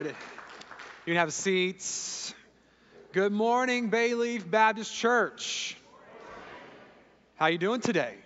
You 0.00 0.12
can 1.06 1.14
have 1.14 1.32
seats. 1.32 2.34
Good 3.12 3.30
morning, 3.30 3.92
Bayleaf 3.92 4.50
Baptist 4.50 4.92
Church. 4.92 5.76
How 7.36 7.46
you 7.46 7.58
doing 7.58 7.80
today? 7.80 8.16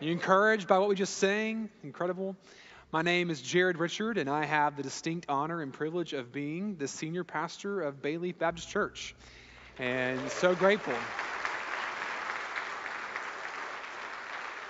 Are 0.00 0.04
you 0.04 0.12
encouraged 0.12 0.68
by 0.68 0.78
what 0.78 0.88
we 0.88 0.94
just 0.94 1.18
sang? 1.18 1.68
Incredible. 1.82 2.36
My 2.92 3.02
name 3.02 3.30
is 3.30 3.42
Jared 3.42 3.78
Richard, 3.78 4.18
and 4.18 4.30
I 4.30 4.44
have 4.44 4.76
the 4.76 4.84
distinct 4.84 5.26
honor 5.28 5.62
and 5.62 5.72
privilege 5.72 6.12
of 6.12 6.30
being 6.32 6.76
the 6.76 6.86
senior 6.86 7.24
pastor 7.24 7.80
of 7.80 8.00
Bayleaf 8.00 8.38
Baptist 8.38 8.68
Church. 8.68 9.16
And 9.80 10.20
so 10.30 10.54
grateful. 10.54 10.94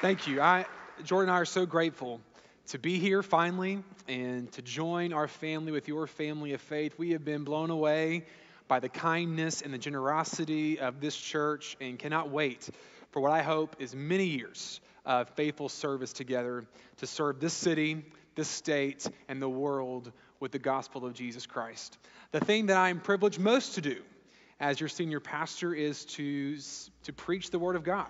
Thank 0.00 0.26
you. 0.26 0.40
I, 0.40 0.64
Jordan 1.04 1.28
and 1.28 1.36
I 1.36 1.40
are 1.42 1.44
so 1.44 1.66
grateful 1.66 2.18
to 2.68 2.78
be 2.78 2.98
here 2.98 3.22
finally 3.22 3.82
and 4.08 4.50
to 4.52 4.62
join 4.62 5.12
our 5.12 5.28
family 5.28 5.72
with 5.72 5.86
your 5.88 6.06
family 6.06 6.54
of 6.54 6.60
faith. 6.60 6.94
We 6.98 7.10
have 7.10 7.24
been 7.24 7.44
blown 7.44 7.70
away 7.70 8.24
by 8.68 8.80
the 8.80 8.88
kindness 8.88 9.60
and 9.60 9.72
the 9.72 9.78
generosity 9.78 10.78
of 10.78 11.00
this 11.00 11.16
church 11.16 11.76
and 11.80 11.98
cannot 11.98 12.30
wait 12.30 12.68
for 13.10 13.20
what 13.20 13.32
I 13.32 13.42
hope 13.42 13.76
is 13.78 13.94
many 13.94 14.24
years 14.24 14.80
of 15.04 15.28
faithful 15.30 15.68
service 15.68 16.12
together 16.12 16.64
to 16.96 17.06
serve 17.06 17.38
this 17.38 17.52
city, 17.52 18.04
this 18.34 18.48
state, 18.48 19.06
and 19.28 19.40
the 19.40 19.48
world 19.48 20.10
with 20.40 20.50
the 20.50 20.58
gospel 20.58 21.04
of 21.04 21.12
Jesus 21.12 21.46
Christ. 21.46 21.98
The 22.32 22.40
thing 22.40 22.66
that 22.66 22.76
I'm 22.76 22.98
privileged 22.98 23.38
most 23.38 23.74
to 23.74 23.82
do 23.82 24.02
as 24.58 24.80
your 24.80 24.88
senior 24.88 25.20
pastor 25.20 25.74
is 25.74 26.04
to, 26.06 26.56
to 27.04 27.12
preach 27.12 27.50
the 27.50 27.58
word 27.58 27.76
of 27.76 27.84
God. 27.84 28.08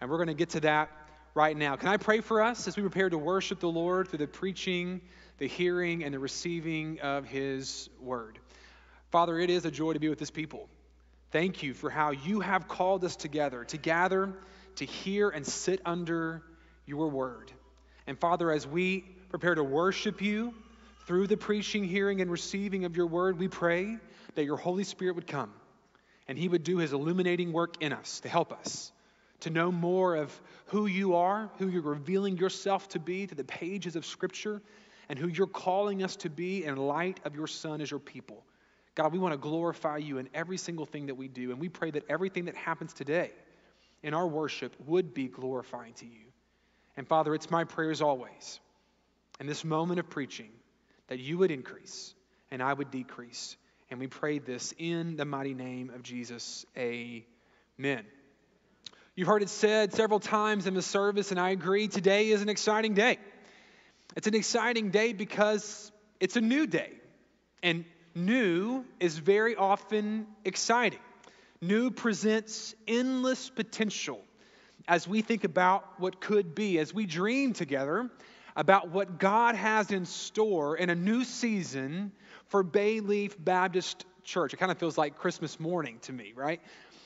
And 0.00 0.10
we're 0.10 0.16
going 0.16 0.26
to 0.28 0.34
get 0.34 0.50
to 0.50 0.60
that 0.60 0.90
right 1.34 1.56
now. 1.56 1.76
Can 1.76 1.88
I 1.88 1.96
pray 1.96 2.20
for 2.20 2.42
us 2.42 2.68
as 2.68 2.76
we 2.76 2.82
prepare 2.82 3.08
to 3.08 3.18
worship 3.18 3.60
the 3.60 3.70
Lord 3.70 4.08
through 4.08 4.18
the 4.18 4.26
preaching, 4.26 5.00
the 5.38 5.48
hearing, 5.48 6.04
and 6.04 6.14
the 6.14 6.18
receiving 6.18 7.00
of 7.00 7.24
His 7.24 7.88
word? 8.00 8.38
Father, 9.10 9.38
it 9.38 9.50
is 9.50 9.64
a 9.64 9.70
joy 9.70 9.92
to 9.94 9.98
be 9.98 10.08
with 10.08 10.18
this 10.18 10.30
people. 10.30 10.68
Thank 11.30 11.62
you 11.62 11.74
for 11.74 11.90
how 11.90 12.10
you 12.10 12.40
have 12.40 12.68
called 12.68 13.04
us 13.04 13.16
together 13.16 13.64
to 13.64 13.78
gather, 13.78 14.34
to 14.76 14.84
hear, 14.84 15.30
and 15.30 15.46
sit 15.46 15.80
under 15.84 16.42
your 16.86 17.08
word. 17.08 17.50
And 18.06 18.18
Father, 18.18 18.50
as 18.50 18.66
we 18.66 19.04
prepare 19.30 19.54
to 19.54 19.64
worship 19.64 20.20
you 20.20 20.52
through 21.06 21.26
the 21.26 21.36
preaching, 21.36 21.84
hearing, 21.84 22.20
and 22.20 22.30
receiving 22.30 22.84
of 22.84 22.96
your 22.96 23.06
word, 23.06 23.38
we 23.38 23.48
pray 23.48 23.96
that 24.34 24.44
your 24.44 24.56
Holy 24.56 24.84
Spirit 24.84 25.14
would 25.16 25.26
come 25.26 25.52
and 26.28 26.38
he 26.38 26.48
would 26.48 26.64
do 26.64 26.78
his 26.78 26.92
illuminating 26.92 27.52
work 27.52 27.82
in 27.82 27.92
us 27.92 28.20
to 28.20 28.28
help 28.28 28.52
us 28.52 28.92
to 29.42 29.50
know 29.50 29.70
more 29.70 30.16
of 30.16 30.40
who 30.66 30.86
you 30.86 31.14
are, 31.14 31.50
who 31.58 31.68
you're 31.68 31.82
revealing 31.82 32.36
yourself 32.36 32.88
to 32.90 32.98
be 32.98 33.26
to 33.26 33.34
the 33.34 33.44
pages 33.44 33.96
of 33.96 34.06
Scripture, 34.06 34.62
and 35.08 35.18
who 35.18 35.28
you're 35.28 35.46
calling 35.46 36.02
us 36.02 36.16
to 36.16 36.30
be 36.30 36.64
in 36.64 36.76
light 36.76 37.20
of 37.24 37.34
your 37.34 37.46
Son 37.46 37.80
as 37.80 37.90
your 37.90 38.00
people. 38.00 38.44
God, 38.94 39.12
we 39.12 39.18
want 39.18 39.32
to 39.32 39.38
glorify 39.38 39.96
you 39.98 40.18
in 40.18 40.28
every 40.34 40.56
single 40.56 40.86
thing 40.86 41.06
that 41.06 41.14
we 41.14 41.28
do, 41.28 41.50
and 41.50 41.60
we 41.60 41.68
pray 41.68 41.90
that 41.90 42.04
everything 42.08 42.46
that 42.46 42.56
happens 42.56 42.92
today 42.92 43.32
in 44.02 44.14
our 44.14 44.26
worship 44.26 44.74
would 44.86 45.14
be 45.14 45.28
glorifying 45.28 45.94
to 45.94 46.06
you. 46.06 46.26
And 46.96 47.06
Father, 47.06 47.34
it's 47.34 47.50
my 47.50 47.64
prayers 47.64 48.02
always 48.02 48.60
in 49.40 49.46
this 49.46 49.64
moment 49.64 49.98
of 49.98 50.10
preaching 50.10 50.50
that 51.08 51.18
you 51.18 51.38
would 51.38 51.50
increase 51.50 52.14
and 52.50 52.62
I 52.62 52.72
would 52.72 52.90
decrease. 52.90 53.56
And 53.90 53.98
we 53.98 54.06
pray 54.06 54.38
this 54.38 54.74
in 54.78 55.16
the 55.16 55.24
mighty 55.24 55.54
name 55.54 55.90
of 55.90 56.02
Jesus. 56.02 56.66
Amen. 56.76 58.04
You've 59.14 59.28
heard 59.28 59.42
it 59.42 59.50
said 59.50 59.92
several 59.92 60.20
times 60.20 60.66
in 60.66 60.72
the 60.72 60.80
service, 60.80 61.32
and 61.32 61.38
I 61.38 61.50
agree, 61.50 61.86
today 61.86 62.30
is 62.30 62.40
an 62.40 62.48
exciting 62.48 62.94
day. 62.94 63.18
It's 64.16 64.26
an 64.26 64.34
exciting 64.34 64.90
day 64.90 65.12
because 65.12 65.92
it's 66.18 66.36
a 66.36 66.40
new 66.40 66.66
day. 66.66 66.92
And 67.62 67.84
new 68.14 68.86
is 69.00 69.18
very 69.18 69.54
often 69.54 70.26
exciting. 70.46 70.98
New 71.60 71.90
presents 71.90 72.74
endless 72.88 73.50
potential 73.50 74.18
as 74.88 75.06
we 75.06 75.20
think 75.20 75.44
about 75.44 76.00
what 76.00 76.18
could 76.18 76.54
be, 76.54 76.78
as 76.78 76.94
we 76.94 77.04
dream 77.04 77.52
together 77.52 78.10
about 78.56 78.88
what 78.88 79.18
God 79.18 79.56
has 79.56 79.90
in 79.90 80.06
store 80.06 80.74
in 80.74 80.88
a 80.88 80.94
new 80.94 81.24
season 81.24 82.12
for 82.46 82.64
Bayleaf 82.64 83.34
Baptist 83.38 84.06
Church. 84.24 84.54
It 84.54 84.56
kind 84.56 84.72
of 84.72 84.78
feels 84.78 84.96
like 84.96 85.18
Christmas 85.18 85.60
morning 85.60 85.98
to 86.02 86.14
me, 86.14 86.32
right? 86.34 86.62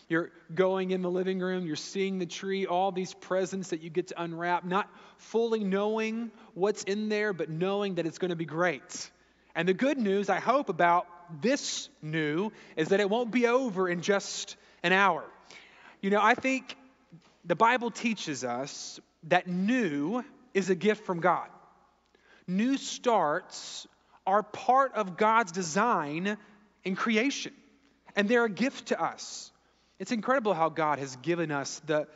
You're 0.08 0.30
going 0.54 0.92
in 0.92 1.02
the 1.02 1.10
living 1.10 1.40
room, 1.40 1.66
you're 1.66 1.74
seeing 1.74 2.18
the 2.18 2.26
tree, 2.26 2.66
all 2.66 2.92
these 2.92 3.12
presents 3.12 3.70
that 3.70 3.80
you 3.80 3.90
get 3.90 4.08
to 4.08 4.22
unwrap, 4.22 4.64
not 4.64 4.88
fully 5.18 5.64
knowing 5.64 6.30
what's 6.54 6.84
in 6.84 7.08
there, 7.08 7.32
but 7.32 7.50
knowing 7.50 7.96
that 7.96 8.06
it's 8.06 8.18
going 8.18 8.28
to 8.30 8.36
be 8.36 8.44
great. 8.44 9.10
And 9.56 9.68
the 9.68 9.74
good 9.74 9.98
news, 9.98 10.28
I 10.28 10.38
hope, 10.38 10.68
about 10.68 11.08
this 11.42 11.88
new 12.02 12.52
is 12.76 12.88
that 12.88 13.00
it 13.00 13.10
won't 13.10 13.32
be 13.32 13.48
over 13.48 13.88
in 13.88 14.00
just 14.00 14.56
an 14.82 14.92
hour. 14.92 15.24
You 16.00 16.10
know, 16.10 16.20
I 16.22 16.34
think 16.34 16.76
the 17.44 17.56
Bible 17.56 17.90
teaches 17.90 18.44
us 18.44 19.00
that 19.24 19.48
new 19.48 20.22
is 20.54 20.70
a 20.70 20.74
gift 20.74 21.04
from 21.04 21.20
God. 21.20 21.48
New 22.46 22.76
starts 22.76 23.88
are 24.24 24.42
part 24.42 24.94
of 24.94 25.16
God's 25.16 25.50
design 25.52 26.36
in 26.84 26.94
creation, 26.94 27.52
and 28.14 28.28
they're 28.28 28.44
a 28.44 28.50
gift 28.50 28.88
to 28.88 29.02
us. 29.02 29.50
It's 29.98 30.12
incredible 30.12 30.52
how 30.52 30.68
God 30.68 30.98
has 30.98 31.16
given 31.16 31.50
us 31.50 31.80
the, 31.86 32.06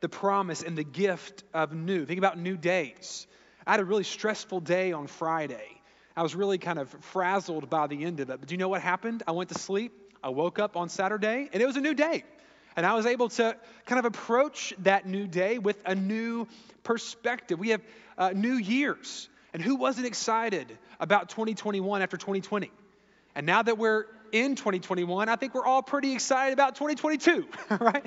the 0.00 0.08
promise 0.08 0.62
and 0.62 0.76
the 0.76 0.84
gift 0.84 1.44
of 1.52 1.74
new. 1.74 2.06
Think 2.06 2.18
about 2.18 2.38
new 2.38 2.56
days. 2.56 3.26
I 3.66 3.72
had 3.72 3.80
a 3.80 3.84
really 3.84 4.04
stressful 4.04 4.60
day 4.60 4.92
on 4.92 5.06
Friday. 5.06 5.80
I 6.16 6.22
was 6.22 6.34
really 6.34 6.56
kind 6.56 6.78
of 6.78 6.88
frazzled 7.00 7.68
by 7.68 7.88
the 7.88 8.04
end 8.04 8.20
of 8.20 8.30
it. 8.30 8.40
But 8.40 8.48
do 8.48 8.54
you 8.54 8.58
know 8.58 8.68
what 8.68 8.80
happened? 8.80 9.22
I 9.26 9.32
went 9.32 9.50
to 9.50 9.58
sleep. 9.58 9.92
I 10.22 10.30
woke 10.30 10.58
up 10.58 10.76
on 10.76 10.88
Saturday, 10.88 11.50
and 11.52 11.62
it 11.62 11.66
was 11.66 11.76
a 11.76 11.80
new 11.80 11.92
day. 11.92 12.24
And 12.74 12.86
I 12.86 12.94
was 12.94 13.04
able 13.04 13.28
to 13.30 13.56
kind 13.84 13.98
of 13.98 14.06
approach 14.06 14.72
that 14.78 15.06
new 15.06 15.26
day 15.26 15.58
with 15.58 15.78
a 15.84 15.94
new 15.94 16.48
perspective. 16.84 17.58
We 17.58 17.70
have 17.70 17.82
uh, 18.16 18.30
new 18.34 18.54
years. 18.54 19.28
And 19.52 19.62
who 19.62 19.76
wasn't 19.76 20.06
excited 20.06 20.76
about 21.00 21.28
2021 21.28 22.02
after 22.02 22.16
2020? 22.16 22.70
And 23.34 23.46
now 23.46 23.62
that 23.62 23.76
we're 23.76 24.06
in 24.40 24.54
2021, 24.54 25.28
I 25.28 25.36
think 25.36 25.54
we're 25.54 25.64
all 25.64 25.82
pretty 25.82 26.12
excited 26.12 26.52
about 26.52 26.74
2022, 26.76 27.46
right? 27.80 28.04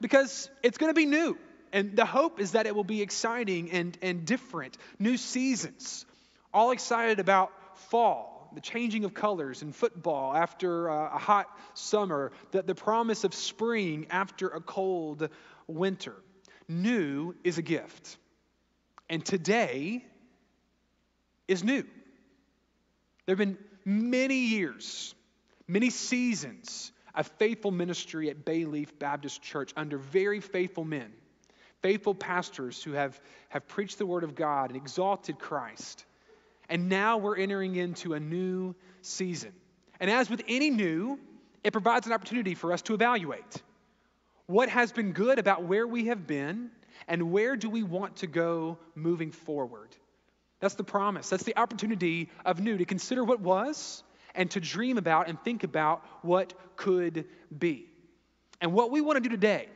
Because 0.00 0.50
it's 0.62 0.78
going 0.78 0.90
to 0.90 0.94
be 0.94 1.06
new. 1.06 1.36
And 1.72 1.96
the 1.96 2.06
hope 2.06 2.40
is 2.40 2.52
that 2.52 2.66
it 2.66 2.74
will 2.74 2.84
be 2.84 3.02
exciting 3.02 3.70
and, 3.72 3.96
and 4.00 4.24
different. 4.24 4.78
New 4.98 5.16
seasons. 5.16 6.06
All 6.54 6.70
excited 6.70 7.20
about 7.20 7.52
fall, 7.90 8.50
the 8.54 8.60
changing 8.60 9.04
of 9.04 9.12
colors 9.12 9.62
in 9.62 9.72
football 9.72 10.34
after 10.34 10.90
uh, 10.90 11.14
a 11.14 11.18
hot 11.18 11.46
summer, 11.74 12.32
the, 12.52 12.62
the 12.62 12.74
promise 12.74 13.24
of 13.24 13.34
spring 13.34 14.06
after 14.10 14.48
a 14.48 14.60
cold 14.60 15.28
winter. 15.66 16.14
New 16.68 17.34
is 17.44 17.58
a 17.58 17.62
gift. 17.62 18.16
And 19.10 19.24
today 19.24 20.04
is 21.46 21.64
new. 21.64 21.84
There 23.26 23.36
have 23.36 23.38
been 23.38 23.58
many 23.84 24.36
years 24.36 25.14
many 25.68 25.90
seasons 25.90 26.90
of 27.14 27.26
faithful 27.38 27.70
ministry 27.70 28.30
at 28.30 28.44
Bayleaf 28.44 28.98
Baptist 28.98 29.42
Church 29.42 29.72
under 29.76 29.98
very 29.98 30.40
faithful 30.40 30.84
men, 30.84 31.12
faithful 31.82 32.14
pastors 32.14 32.82
who 32.82 32.92
have, 32.92 33.20
have 33.50 33.68
preached 33.68 33.98
the 33.98 34.06
Word 34.06 34.24
of 34.24 34.34
God 34.34 34.70
and 34.70 34.76
exalted 34.76 35.38
Christ. 35.38 36.04
And 36.68 36.88
now 36.88 37.18
we're 37.18 37.36
entering 37.36 37.76
into 37.76 38.14
a 38.14 38.20
new 38.20 38.74
season. 39.02 39.52
And 40.00 40.10
as 40.10 40.30
with 40.30 40.42
any 40.48 40.70
new, 40.70 41.18
it 41.64 41.72
provides 41.72 42.06
an 42.06 42.12
opportunity 42.12 42.54
for 42.54 42.72
us 42.72 42.82
to 42.82 42.94
evaluate 42.94 43.62
what 44.46 44.68
has 44.70 44.92
been 44.92 45.12
good 45.12 45.38
about 45.38 45.64
where 45.64 45.86
we 45.86 46.06
have 46.06 46.26
been 46.26 46.70
and 47.06 47.30
where 47.30 47.56
do 47.56 47.68
we 47.68 47.82
want 47.82 48.16
to 48.16 48.26
go 48.26 48.78
moving 48.94 49.30
forward. 49.30 49.88
That's 50.60 50.74
the 50.74 50.84
promise. 50.84 51.28
That's 51.28 51.44
the 51.44 51.56
opportunity 51.56 52.30
of 52.44 52.60
new 52.60 52.78
to 52.78 52.84
consider 52.84 53.22
what 53.22 53.40
was 53.40 54.02
and 54.34 54.50
to 54.52 54.60
dream 54.60 54.98
about 54.98 55.28
and 55.28 55.42
think 55.42 55.64
about 55.64 56.02
what 56.22 56.54
could 56.76 57.26
be. 57.56 57.86
And 58.60 58.72
what 58.72 58.90
we 58.90 59.00
want 59.00 59.16
to 59.16 59.20
do 59.20 59.28
today, 59.28 59.68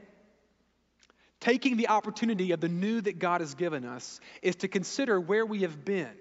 taking 1.40 1.76
the 1.76 1.88
opportunity 1.88 2.52
of 2.52 2.60
the 2.60 2.68
new 2.68 3.00
that 3.00 3.18
God 3.18 3.40
has 3.40 3.54
given 3.54 3.84
us, 3.84 4.20
is 4.42 4.56
to 4.56 4.68
consider 4.68 5.20
where 5.20 5.46
we 5.46 5.62
have 5.62 5.84
been 5.84 6.12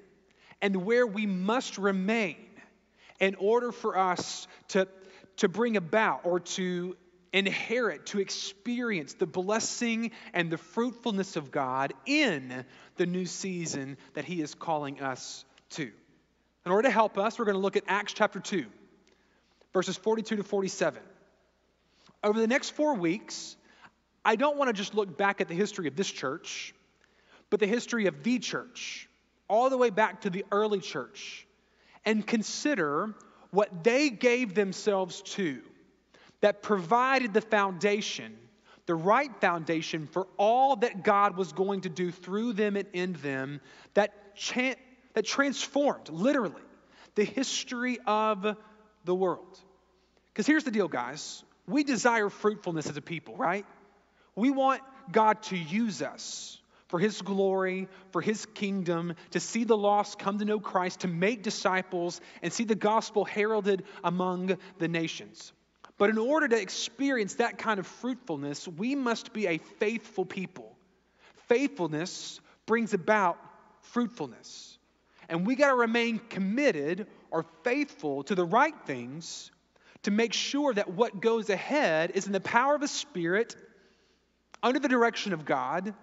and 0.62 0.86
where 0.86 1.08
we 1.08 1.26
must 1.26 1.78
remain 1.78 2.38
in 3.20 3.36
order 3.36 3.72
for 3.72 3.98
us 3.98 4.48
to, 4.70 4.88
to 5.38 5.48
bring 5.48 5.78
about 5.78 6.22
or 6.26 6.40
to 6.40 6.96
inherit, 7.34 8.08
to 8.08 8.20
experience 8.20 9.14
the 9.14 9.26
blessing 9.26 10.12
and 10.34 10.52
the 10.52 10.58
fruitfulness 10.58 11.36
of 11.36 11.52
God 11.52 11.94
in 12.06 12.66
the 12.98 13.06
new 13.06 13.26
season 13.26 13.98
that 14.14 14.26
He 14.26 14.42
is 14.42 14.54
calling 14.54 15.02
us 15.02 15.46
to. 15.72 15.92
In 16.66 16.72
order 16.72 16.88
to 16.88 16.94
help 16.94 17.18
us, 17.18 17.40
we're 17.40 17.46
going 17.46 17.56
to 17.56 17.62
look 17.62 17.76
at 17.76 17.84
Acts 17.88 18.14
chapter 18.14 18.40
2, 18.40 18.66
verses 19.74 19.98
42 19.98 20.38
to 20.38 20.44
47. 20.44 21.02
Over 22.24 22.40
the 22.40 22.48
next 22.48 22.72
four 22.72 22.94
weeks, 22.94 23.56
I 24.24 24.36
don't 24.36 24.58
want 24.58 24.70
to 24.70 24.74
just 24.74 24.94
look 24.94 25.18
back 25.18 25.42
at 25.42 25.48
the 25.48 25.56
history 25.56 25.88
of 25.88 25.96
this 25.96 26.10
church, 26.10 26.76
but 27.50 27.60
the 27.60 27.66
history 27.66 28.06
of 28.06 28.22
the 28.22 28.38
church, 28.38 29.10
all 29.48 29.70
the 29.70 29.78
way 29.78 29.90
back 29.90 30.22
to 30.22 30.30
the 30.30 30.46
early 30.52 30.80
church, 30.80 31.48
and 32.06 32.26
consider 32.26 33.16
what 33.50 33.84
they 33.84 34.10
gave 34.10 34.54
themselves 34.54 35.22
to 35.24 35.62
that 36.42 36.62
provided 36.62 37.34
the 37.34 37.42
foundation, 37.42 38.38
the 38.86 38.96
right 38.96 39.36
foundation 39.42 40.08
for 40.08 40.28
all 40.38 40.76
that 40.76 41.04
God 41.04 41.38
was 41.38 41.54
going 41.54 41.82
to 41.82 41.90
do 41.90 42.12
through 42.12 42.54
them 42.54 42.76
and 42.76 42.88
in 42.94 43.14
them 43.14 43.62
that, 43.96 44.36
cha- 44.36 44.76
that 45.14 45.26
transformed, 45.26 46.10
literally, 46.10 46.62
the 47.16 47.24
history 47.24 48.00
of 48.06 48.56
the 49.06 49.16
world. 49.16 49.60
Because 50.34 50.48
here's 50.48 50.64
the 50.64 50.72
deal, 50.72 50.88
guys. 50.88 51.44
We 51.68 51.84
desire 51.84 52.30
fruitfulness 52.30 52.90
as 52.90 52.98
a 52.98 53.02
people, 53.02 53.36
right? 53.36 53.66
We 54.36 54.50
want 54.50 54.82
God 55.12 55.44
to 55.44 55.58
use 55.58 56.02
us 56.02 56.60
for 56.88 57.00
his 57.00 57.22
glory, 57.22 57.88
for 58.12 58.22
his 58.22 58.46
kingdom, 58.46 59.16
to 59.32 59.40
see 59.40 59.64
the 59.64 59.78
lost 59.78 60.20
come 60.20 60.40
to 60.40 60.46
know 60.46 60.60
Christ, 60.60 61.02
to 61.02 61.08
make 61.08 61.42
disciples, 61.42 62.20
and 62.42 62.52
see 62.52 62.66
the 62.66 62.76
gospel 62.76 63.24
heralded 63.24 63.84
among 64.04 64.58
the 64.78 64.88
nations. 64.88 65.54
But 65.98 66.10
in 66.10 66.18
order 66.18 66.48
to 66.48 66.60
experience 66.60 67.36
that 67.36 67.58
kind 67.58 67.80
of 67.80 67.88
fruitfulness, 67.88 68.68
we 68.68 68.96
must 68.96 69.34
be 69.34 69.48
a 69.48 69.58
faithful 69.58 70.26
people. 70.26 70.76
Faithfulness 71.48 72.42
brings 72.66 72.94
about 72.94 73.38
fruitfulness. 73.82 74.78
And 75.32 75.48
we 75.48 75.56
got 75.56 75.70
to 75.70 75.76
remain 75.76 76.20
committed 76.20 77.08
or 77.32 77.46
faithful 77.64 78.24
to 78.24 78.36
the 78.36 78.44
right 78.44 78.76
things 78.86 79.50
to 80.04 80.12
make 80.12 80.34
sure 80.34 80.74
that 80.74 80.92
what 80.92 81.22
goes 81.22 81.50
ahead 81.50 82.12
is 82.16 82.28
in 82.28 82.34
the 82.34 82.42
power 82.42 82.76
of 82.76 82.82
the 82.82 82.88
Spirit, 82.90 83.56
under 84.62 84.78
the 84.78 84.90
direction 84.90 85.32
of 85.32 85.46
God, 85.46 85.94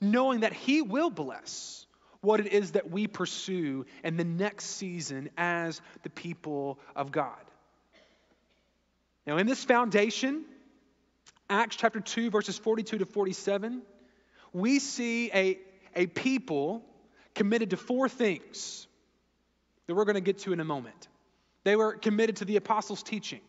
knowing 0.00 0.40
that 0.40 0.52
He 0.52 0.82
will 0.82 1.10
bless 1.10 1.84
what 2.20 2.38
it 2.38 2.52
is 2.52 2.72
that 2.72 2.88
we 2.88 3.08
pursue 3.08 3.86
in 4.04 4.16
the 4.16 4.24
next 4.24 4.66
season 4.76 5.30
as 5.36 5.80
the 6.04 6.10
people 6.10 6.78
of 6.94 7.10
God. 7.10 7.42
Now, 9.26 9.38
in 9.38 9.48
this 9.48 9.64
foundation, 9.64 10.44
Acts 11.50 11.74
chapter 11.74 11.98
2, 11.98 12.30
verses 12.30 12.56
42 12.56 12.98
to 12.98 13.06
47, 13.06 13.82
we 14.52 14.78
see 14.78 15.28
a, 15.34 15.58
a 15.96 16.06
people 16.06 16.84
committed 17.36 17.70
to 17.70 17.76
four 17.76 18.08
things 18.08 18.88
that 19.86 19.94
we're 19.94 20.04
going 20.04 20.14
to 20.14 20.20
get 20.20 20.38
to 20.38 20.52
in 20.52 20.58
a 20.58 20.64
moment. 20.64 21.08
They 21.62 21.76
were 21.76 21.92
committed 21.92 22.36
to 22.36 22.44
the 22.44 22.56
apostles' 22.56 23.02
teaching, 23.04 23.40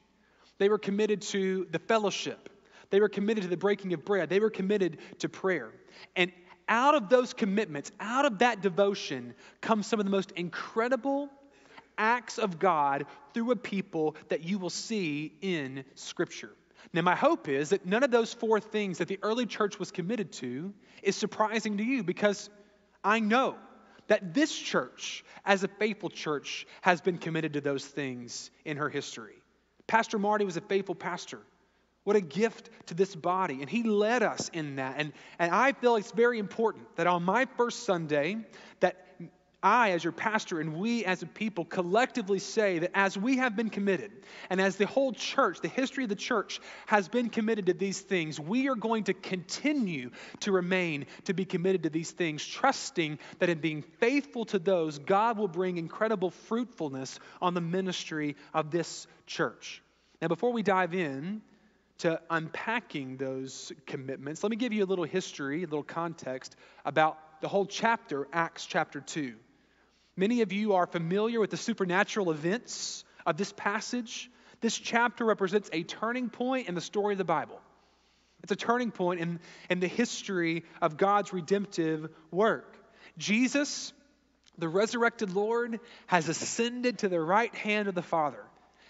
they 0.60 0.70
were 0.70 0.78
committed 0.78 1.22
to 1.24 1.68
the 1.72 1.80
fellowship, 1.80 2.50
they 2.90 3.00
were 3.00 3.10
committed 3.10 3.44
to 3.44 3.50
the 3.50 3.58
breaking 3.58 3.94
of 3.94 4.06
bread. 4.06 4.30
They 4.30 4.40
were 4.40 4.50
committed 4.50 5.00
to 5.20 5.30
prayer. 5.30 5.72
And 6.16 6.32
out 6.70 6.96
of 6.96 7.10
those 7.10 7.34
commitments, 7.34 7.92
out 8.00 8.26
of 8.26 8.40
that 8.40 8.62
devotion, 8.62 9.34
comes 9.62 9.88
some 9.88 10.00
of 10.00 10.06
the 10.06 10.12
most 10.12 10.32
incredible 10.32 11.30
acts 11.98 12.38
of 12.38 12.60
God 12.60 13.06
through 13.34 13.52
a 13.52 13.56
people 13.56 14.16
that 14.30 14.44
you 14.44 14.60
will 14.60 14.70
see 14.70 15.34
in 15.42 15.84
Scripture. 15.96 16.52
Now, 16.94 17.02
my 17.02 17.16
hope 17.16 17.50
is 17.50 17.70
that 17.70 17.86
none 17.86 18.04
of 18.04 18.12
those 18.12 18.34
four 18.34 18.60
things 18.60 19.00
that 19.00 19.08
the 19.08 19.20
early 19.22 19.46
church 19.46 19.80
was 19.80 19.92
committed 19.92 20.32
to 20.34 20.74
is 21.04 21.16
surprising 21.16 21.78
to 21.78 21.84
you 21.84 22.04
because 22.04 22.50
I 23.04 23.20
know 23.20 23.56
that 24.08 24.34
this 24.34 24.56
church, 24.56 25.24
as 25.46 25.64
a 25.64 25.68
faithful 25.68 26.10
church, 26.10 26.66
has 26.82 27.02
been 27.02 27.18
committed 27.18 27.54
to 27.54 27.62
those 27.62 27.86
things 27.86 28.52
in 28.66 28.78
her 28.78 28.90
history. 28.90 29.36
Pastor 29.88 30.20
Marty 30.20 30.46
was 30.46 30.58
a 30.58 30.62
faithful 30.62 30.96
pastor. 30.96 31.40
What 32.04 32.16
a 32.16 32.22
gift 32.22 32.70
to 32.88 32.94
this 32.94 33.16
body. 33.16 33.60
And 33.62 33.70
he 33.70 33.84
led 33.84 34.24
us 34.24 34.50
in 34.54 34.78
that. 34.78 34.96
And, 34.98 35.12
and 35.40 35.54
I 35.54 35.74
feel 35.74 35.98
it's 35.98 36.12
very 36.12 36.40
important 36.40 36.96
that 36.96 37.06
on 37.06 37.24
my 37.24 37.46
first 37.58 37.84
Sunday, 37.84 38.38
that 38.80 39.07
I, 39.68 39.92
as 39.92 40.04
your 40.04 40.14
pastor, 40.14 40.62
and 40.62 40.78
we 40.78 41.04
as 41.04 41.24
a 41.24 41.26
people 41.26 41.66
collectively 41.66 42.40
say 42.40 42.80
that 42.80 42.92
as 42.94 43.18
we 43.18 43.36
have 43.38 43.58
been 43.58 43.70
committed, 43.70 44.12
and 44.50 44.62
as 44.62 44.78
the 44.78 44.86
whole 44.86 45.12
church, 45.12 45.60
the 45.60 45.68
history 45.68 46.06
of 46.06 46.10
the 46.10 46.16
church 46.16 46.62
has 46.86 47.10
been 47.10 47.30
committed 47.30 47.66
to 47.66 47.74
these 47.74 48.00
things, 48.00 48.40
we 48.40 48.70
are 48.70 48.76
going 48.76 49.04
to 49.04 49.14
continue 49.14 50.12
to 50.40 50.54
remain 50.54 51.06
to 51.26 51.34
be 51.34 51.44
committed 51.44 51.84
to 51.84 51.90
these 51.90 52.12
things, 52.12 52.46
trusting 52.46 53.20
that 53.40 53.50
in 53.50 53.60
being 53.60 53.82
faithful 54.00 54.46
to 54.46 54.58
those, 54.58 55.00
God 55.00 55.38
will 55.38 55.50
bring 55.50 55.78
incredible 55.78 56.32
fruitfulness 56.32 57.20
on 57.42 57.54
the 57.54 57.62
ministry 57.62 58.38
of 58.54 58.72
this 58.72 59.06
church. 59.26 59.84
Now, 60.22 60.30
before 60.30 60.54
we 60.54 60.64
dive 60.64 60.94
in, 60.94 61.42
to 61.98 62.22
unpacking 62.30 63.18
those 63.18 63.74
commitments, 63.86 64.44
let 64.44 64.50
me 64.52 64.56
give 64.56 64.72
you 64.72 64.84
a 64.84 64.86
little 64.86 65.04
history, 65.04 65.64
a 65.64 65.68
little 65.68 65.84
context 65.84 66.56
about 66.86 67.42
the 67.42 67.48
whole 67.48 67.66
chapter, 67.66 68.28
Acts 68.32 68.66
chapter 68.66 69.02
2. 69.02 69.36
Many 70.18 70.42
of 70.42 70.52
you 70.52 70.74
are 70.74 70.88
familiar 70.88 71.40
with 71.40 71.52
the 71.52 71.58
supernatural 71.58 72.32
events 72.32 73.06
of 73.26 73.38
this 73.38 73.54
passage. 73.54 74.32
This 74.62 74.76
chapter 74.76 75.24
represents 75.24 75.70
a 75.72 75.84
turning 75.84 76.30
point 76.30 76.68
in 76.68 76.74
the 76.74 76.82
story 76.82 77.14
of 77.14 77.20
the 77.20 77.24
Bible. 77.24 77.62
It's 78.42 78.52
a 78.52 78.56
turning 78.56 78.90
point 78.90 79.20
in, 79.20 79.40
in 79.70 79.80
the 79.80 79.88
history 79.88 80.64
of 80.82 80.98
God's 80.98 81.34
redemptive 81.34 82.10
work. 82.32 82.78
Jesus, 83.20 83.94
the 84.58 84.68
resurrected 84.68 85.34
Lord, 85.34 85.80
has 86.08 86.30
ascended 86.30 87.00
to 87.00 87.10
the 87.10 87.20
right 87.20 87.54
hand 87.54 87.88
of 87.88 87.94
the 87.94 88.02
Father. 88.02 88.44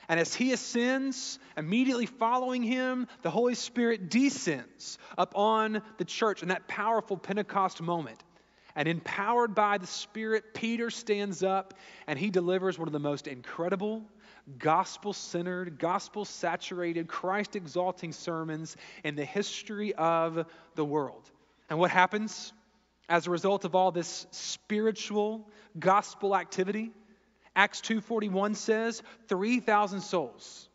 And 0.10 0.22
as 0.22 0.34
he 0.34 0.54
ascends, 0.54 1.40
immediately 1.58 2.06
following 2.06 2.64
him, 2.64 3.08
the 3.22 3.30
Holy 3.30 3.56
Spirit 3.56 4.10
descends 4.10 4.98
upon 5.18 5.82
the 5.98 6.06
church 6.06 6.42
in 6.42 6.50
that 6.50 6.70
powerful 6.70 7.18
Pentecost 7.18 7.82
moment. 7.82 8.24
And 8.78 8.88
empowered 8.88 9.56
by 9.56 9.80
the 9.80 9.88
Spirit, 9.88 10.54
Peter 10.54 10.92
stands 10.92 11.42
up 11.42 11.74
and 12.06 12.18
he 12.18 12.30
delivers 12.30 12.78
one 12.78 12.88
of 12.88 12.92
the 12.92 13.00
most 13.00 13.26
incredible, 13.28 14.04
gospel 14.60 15.14
centered, 15.14 15.80
gospel 15.80 16.26
saturated, 16.26 17.08
Christ 17.08 17.56
exalting 17.56 18.12
sermons 18.12 18.78
in 19.04 19.16
the 19.16 19.26
history 19.26 19.96
of 19.96 20.46
the 20.76 20.86
world. 20.86 21.28
And 21.72 21.80
what 21.80 21.90
happens 21.90 22.54
as 23.10 23.26
a 23.26 23.32
result 23.32 23.66
of 23.66 23.74
all 23.74 23.92
this 23.92 24.28
spiritual 24.30 25.50
gospel 25.80 26.36
activity? 26.36 26.92
Acts 27.56 27.82
2:41 27.82 28.56
says 28.56 29.02
3,000 29.28 30.02
souls 30.02 30.70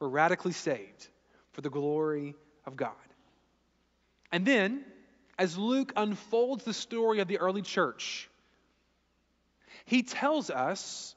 were 0.00 0.08
radically 0.08 0.52
saved 0.52 1.08
for 1.52 1.60
the 1.60 1.68
glory 1.68 2.34
of 2.64 2.76
God. 2.76 2.94
And 4.32 4.46
then 4.46 4.86
as 5.38 5.56
Luke 5.58 5.92
unfolds 5.96 6.64
the 6.64 6.72
story 6.72 7.20
of 7.20 7.28
the 7.28 7.38
early 7.38 7.62
church, 7.62 8.28
he 9.84 10.02
tells 10.02 10.50
us 10.50 11.14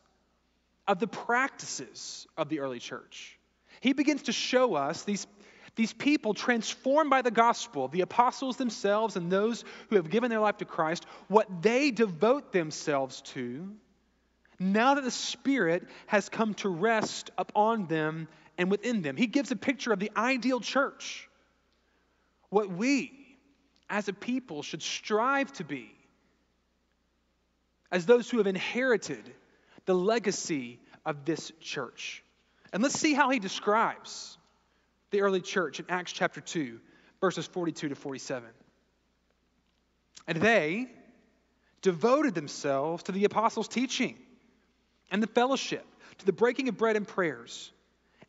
of 0.88 1.00
the 1.00 1.08
practices 1.08 2.28
of 2.38 2.50
the 2.50 2.60
early 2.60 2.80
church. 2.80 3.38
He 3.82 3.94
begins 3.94 4.24
to 4.24 4.32
show 4.32 4.76
us 4.76 5.04
these, 5.04 5.28
these 5.76 5.94
people 5.94 6.34
transformed 6.34 7.10
by 7.10 7.22
the 7.22 7.32
gospel, 7.32 7.88
the 7.88 8.02
apostles 8.02 8.58
themselves 8.58 9.16
and 9.16 9.32
those 9.32 9.64
who 9.90 9.96
have 9.96 10.10
given 10.10 10.30
their 10.30 10.40
life 10.40 10.58
to 10.58 10.66
Christ, 10.66 11.06
what 11.28 11.62
they 11.62 11.92
devote 11.92 12.52
themselves 12.52 13.22
to 13.22 13.70
now 14.60 14.96
that 14.96 15.04
the 15.04 15.12
Spirit 15.12 15.88
has 16.08 16.28
come 16.28 16.54
to 16.56 16.70
rest 16.70 17.32
upon 17.38 17.88
them 17.88 18.28
and 18.58 18.70
within 18.70 19.02
them. 19.02 19.16
He 19.16 19.28
gives 19.28 19.52
a 19.52 19.56
picture 19.56 19.94
of 19.94 20.00
the 20.00 20.12
ideal 20.18 20.60
church, 20.60 21.30
what 22.50 22.70
we 22.70 23.19
as 23.90 24.08
a 24.08 24.14
people 24.14 24.62
should 24.62 24.82
strive 24.82 25.52
to 25.54 25.64
be, 25.64 25.92
as 27.92 28.06
those 28.06 28.30
who 28.30 28.38
have 28.38 28.48
inherited 28.48 29.24
the 29.86 29.96
legacy 29.96 30.80
of 31.06 31.26
this 31.26 31.52
church. 31.60 32.24
And 32.72 32.84
let's 32.84 33.00
see 33.00 33.14
how 33.14 33.30
he 33.30 33.40
describes 33.40 34.38
the 35.12 35.22
early 35.22 35.42
church 35.42 35.80
in 35.80 35.86
Acts 35.90 36.12
chapter 36.12 36.40
2, 36.40 36.80
verses 37.20 37.48
42 37.48 37.90
to 37.90 37.96
47. 37.96 38.48
And 40.28 40.40
they 40.40 40.88
devoted 41.82 42.36
themselves 42.36 43.04
to 43.04 43.12
the 43.12 43.26
apostles' 43.26 43.68
teaching 43.68 44.16
and 45.10 45.24
the 45.24 45.28
fellowship, 45.28 45.86
to 46.20 46.26
the 46.26 46.34
breaking 46.34 46.70
of 46.70 46.78
bread 46.78 46.96
and 46.96 47.08
prayers. 47.08 47.72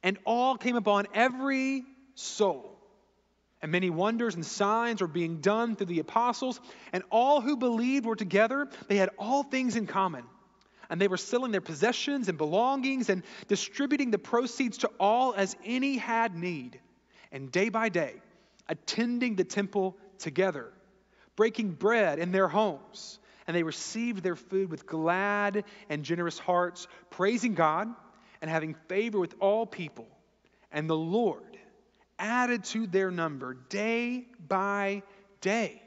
And 0.03 0.17
all 0.25 0.57
came 0.57 0.77
upon 0.77 1.07
every 1.13 1.85
soul. 2.15 2.80
And 3.63 3.71
many 3.73 3.91
wonders 3.91 4.35
and 4.35 4.45
signs 4.45 5.01
were 5.01 5.09
being 5.09 5.41
done 5.41 5.77
through 5.77 5.87
the 5.87 5.99
apostles. 5.99 6.61
And 6.93 7.03
all 7.11 7.41
who 7.41 7.57
believed 7.57 8.07
were 8.07 8.17
together. 8.17 8.69
They 8.89 8.97
had 8.97 9.11
all 9.19 9.43
things 9.43 9.77
in 9.77 9.87
common. 9.87 10.25
And 10.89 11.01
they 11.01 11.09
were 11.09 11.17
selling 11.17 11.53
their 11.53 11.61
possessions 11.61 12.29
and 12.29 12.37
belongings 12.37 13.11
and 13.11 13.23
distributing 13.49 14.11
the 14.11 14.19
proceeds 14.19 14.79
to 14.79 14.91
all 14.99 15.35
as 15.35 15.57
any 15.65 15.99
had 15.99 16.35
need. 16.35 16.81
And 17.31 17.53
day 17.53 17.69
by 17.69 17.91
day, 17.91 18.15
attending 18.69 19.37
the 19.37 19.45
temple 19.45 19.97
together, 20.19 20.73
breaking 21.37 21.73
bread 21.73 22.19
in 22.19 22.33
their 22.33 22.49
homes 22.49 23.21
and 23.51 23.57
they 23.57 23.65
received 23.65 24.23
their 24.23 24.37
food 24.37 24.71
with 24.71 24.87
glad 24.87 25.65
and 25.89 26.05
generous 26.05 26.39
hearts, 26.39 26.87
praising 27.11 27.55
God 27.55 27.89
and 28.41 28.49
having 28.49 28.75
favor 28.87 29.19
with 29.19 29.35
all 29.41 29.67
people. 29.67 30.07
And 30.71 30.89
the 30.89 30.95
Lord 30.97 31.50
added 32.21 32.63
to 32.65 32.87
their 32.87 33.11
number 33.11 33.55
day 33.69 34.27
by 34.47 35.03
day 35.41 35.83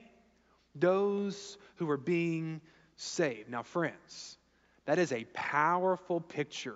those 0.76 1.58
who 1.76 1.86
were 1.86 1.98
being 1.98 2.60
saved. 2.98 3.50
Now, 3.50 3.64
friends, 3.64 4.38
That 4.86 5.00
is 5.00 5.12
a 5.12 5.26
powerful 5.34 6.20
picture 6.20 6.76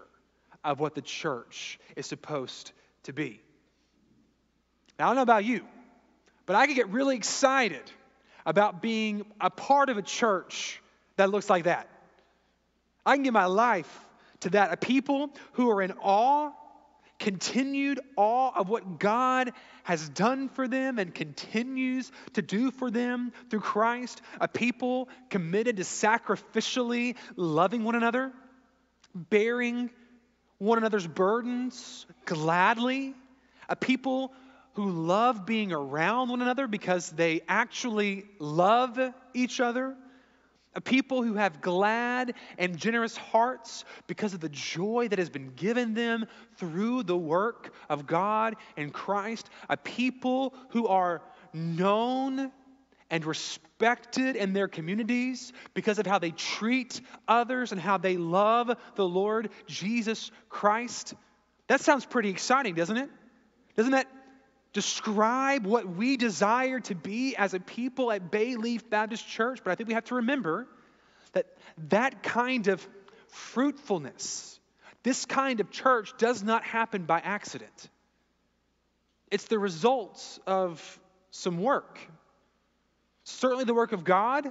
of 0.64 0.80
what 0.80 0.96
the 0.96 1.02
church 1.02 1.80
is 1.96 2.06
supposed 2.06 2.72
to 3.04 3.14
be. 3.14 3.42
Now, 4.98 5.06
I 5.06 5.10
don't 5.10 5.18
know 5.18 5.22
about 5.24 5.46
you, 5.46 5.66
but 6.46 6.56
I 6.56 6.66
can 6.66 6.76
get 6.76 6.90
really 6.90 7.16
excited 7.16 7.84
about 8.46 8.82
being 8.82 9.26
a 9.42 9.50
part 9.50 9.90
of 9.90 9.98
a 9.98 10.02
church 10.02 10.82
that 11.18 11.30
looks 11.30 11.50
like 11.50 11.66
that. 11.66 11.90
I 13.06 13.16
can 13.16 13.24
give 13.24 13.34
my 13.34 13.46
life 13.46 14.06
to 14.42 14.50
that. 14.52 14.72
A 14.72 14.78
people 14.78 15.32
who 15.54 15.70
are 15.70 15.82
in 15.82 15.92
awe, 16.02 16.52
continued 17.20 18.00
awe 18.16 18.52
of 18.56 18.70
what 18.70 19.00
God 19.00 19.54
has 19.84 20.10
done 20.10 20.50
for 20.50 20.68
them 20.68 21.00
and 21.00 21.14
continues 21.14 22.12
to 22.34 22.42
do 22.42 22.72
for 22.72 22.92
them 22.92 23.32
through 23.50 23.62
Christ. 23.62 24.22
A 24.40 24.48
people 24.48 25.10
committed 25.30 25.78
to 25.78 25.84
sacrificially 25.84 27.16
loving 27.36 27.84
one 27.84 27.96
another, 27.96 28.32
bearing 29.16 29.90
one 30.58 30.78
another's 30.78 31.08
burdens 31.08 32.06
gladly. 32.26 33.16
A 33.70 33.76
people 33.76 34.32
who 34.74 34.90
love 34.90 35.46
being 35.46 35.72
around 35.74 36.30
one 36.30 36.42
another 36.42 36.68
because 36.68 37.10
they 37.10 37.42
actually 37.48 38.26
love 38.40 39.00
each 39.34 39.60
other 39.60 39.96
a 40.78 40.82
people 40.82 41.24
who 41.24 41.34
have 41.34 41.60
glad 41.60 42.36
and 42.60 42.78
generous 42.78 43.18
hearts 43.18 43.84
because 44.06 44.36
of 44.36 44.40
the 44.40 44.50
joy 44.50 45.08
that 45.10 45.18
has 45.18 45.30
been 45.30 45.50
given 45.56 45.96
them 45.96 46.28
through 46.58 47.02
the 47.02 47.18
work 47.18 47.74
of 47.90 48.06
God 48.06 48.56
and 48.78 48.94
Christ, 48.94 49.50
a 49.70 49.76
people 49.76 50.54
who 50.70 50.88
are 50.88 51.24
known 51.52 52.52
and 53.10 53.26
respected 53.26 54.36
in 54.36 54.54
their 54.54 54.68
communities 54.68 55.52
because 55.74 55.98
of 55.98 56.06
how 56.06 56.20
they 56.20 56.32
treat 56.32 57.02
others 57.28 57.72
and 57.72 57.82
how 57.82 57.98
they 57.98 58.18
love 58.18 58.72
the 58.96 59.08
Lord 59.08 59.50
Jesus 59.66 60.30
Christ. 60.48 61.16
That 61.68 61.82
sounds 61.82 62.06
pretty 62.06 62.30
exciting, 62.30 62.76
doesn't 62.76 62.98
it? 62.98 63.10
Doesn't 63.76 63.94
that 63.94 64.08
describe 64.74 65.66
what 65.66 65.88
we 65.88 66.18
desire 66.18 66.80
to 66.82 66.96
be 66.96 67.36
as 67.36 67.54
a 67.54 67.60
people 67.60 68.12
at 68.12 68.32
Bayleaf 68.32 68.90
Baptist 68.90 69.28
Church, 69.28 69.60
but 69.64 69.72
I 69.72 69.76
think 69.76 69.88
we 69.88 69.96
have 69.96 70.06
to 70.06 70.16
remember 70.16 70.68
that 71.34 71.48
that 71.90 72.24
kind 72.24 72.68
of 72.68 72.88
fruitfulness, 73.30 74.60
this 75.04 75.26
kind 75.26 75.60
of 75.60 75.72
church 75.72 76.14
does 76.18 76.44
not 76.44 76.64
happen 76.64 77.06
by 77.06 77.20
accident. 77.20 77.90
It's 79.30 79.46
the 79.46 79.60
results 79.60 80.40
of 80.48 81.00
some 81.32 81.60
work. 81.62 82.00
Certainly 83.24 83.66
the 83.66 83.74
work 83.74 83.92
of 83.92 84.04
God 84.04 84.48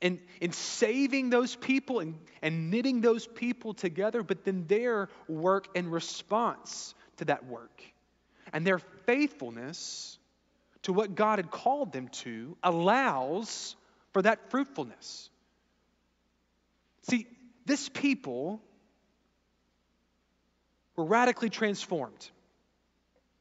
in, 0.00 0.20
in 0.40 0.52
saving 0.52 1.30
those 1.30 1.56
people 1.56 1.98
and, 1.98 2.14
and 2.40 2.70
knitting 2.70 3.00
those 3.00 3.26
people 3.26 3.74
together, 3.74 4.22
but 4.22 4.44
then 4.44 4.66
their 4.68 5.08
work 5.26 5.66
in 5.74 5.90
response 5.90 6.94
to 7.16 7.24
that 7.24 7.46
work 7.46 7.82
and 8.52 8.66
their 8.66 8.78
faithfulness 8.78 10.18
to 10.82 10.92
what 10.92 11.14
God 11.14 11.38
had 11.38 11.50
called 11.50 11.92
them 11.92 12.08
to 12.08 12.56
allows 12.62 13.76
for 14.12 14.22
that 14.22 14.50
fruitfulness. 14.50 15.30
See, 17.02 17.26
this 17.66 17.88
people 17.88 18.60
were 20.96 21.04
radically 21.04 21.50
transformed. 21.50 22.30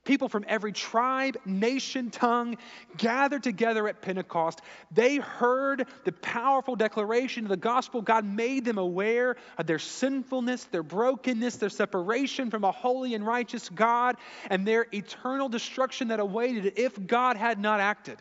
People 0.08 0.30
from 0.30 0.46
every 0.48 0.72
tribe, 0.72 1.36
nation, 1.44 2.10
tongue 2.12 2.56
gathered 2.96 3.44
together 3.44 3.90
at 3.90 4.02
Pentecost. 4.02 4.62
They 4.90 5.18
heard 5.18 5.86
the 6.06 6.14
powerful 6.14 6.78
declaration 6.78 7.44
of 7.44 7.50
the 7.50 7.58
gospel. 7.58 8.02
God 8.02 8.24
made 8.24 8.64
them 8.64 8.78
aware 8.78 9.36
of 9.58 9.68
their 9.68 9.80
sinfulness, 9.80 10.64
their 10.64 10.82
brokenness, 10.82 11.58
their 11.58 11.68
separation 11.68 12.50
from 12.50 12.64
a 12.64 12.72
holy 12.72 13.16
and 13.16 13.28
righteous 13.28 13.68
God, 13.68 14.16
and 14.50 14.66
their 14.66 14.88
eternal 14.94 15.50
destruction 15.50 16.08
that 16.08 16.22
awaited 16.22 16.80
if 16.80 17.06
God 17.06 17.36
had 17.36 17.60
not 17.60 17.82
acted. 17.82 18.18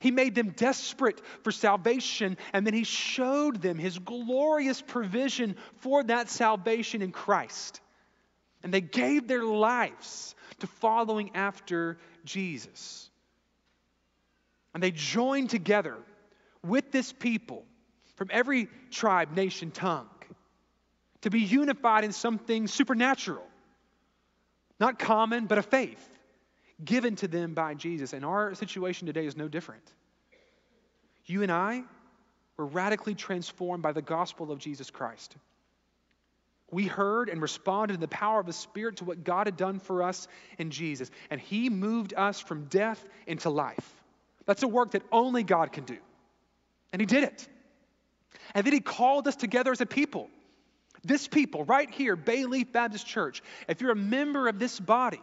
He 0.00 0.10
made 0.10 0.34
them 0.34 0.50
desperate 0.50 1.22
for 1.42 1.52
salvation, 1.52 2.36
and 2.52 2.66
then 2.66 2.74
He 2.74 2.84
showed 2.84 3.62
them 3.62 3.78
His 3.78 3.98
glorious 3.98 4.82
provision 4.82 5.56
for 5.78 6.04
that 6.04 6.28
salvation 6.28 7.00
in 7.00 7.12
Christ. 7.12 7.80
And 8.62 8.72
they 8.74 8.80
gave 8.80 9.28
their 9.28 9.44
lives 9.44 10.34
to 10.60 10.66
following 10.66 11.30
after 11.34 11.98
Jesus. 12.24 13.08
And 14.74 14.82
they 14.82 14.90
joined 14.90 15.50
together 15.50 15.96
with 16.62 16.90
this 16.90 17.12
people 17.12 17.64
from 18.16 18.28
every 18.32 18.68
tribe, 18.90 19.34
nation, 19.36 19.70
tongue 19.70 20.08
to 21.22 21.30
be 21.30 21.40
unified 21.40 22.04
in 22.04 22.12
something 22.12 22.66
supernatural, 22.66 23.46
not 24.78 24.98
common, 24.98 25.46
but 25.46 25.58
a 25.58 25.62
faith 25.62 26.08
given 26.84 27.16
to 27.16 27.28
them 27.28 27.54
by 27.54 27.74
Jesus. 27.74 28.12
And 28.12 28.24
our 28.24 28.54
situation 28.54 29.06
today 29.06 29.26
is 29.26 29.36
no 29.36 29.48
different. 29.48 29.82
You 31.26 31.42
and 31.42 31.50
I 31.50 31.82
were 32.56 32.66
radically 32.66 33.14
transformed 33.14 33.82
by 33.82 33.92
the 33.92 34.02
gospel 34.02 34.52
of 34.52 34.58
Jesus 34.58 34.90
Christ. 34.90 35.36
We 36.70 36.84
heard 36.84 37.28
and 37.28 37.40
responded 37.40 37.94
in 37.94 38.00
the 38.00 38.08
power 38.08 38.40
of 38.40 38.46
the 38.46 38.52
Spirit 38.52 38.96
to 38.96 39.04
what 39.04 39.24
God 39.24 39.46
had 39.46 39.56
done 39.56 39.80
for 39.80 40.02
us 40.02 40.28
in 40.58 40.70
Jesus. 40.70 41.10
And 41.30 41.40
He 41.40 41.70
moved 41.70 42.12
us 42.14 42.40
from 42.40 42.64
death 42.64 43.02
into 43.26 43.48
life. 43.48 43.94
That's 44.44 44.62
a 44.62 44.68
work 44.68 44.92
that 44.92 45.02
only 45.10 45.42
God 45.42 45.72
can 45.72 45.84
do. 45.84 45.96
And 46.92 47.00
He 47.00 47.06
did 47.06 47.24
it. 47.24 47.48
And 48.54 48.66
then 48.66 48.74
He 48.74 48.80
called 48.80 49.26
us 49.28 49.36
together 49.36 49.72
as 49.72 49.80
a 49.80 49.86
people. 49.86 50.28
This 51.04 51.28
people, 51.28 51.64
right 51.64 51.90
here, 51.90 52.16
Bayleaf 52.16 52.72
Baptist 52.72 53.06
Church, 53.06 53.42
if 53.68 53.80
you're 53.80 53.92
a 53.92 53.96
member 53.96 54.48
of 54.48 54.58
this 54.58 54.78
body, 54.78 55.22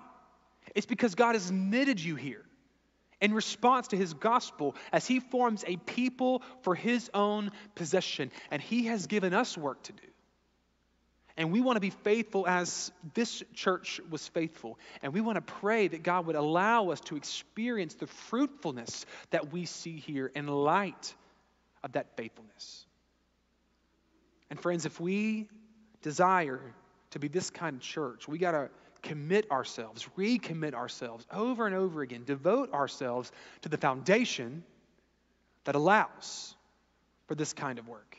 it's 0.74 0.86
because 0.86 1.16
God 1.16 1.36
has 1.36 1.52
knitted 1.52 2.00
you 2.00 2.16
here 2.16 2.44
in 3.22 3.34
response 3.34 3.90
to 3.90 3.98
his 3.98 4.14
gospel 4.14 4.76
as 4.92 5.06
he 5.06 5.20
forms 5.20 5.64
a 5.68 5.78
people 5.78 6.42
for 6.62 6.76
his 6.76 7.10
own 7.14 7.52
possession. 7.76 8.32
And 8.52 8.62
he 8.62 8.86
has 8.86 9.08
given 9.08 9.34
us 9.34 9.58
work 9.58 9.84
to 9.84 9.94
do. 9.94 10.08
And 11.38 11.52
we 11.52 11.60
want 11.60 11.76
to 11.76 11.82
be 11.82 11.90
faithful 11.90 12.48
as 12.48 12.92
this 13.14 13.44
church 13.54 14.00
was 14.10 14.26
faithful. 14.30 14.80
And 15.02 15.14
we 15.14 15.20
want 15.20 15.36
to 15.36 15.42
pray 15.42 15.88
that 15.88 16.02
God 16.02 16.28
would 16.28 16.38
allow 16.38 16.90
us 16.90 17.02
to 17.02 17.18
experience 17.18 17.96
the 17.96 18.08
fruitfulness 18.08 19.06
that 19.32 19.52
we 19.52 19.66
see 19.66 19.98
here 19.98 20.32
in 20.34 20.48
light 20.48 21.14
of 21.84 21.94
that 21.94 22.16
faithfulness. 22.16 22.86
And 24.50 24.60
friends, 24.60 24.86
if 24.86 25.00
we 25.00 25.50
desire 26.02 26.62
to 27.12 27.20
be 27.20 27.28
this 27.28 27.50
kind 27.50 27.76
of 27.76 27.82
church, 27.82 28.28
we 28.28 28.38
got 28.38 28.52
to 28.52 28.70
commit 29.02 29.52
ourselves, 29.52 30.08
recommit 30.18 30.74
ourselves 30.74 31.26
over 31.32 31.68
and 31.68 31.76
over 31.76 32.02
again, 32.02 32.24
devote 32.26 32.74
ourselves 32.74 33.32
to 33.62 33.70
the 33.70 33.78
foundation 33.78 34.64
that 35.66 35.76
allows 35.76 36.56
for 37.28 37.36
this 37.36 37.54
kind 37.54 37.78
of 37.78 37.88
work. 37.88 38.18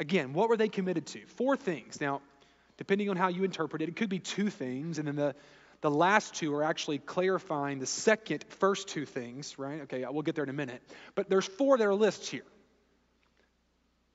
Again, 0.00 0.32
what 0.32 0.48
were 0.48 0.56
they 0.56 0.68
committed 0.68 1.06
to? 1.08 1.26
Four 1.36 1.56
things. 1.56 2.00
Now, 2.00 2.22
depending 2.78 3.10
on 3.10 3.16
how 3.16 3.28
you 3.28 3.44
interpret 3.44 3.82
it, 3.82 3.90
it 3.90 3.96
could 3.96 4.08
be 4.08 4.18
two 4.18 4.48
things, 4.48 4.98
and 4.98 5.06
then 5.06 5.14
the, 5.14 5.34
the 5.82 5.90
last 5.90 6.34
two 6.34 6.54
are 6.54 6.64
actually 6.64 6.98
clarifying 6.98 7.78
the 7.78 7.86
second, 7.86 8.44
first 8.48 8.88
two 8.88 9.04
things, 9.04 9.58
right? 9.58 9.82
Okay, 9.82 10.06
we'll 10.08 10.22
get 10.22 10.34
there 10.34 10.44
in 10.44 10.50
a 10.50 10.54
minute. 10.54 10.82
But 11.14 11.28
there's 11.28 11.44
four 11.44 11.76
that 11.76 11.86
are 11.86 11.94
lists 11.94 12.28
here. 12.28 12.46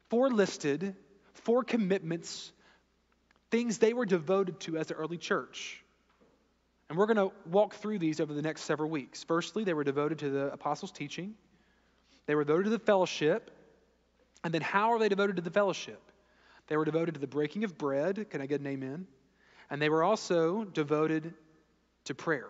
Four 0.10 0.32
listed, 0.32 0.96
four 1.34 1.64
commitments, 1.64 2.52
things 3.52 3.78
they 3.78 3.94
were 3.94 4.06
devoted 4.06 4.60
to 4.62 4.78
as 4.78 4.88
the 4.88 4.96
early 4.96 5.18
church. 5.18 5.84
And 6.90 6.98
we're 6.98 7.08
going 7.08 7.30
to 7.30 7.32
walk 7.48 7.76
through 7.76 8.00
these 8.00 8.20
over 8.20 8.34
the 8.34 8.42
next 8.42 8.62
several 8.62 8.90
weeks. 8.90 9.24
Firstly, 9.24 9.64
they 9.64 9.74
were 9.74 9.84
devoted 9.84 10.20
to 10.20 10.30
the 10.32 10.52
apostles' 10.52 10.92
teaching. 10.92 11.36
They 12.26 12.34
were 12.34 12.44
devoted 12.44 12.66
to 12.66 12.70
the 12.72 12.80
fellowship. 12.80 13.52
And 14.46 14.54
then 14.54 14.62
how 14.62 14.94
are 14.94 15.00
they 15.00 15.10
devoted 15.10 15.38
to 15.38 15.42
the 15.42 15.50
fellowship? 15.50 16.00
They 16.68 16.78
were 16.78 16.86
devoted 16.86 17.16
to 17.16 17.20
the 17.20 17.26
breaking 17.26 17.64
of 17.64 17.80
bread. 17.80 18.30
Can 18.30 18.42
I 18.42 18.46
get 18.46 18.62
an 18.62 18.68
amen? 18.68 19.08
And 19.72 19.82
they 19.82 19.90
were 19.90 20.04
also 20.04 20.66
devoted 20.66 21.34
to 22.04 22.14
prayer. 22.14 22.50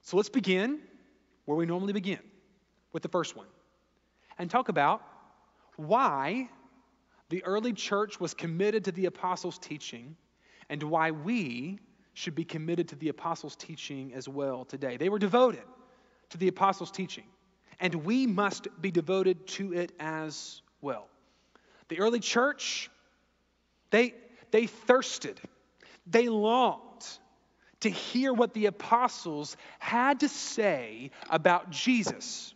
So 0.00 0.16
let's 0.16 0.30
begin 0.30 0.80
where 1.44 1.58
we 1.58 1.66
normally 1.66 1.92
begin 1.92 2.20
with 2.94 3.02
the 3.02 3.10
first 3.10 3.36
one 3.36 3.48
and 4.38 4.50
talk 4.50 4.70
about 4.70 5.02
why 5.76 6.48
the 7.28 7.44
early 7.44 7.74
church 7.74 8.18
was 8.18 8.32
committed 8.32 8.86
to 8.86 8.92
the 8.92 9.04
apostles' 9.04 9.58
teaching 9.58 10.16
and 10.70 10.82
why 10.82 11.10
we 11.10 11.78
should 12.14 12.34
be 12.34 12.44
committed 12.44 12.88
to 12.88 12.96
the 12.96 13.10
apostles' 13.10 13.56
teaching 13.56 14.14
as 14.14 14.26
well 14.26 14.64
today. 14.64 14.96
They 14.96 15.10
were 15.10 15.18
devoted 15.18 15.64
to 16.30 16.38
the 16.38 16.48
apostles' 16.48 16.90
teaching 16.90 17.24
and 17.80 17.94
we 17.94 18.26
must 18.26 18.68
be 18.80 18.90
devoted 18.90 19.46
to 19.48 19.72
it 19.72 19.92
as 19.98 20.62
well. 20.80 21.08
The 21.88 22.00
early 22.00 22.20
church, 22.20 22.90
they, 23.90 24.14
they 24.50 24.66
thirsted, 24.66 25.40
they 26.06 26.28
longed 26.28 27.06
to 27.80 27.90
hear 27.90 28.32
what 28.32 28.54
the 28.54 28.66
apostles 28.66 29.56
had 29.78 30.20
to 30.20 30.28
say 30.28 31.10
about 31.28 31.70
Jesus 31.70 32.54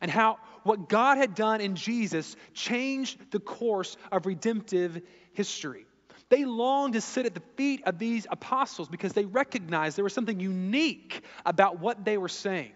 and 0.00 0.10
how 0.10 0.38
what 0.64 0.88
God 0.88 1.18
had 1.18 1.34
done 1.34 1.60
in 1.60 1.76
Jesus 1.76 2.36
changed 2.52 3.30
the 3.30 3.40
course 3.40 3.96
of 4.10 4.26
redemptive 4.26 5.00
history. 5.32 5.86
They 6.30 6.44
longed 6.44 6.94
to 6.94 7.00
sit 7.00 7.26
at 7.26 7.34
the 7.34 7.42
feet 7.56 7.82
of 7.84 7.98
these 7.98 8.26
apostles 8.30 8.88
because 8.88 9.12
they 9.12 9.24
recognized 9.24 9.96
there 9.96 10.04
was 10.04 10.14
something 10.14 10.40
unique 10.40 11.22
about 11.46 11.80
what 11.80 12.04
they 12.04 12.18
were 12.18 12.28
saying. 12.28 12.72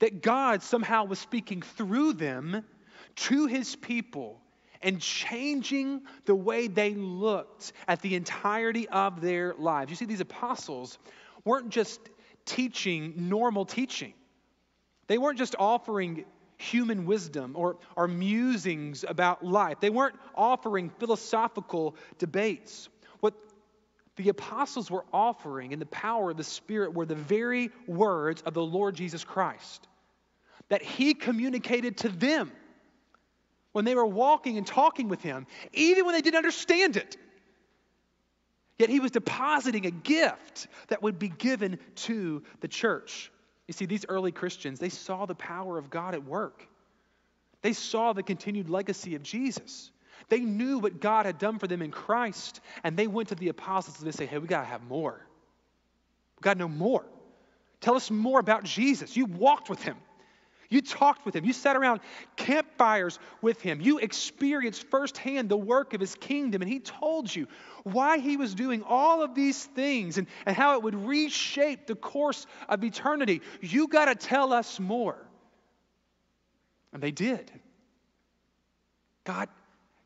That 0.00 0.22
God 0.22 0.62
somehow 0.62 1.04
was 1.04 1.18
speaking 1.18 1.62
through 1.62 2.14
them 2.14 2.64
to 3.16 3.46
his 3.46 3.76
people 3.76 4.40
and 4.82 5.00
changing 5.00 6.02
the 6.24 6.34
way 6.34 6.68
they 6.68 6.94
looked 6.94 7.72
at 7.88 8.00
the 8.00 8.14
entirety 8.14 8.88
of 8.88 9.20
their 9.20 9.54
lives. 9.54 9.90
You 9.90 9.96
see, 9.96 10.04
these 10.04 10.20
apostles 10.20 10.98
weren't 11.44 11.70
just 11.70 12.00
teaching 12.44 13.14
normal 13.16 13.64
teaching, 13.64 14.14
they 15.06 15.18
weren't 15.18 15.38
just 15.38 15.54
offering 15.58 16.24
human 16.56 17.06
wisdom 17.06 17.52
or, 17.54 17.76
or 17.94 18.08
musings 18.08 19.04
about 19.06 19.44
life, 19.44 19.78
they 19.80 19.90
weren't 19.90 20.16
offering 20.34 20.90
philosophical 20.90 21.96
debates. 22.18 22.88
The 24.18 24.28
apostles 24.28 24.90
were 24.90 25.04
offering 25.12 25.72
in 25.72 25.78
the 25.78 25.86
power 25.86 26.30
of 26.30 26.36
the 26.36 26.44
Spirit 26.44 26.92
were 26.92 27.06
the 27.06 27.14
very 27.14 27.70
words 27.86 28.42
of 28.42 28.52
the 28.52 28.64
Lord 28.64 28.94
Jesus 28.94 29.24
Christ 29.24 29.88
that 30.68 30.82
He 30.82 31.14
communicated 31.14 31.96
to 31.98 32.10
them 32.10 32.52
when 33.72 33.84
they 33.84 33.94
were 33.94 34.06
walking 34.06 34.58
and 34.58 34.66
talking 34.66 35.08
with 35.08 35.22
him, 35.22 35.46
even 35.72 36.04
when 36.04 36.14
they 36.14 36.20
didn't 36.20 36.36
understand 36.36 36.96
it. 36.96 37.16
Yet 38.78 38.88
he 38.88 38.98
was 38.98 39.12
depositing 39.12 39.86
a 39.86 39.90
gift 39.90 40.68
that 40.88 41.02
would 41.02 41.18
be 41.18 41.28
given 41.28 41.78
to 41.96 42.42
the 42.60 42.68
church. 42.68 43.30
You 43.68 43.74
see, 43.74 43.86
these 43.86 44.04
early 44.08 44.32
Christians, 44.32 44.80
they 44.80 44.88
saw 44.88 45.26
the 45.26 45.34
power 45.34 45.78
of 45.78 45.90
God 45.90 46.14
at 46.14 46.24
work. 46.24 46.66
They 47.62 47.72
saw 47.72 48.12
the 48.12 48.22
continued 48.22 48.68
legacy 48.70 49.14
of 49.14 49.22
Jesus. 49.22 49.90
They 50.28 50.40
knew 50.40 50.78
what 50.78 51.00
God 51.00 51.26
had 51.26 51.38
done 51.38 51.58
for 51.58 51.66
them 51.66 51.82
in 51.82 51.90
Christ, 51.90 52.60
and 52.84 52.96
they 52.96 53.06
went 53.06 53.28
to 53.28 53.34
the 53.34 53.48
apostles 53.48 53.98
and 53.98 54.06
they 54.06 54.16
say, 54.16 54.26
Hey, 54.26 54.38
we 54.38 54.46
got 54.46 54.60
to 54.60 54.66
have 54.66 54.82
more. 54.82 55.26
We 56.38 56.42
got 56.42 56.54
to 56.54 56.58
know 56.60 56.68
more. 56.68 57.04
Tell 57.80 57.94
us 57.94 58.10
more 58.10 58.40
about 58.40 58.64
Jesus. 58.64 59.16
You 59.16 59.26
walked 59.26 59.70
with 59.70 59.82
him. 59.82 59.96
You 60.70 60.82
talked 60.82 61.24
with 61.24 61.34
him. 61.34 61.46
You 61.46 61.54
sat 61.54 61.76
around 61.76 62.00
campfires 62.36 63.18
with 63.40 63.60
him. 63.62 63.80
You 63.80 63.98
experienced 63.98 64.84
firsthand 64.88 65.48
the 65.48 65.56
work 65.56 65.94
of 65.94 66.00
his 66.00 66.14
kingdom. 66.14 66.60
And 66.60 66.70
he 66.70 66.78
told 66.78 67.34
you 67.34 67.46
why 67.84 68.18
he 68.18 68.36
was 68.36 68.54
doing 68.54 68.82
all 68.86 69.22
of 69.22 69.34
these 69.34 69.64
things 69.64 70.18
and, 70.18 70.26
and 70.44 70.54
how 70.54 70.74
it 70.74 70.82
would 70.82 70.94
reshape 70.94 71.86
the 71.86 71.94
course 71.94 72.46
of 72.68 72.84
eternity. 72.84 73.40
You 73.62 73.88
got 73.88 74.06
to 74.06 74.14
tell 74.14 74.52
us 74.52 74.78
more. 74.78 75.16
And 76.92 77.02
they 77.02 77.12
did. 77.12 77.50
God, 79.24 79.48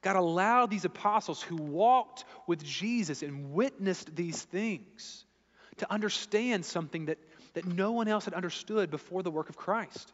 God 0.02 0.16
allowed 0.16 0.70
these 0.70 0.84
apostles 0.84 1.40
who 1.40 1.56
walked 1.56 2.24
with 2.46 2.62
Jesus 2.62 3.22
and 3.22 3.52
witnessed 3.52 4.14
these 4.14 4.42
things 4.42 5.24
to 5.78 5.90
understand 5.90 6.64
something 6.64 7.06
that, 7.06 7.18
that 7.54 7.64
no 7.64 7.92
one 7.92 8.08
else 8.08 8.24
had 8.24 8.34
understood 8.34 8.90
before 8.90 9.22
the 9.22 9.30
work 9.30 9.48
of 9.48 9.56
Christ. 9.56 10.12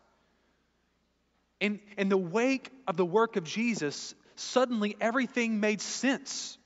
In, 1.58 1.80
in 1.96 2.10
the 2.10 2.18
wake 2.18 2.70
of 2.86 2.96
the 2.96 3.04
work 3.04 3.36
of 3.36 3.44
Jesus, 3.44 4.14
suddenly 4.36 4.94
everything 5.00 5.58
made 5.58 5.80
sense. 5.80 6.58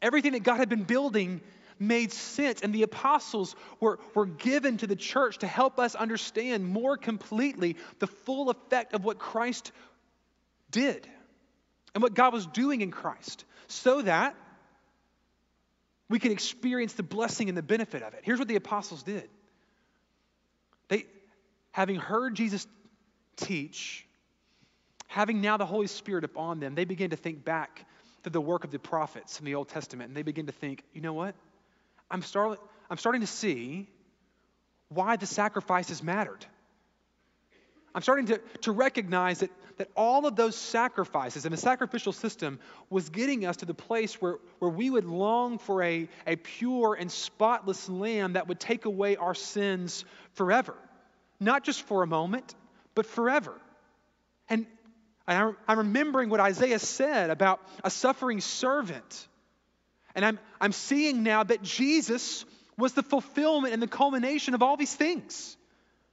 Everything 0.00 0.32
that 0.32 0.42
God 0.42 0.56
had 0.56 0.70
been 0.70 0.84
building 0.84 1.42
made 1.78 2.10
sense. 2.10 2.62
And 2.62 2.74
the 2.74 2.82
apostles 2.84 3.54
were, 3.80 4.00
were 4.14 4.26
given 4.26 4.78
to 4.78 4.86
the 4.86 4.96
church 4.96 5.38
to 5.38 5.46
help 5.46 5.78
us 5.78 5.94
understand 5.94 6.66
more 6.66 6.96
completely 6.96 7.76
the 7.98 8.06
full 8.06 8.48
effect 8.48 8.94
of 8.94 9.04
what 9.04 9.18
Christ 9.18 9.72
did 10.70 11.06
and 11.94 12.02
what 12.02 12.14
God 12.14 12.32
was 12.32 12.46
doing 12.46 12.80
in 12.80 12.90
Christ 12.90 13.44
so 13.66 14.02
that 14.02 14.34
we 16.08 16.18
can 16.18 16.32
experience 16.32 16.94
the 16.94 17.02
blessing 17.02 17.48
and 17.48 17.56
the 17.56 17.62
benefit 17.62 18.02
of 18.02 18.14
it. 18.14 18.20
Here's 18.22 18.38
what 18.38 18.48
the 18.48 18.56
apostles 18.56 19.02
did. 19.02 19.28
They, 20.88 21.06
having 21.70 21.96
heard 21.96 22.34
Jesus 22.34 22.66
teach, 23.36 24.04
having 25.06 25.40
now 25.40 25.56
the 25.56 25.66
Holy 25.66 25.86
Spirit 25.86 26.24
upon 26.24 26.58
them, 26.60 26.74
they 26.74 26.84
begin 26.84 27.10
to 27.10 27.16
think 27.16 27.44
back 27.44 27.86
to 28.24 28.30
the 28.30 28.40
work 28.40 28.64
of 28.64 28.70
the 28.70 28.78
prophets 28.78 29.38
in 29.38 29.46
the 29.46 29.54
Old 29.54 29.68
Testament. 29.68 30.08
And 30.08 30.16
they 30.16 30.22
begin 30.22 30.46
to 30.46 30.52
think, 30.52 30.82
you 30.92 31.00
know 31.00 31.12
what? 31.12 31.34
I'm, 32.10 32.22
start, 32.22 32.60
I'm 32.90 32.98
starting 32.98 33.20
to 33.20 33.26
see 33.26 33.88
why 34.88 35.16
the 35.16 35.26
sacrifices 35.26 36.02
mattered. 36.02 36.44
I'm 37.94 38.02
starting 38.02 38.26
to, 38.26 38.38
to 38.62 38.72
recognize 38.72 39.40
that, 39.40 39.50
that 39.80 39.88
all 39.96 40.26
of 40.26 40.36
those 40.36 40.56
sacrifices 40.56 41.46
and 41.46 41.54
the 41.54 41.56
sacrificial 41.56 42.12
system 42.12 42.60
was 42.90 43.08
getting 43.08 43.46
us 43.46 43.56
to 43.56 43.64
the 43.64 43.72
place 43.72 44.20
where, 44.20 44.36
where 44.58 44.70
we 44.70 44.90
would 44.90 45.06
long 45.06 45.56
for 45.56 45.82
a, 45.82 46.06
a 46.26 46.36
pure 46.36 46.94
and 47.00 47.10
spotless 47.10 47.88
lamb 47.88 48.34
that 48.34 48.46
would 48.46 48.60
take 48.60 48.84
away 48.84 49.16
our 49.16 49.34
sins 49.34 50.04
forever. 50.34 50.74
Not 51.40 51.64
just 51.64 51.80
for 51.84 52.02
a 52.02 52.06
moment, 52.06 52.54
but 52.94 53.06
forever. 53.06 53.58
And 54.50 54.66
I'm 55.26 55.56
remembering 55.66 56.28
what 56.28 56.40
Isaiah 56.40 56.78
said 56.78 57.30
about 57.30 57.66
a 57.82 57.88
suffering 57.88 58.42
servant. 58.42 59.28
And 60.14 60.26
I'm, 60.26 60.38
I'm 60.60 60.72
seeing 60.72 61.22
now 61.22 61.42
that 61.42 61.62
Jesus 61.62 62.44
was 62.76 62.92
the 62.92 63.02
fulfillment 63.02 63.72
and 63.72 63.82
the 63.82 63.88
culmination 63.88 64.52
of 64.52 64.62
all 64.62 64.76
these 64.76 64.94
things. 64.94 65.56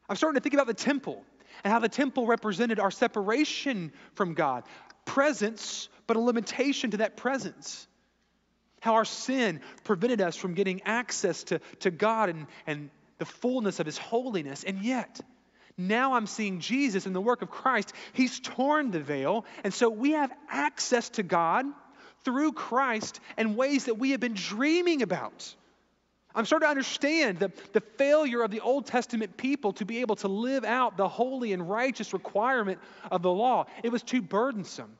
I'm 0.08 0.15
starting 0.15 0.36
to 0.36 0.41
think 0.41 0.53
about 0.53 0.67
the 0.67 0.73
temple 0.73 1.25
and 1.63 1.72
how 1.72 1.80
the 1.80 1.89
temple 1.89 2.26
represented 2.26 2.80
our 2.80 2.91
separation 2.91 3.91
from 4.15 4.34
God. 4.34 4.63
Presence, 5.06 5.89
but 6.06 6.17
a 6.17 6.20
limitation 6.20 6.91
to 6.91 6.98
that 6.98 7.17
presence. 7.17 7.88
How 8.82 8.96
our 8.96 9.06
sin 9.06 9.62
prevented 9.84 10.22
us 10.22 10.36
from 10.36 10.54
getting 10.54 10.82
access 10.84 11.43
to, 11.46 11.60
to 11.80 11.91
God 11.91 12.30
and, 12.30 12.48
and 12.65 12.89
the 13.17 13.26
fullness 13.26 13.80
of 13.80 13.86
His 13.86 13.98
holiness. 13.98 14.63
And 14.63 14.84
yet, 14.84 15.20
now 15.78 16.13
I'm 16.13 16.28
seeing 16.28 16.60
Jesus 16.60 17.06
in 17.06 17.13
the 17.13 17.22
work 17.22 17.41
of 17.41 17.50
Christ. 17.50 17.93
He's 18.13 18.39
torn 18.39 18.91
the 18.91 19.00
veil. 19.00 19.46
And 19.63 19.74
so 19.74 19.89
we 19.89 20.12
have 20.12 20.32
access 20.50 21.10
to 21.12 21.24
God 21.24 21.65
through 22.24 22.54
Christ 22.54 23.20
in 23.38 23.56
ways 23.56 23.86
that 23.86 23.96
we 23.96 24.12
have 24.12 24.20
been 24.20 24.34
dreaming 24.34 25.02
about. 25.02 25.56
I'm 26.36 26.46
starting 26.46 26.68
to 26.68 26.70
understand 26.70 27.40
the, 27.40 27.52
the 27.74 27.82
failure 27.82 28.44
of 28.44 28.52
the 28.52 28.60
Old 28.60 28.86
Testament 28.86 29.38
people 29.38 29.74
to 29.74 29.86
be 29.86 30.02
able 30.02 30.18
to 30.18 30.28
live 30.28 30.63
out 30.63 30.98
the 30.98 31.08
holy 31.08 31.54
and 31.54 31.68
righteous 31.68 32.13
requirement 32.13 32.80
of 33.10 33.22
the 33.22 33.32
law. 33.32 33.66
It 33.84 33.92
was 33.92 34.04
too 34.04 34.22
burdensome. 34.22 34.98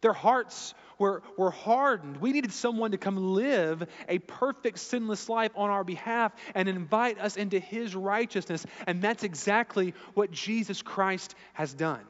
Their 0.00 0.12
hearts 0.12 0.74
were, 0.98 1.22
were 1.36 1.50
hardened. 1.50 2.16
We 2.18 2.32
needed 2.32 2.52
someone 2.52 2.90
to 2.92 2.98
come 2.98 3.34
live 3.34 3.86
a 4.08 4.18
perfect, 4.18 4.78
sinless 4.78 5.28
life 5.28 5.52
on 5.54 5.70
our 5.70 5.84
behalf 5.84 6.32
and 6.54 6.68
invite 6.68 7.18
us 7.18 7.36
into 7.36 7.58
his 7.58 7.94
righteousness. 7.94 8.64
And 8.86 9.00
that's 9.02 9.22
exactly 9.22 9.94
what 10.14 10.30
Jesus 10.30 10.82
Christ 10.82 11.34
has 11.52 11.72
done. 11.72 12.02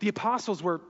The 0.00 0.08
apostles 0.08 0.62
were 0.62 0.80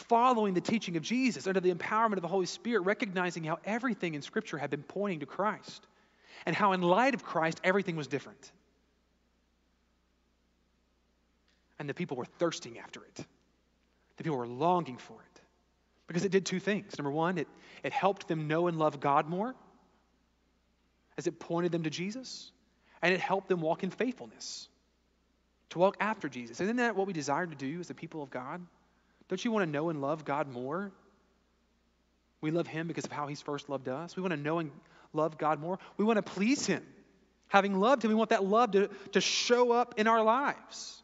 following 0.00 0.54
the 0.54 0.60
teaching 0.60 0.96
of 0.96 1.02
Jesus 1.02 1.46
under 1.46 1.60
the 1.60 1.72
empowerment 1.72 2.14
of 2.14 2.22
the 2.22 2.28
Holy 2.28 2.46
Spirit, 2.46 2.82
recognizing 2.82 3.44
how 3.44 3.58
everything 3.64 4.14
in 4.14 4.22
Scripture 4.22 4.58
had 4.58 4.70
been 4.70 4.82
pointing 4.82 5.20
to 5.20 5.26
Christ 5.26 5.86
and 6.46 6.56
how, 6.56 6.72
in 6.72 6.82
light 6.82 7.14
of 7.14 7.24
Christ, 7.24 7.60
everything 7.62 7.96
was 7.96 8.06
different. 8.06 8.52
And 11.78 11.88
the 11.88 11.94
people 11.94 12.16
were 12.16 12.24
thirsting 12.24 12.78
after 12.78 13.02
it. 13.02 13.24
The 14.16 14.24
people 14.24 14.38
were 14.38 14.46
longing 14.46 14.96
for 14.98 15.14
it 15.14 15.40
because 16.06 16.24
it 16.24 16.32
did 16.32 16.44
two 16.44 16.60
things. 16.60 16.98
Number 16.98 17.10
one, 17.10 17.38
it, 17.38 17.48
it 17.82 17.92
helped 17.92 18.28
them 18.28 18.48
know 18.48 18.66
and 18.66 18.78
love 18.78 19.00
God 19.00 19.28
more 19.28 19.54
as 21.16 21.26
it 21.26 21.38
pointed 21.38 21.72
them 21.72 21.82
to 21.82 21.90
Jesus, 21.90 22.50
and 23.02 23.12
it 23.12 23.20
helped 23.20 23.48
them 23.48 23.60
walk 23.60 23.82
in 23.82 23.90
faithfulness 23.90 24.68
to 25.70 25.78
walk 25.78 25.96
after 26.00 26.28
Jesus. 26.28 26.60
Isn't 26.60 26.76
that 26.76 26.96
what 26.96 27.06
we 27.06 27.12
desire 27.12 27.46
to 27.46 27.54
do 27.54 27.80
as 27.80 27.88
the 27.88 27.94
people 27.94 28.22
of 28.22 28.30
God? 28.30 28.60
Don't 29.30 29.44
you 29.44 29.52
want 29.52 29.64
to 29.64 29.70
know 29.70 29.90
and 29.90 30.02
love 30.02 30.24
God 30.24 30.48
more? 30.52 30.90
We 32.40 32.50
love 32.50 32.66
Him 32.66 32.88
because 32.88 33.04
of 33.04 33.12
how 33.12 33.28
He's 33.28 33.40
first 33.40 33.68
loved 33.68 33.88
us. 33.88 34.16
We 34.16 34.22
want 34.22 34.32
to 34.32 34.36
know 34.36 34.58
and 34.58 34.72
love 35.12 35.38
God 35.38 35.60
more. 35.60 35.78
We 35.96 36.04
want 36.04 36.16
to 36.16 36.22
please 36.22 36.66
Him. 36.66 36.82
Having 37.46 37.78
loved 37.78 38.04
Him, 38.04 38.08
we 38.08 38.16
want 38.16 38.30
that 38.30 38.44
love 38.44 38.72
to, 38.72 38.90
to 39.12 39.20
show 39.20 39.70
up 39.70 39.94
in 39.98 40.08
our 40.08 40.20
lives. 40.24 41.00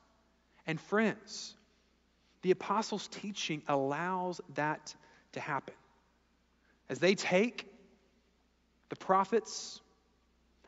And 0.66 0.80
friends, 0.80 1.54
the 2.42 2.50
apostles' 2.50 3.06
teaching 3.06 3.62
allows 3.68 4.40
that 4.56 4.92
to 5.32 5.40
happen. 5.40 5.74
As 6.88 6.98
they 6.98 7.14
take 7.14 7.64
the 8.88 8.96
prophets 8.96 9.80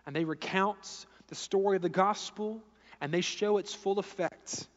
and 0.07 0.15
they 0.15 0.25
recount 0.25 1.07
the 1.27 1.35
story 1.35 1.75
of 1.75 1.83
the 1.83 1.89
gospel 1.89 2.63
and 3.01 3.13
they 3.13 3.21
show 3.21 3.59
its 3.59 3.75
full 3.75 3.99
effect 3.99 4.69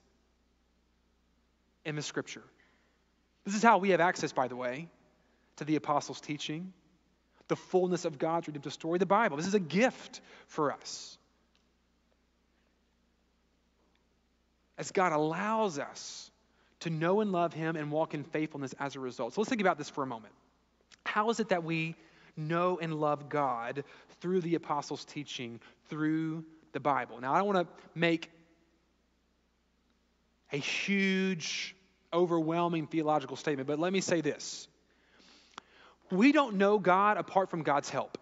in 1.86 1.96
the 1.96 2.02
scripture. 2.02 2.44
This 3.46 3.56
is 3.56 3.64
how 3.64 3.78
we 3.78 3.90
have 3.90 4.02
access, 4.02 4.32
by 4.32 4.48
the 4.48 4.56
way, 4.56 4.88
to 5.58 5.66
the 5.66 5.76
apostles' 5.76 6.22
teaching, 6.22 6.74
the 7.48 7.56
fullness 7.56 8.06
of 8.06 8.18
God's 8.18 8.48
redemptive 8.48 8.74
story, 8.74 9.00
the 9.00 9.06
Bible. 9.06 9.38
This 9.38 9.48
is 9.48 9.56
a 9.56 9.60
gift 9.60 10.22
for 10.48 10.72
us. 10.72 11.18
as 14.82 14.92
God 14.92 15.12
allows 15.12 15.78
us 15.78 16.32
to 16.80 16.90
know 16.90 17.22
and 17.22 17.32
love 17.32 17.54
Him 17.54 17.76
and 17.76 17.92
walk 17.92 18.16
in 18.16 18.24
faithfulness 18.24 18.74
as 18.80 18.96
a 18.96 19.00
result. 19.00 19.36
So 19.36 19.42
let's 19.42 19.50
think 19.50 19.62
about 19.62 19.78
this 19.78 19.92
for 19.92 20.04
a 20.04 20.08
moment. 20.08 20.34
How 21.06 21.30
is 21.30 21.40
it 21.40 21.50
that 21.50 21.64
we 21.64 21.96
know 22.36 22.80
and 22.82 23.00
love 23.00 23.30
God 23.30 23.84
through 24.20 24.42
the 24.42 24.56
apostles' 24.56 25.06
teaching, 25.06 25.60
through 25.88 26.44
the 26.74 26.80
Bible? 26.80 27.22
Now, 27.22 27.32
I 27.32 27.38
don't 27.38 27.54
want 27.54 27.68
to 27.68 27.84
make 27.94 28.32
a 30.52 30.58
huge, 30.58 31.76
overwhelming 32.14 32.88
theological 32.88 33.36
statement, 33.36 33.68
but 33.68 33.80
let 33.80 33.94
me 33.94 34.02
say 34.02 34.22
this. 34.22 34.68
We 36.12 36.32
don't 36.32 36.56
know 36.56 36.78
God 36.78 37.18
apart 37.18 37.50
from 37.50 37.64
God's 37.64 37.90
help. 37.90 38.18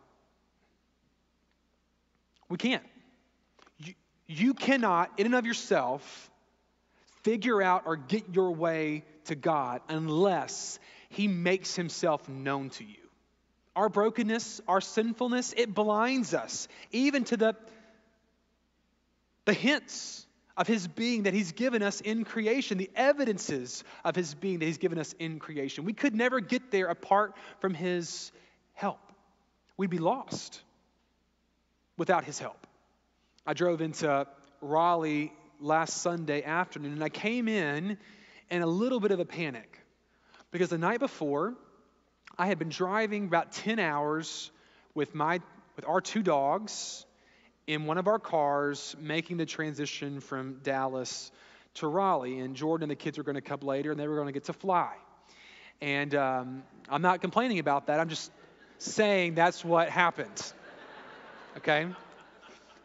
We 2.48 2.58
can't. 2.58 2.84
You, 3.78 3.94
you 4.28 4.54
cannot, 4.54 5.12
in 5.18 5.26
and 5.26 5.36
of 5.36 5.46
yourself, 5.46 6.30
figure 7.24 7.62
out 7.62 7.84
or 7.86 7.96
get 7.96 8.34
your 8.34 8.52
way 8.52 9.04
to 9.26 9.36
God 9.36 9.82
unless 9.90 10.80
He 11.10 11.28
makes 11.28 11.76
Himself 11.76 12.28
known 12.30 12.70
to 12.72 12.84
you. 12.84 12.96
Our 13.76 13.90
brokenness, 13.90 14.62
our 14.68 14.82
sinfulness, 14.82 15.54
it 15.56 15.74
blinds 15.74 16.34
us, 16.34 16.68
even 16.92 17.24
to 17.26 17.38
the, 17.38 17.56
the 19.46 19.54
hints 19.54 20.26
of 20.60 20.68
His 20.68 20.88
being 20.88 21.24
that 21.24 21.34
He's 21.34 21.54
given 21.54 21.82
us 21.82 22.02
in 22.02 22.24
creation, 22.24 22.78
the 22.78 22.92
evidences 22.96 23.84
of 24.06 24.16
His 24.16 24.36
being 24.36 24.60
that 24.60 24.66
He's 24.66 24.78
given 24.78 25.00
us 25.00 25.16
in 25.18 25.40
creation. 25.40 25.86
We 25.86 25.94
could 25.94 26.14
never 26.14 26.40
get 26.40 26.70
there 26.70 26.86
apart 26.86 27.36
from 27.60 27.74
His 27.74 28.32
help. 28.74 29.00
We'd 29.78 29.90
be 29.90 29.98
lost 29.98 30.62
without 32.00 32.24
his 32.24 32.40
help. 32.40 32.66
I 33.46 33.54
drove 33.54 33.82
into 33.82 34.26
Raleigh 34.62 35.32
last 35.60 36.02
Sunday 36.02 36.44
afternoon 36.44 36.94
and 36.94 37.04
I 37.04 37.10
came 37.10 37.48
in 37.48 37.98
in 38.50 38.62
a 38.62 38.68
little 38.68 39.00
bit 39.00 39.12
of 39.12 39.20
a 39.20 39.26
panic 39.26 39.80
because 40.52 40.70
the 40.70 40.78
night 40.78 41.00
before 41.00 41.56
I 42.38 42.48
had 42.48 42.58
been 42.58 42.70
driving 42.70 43.26
about 43.26 43.52
10 43.52 43.80
hours 43.80 44.50
with 44.96 45.14
my 45.14 45.42
with 45.76 45.86
our 45.86 46.02
two 46.02 46.24
dogs 46.24 47.06
in 47.70 47.86
one 47.86 47.98
of 47.98 48.08
our 48.08 48.20
cars 48.20 48.96
making 49.00 49.38
the 49.38 49.46
transition 49.46 50.20
from 50.20 50.60
Dallas 50.64 51.32
to 51.76 51.88
Raleigh 51.88 52.40
and 52.40 52.56
Jordan 52.56 52.84
and 52.84 52.92
the 52.92 52.96
kids 52.96 53.18
were 53.18 53.24
going 53.24 53.36
to 53.36 53.42
come 53.42 53.60
later 53.62 53.92
and 53.92 54.00
they 54.00 54.08
were 54.08 54.16
going 54.16 54.28
to 54.28 54.34
get 54.34 54.46
to 54.46 54.54
fly. 54.54 54.94
And 55.80 56.16
um, 56.16 56.64
I'm 56.90 57.04
not 57.04 57.22
complaining 57.22 57.60
about 57.60 57.88
that. 57.88 58.00
I'm 58.00 58.10
just 58.10 58.32
saying 58.80 59.36
that's 59.36 59.64
what 59.64 59.90
happened 59.90 60.52
okay? 61.58 61.88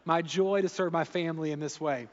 My 0.04 0.22
joy 0.22 0.62
to 0.62 0.68
serve 0.68 0.92
my 0.92 1.04
family 1.04 1.52
in 1.52 1.60
this 1.60 1.80
way. 1.80 2.08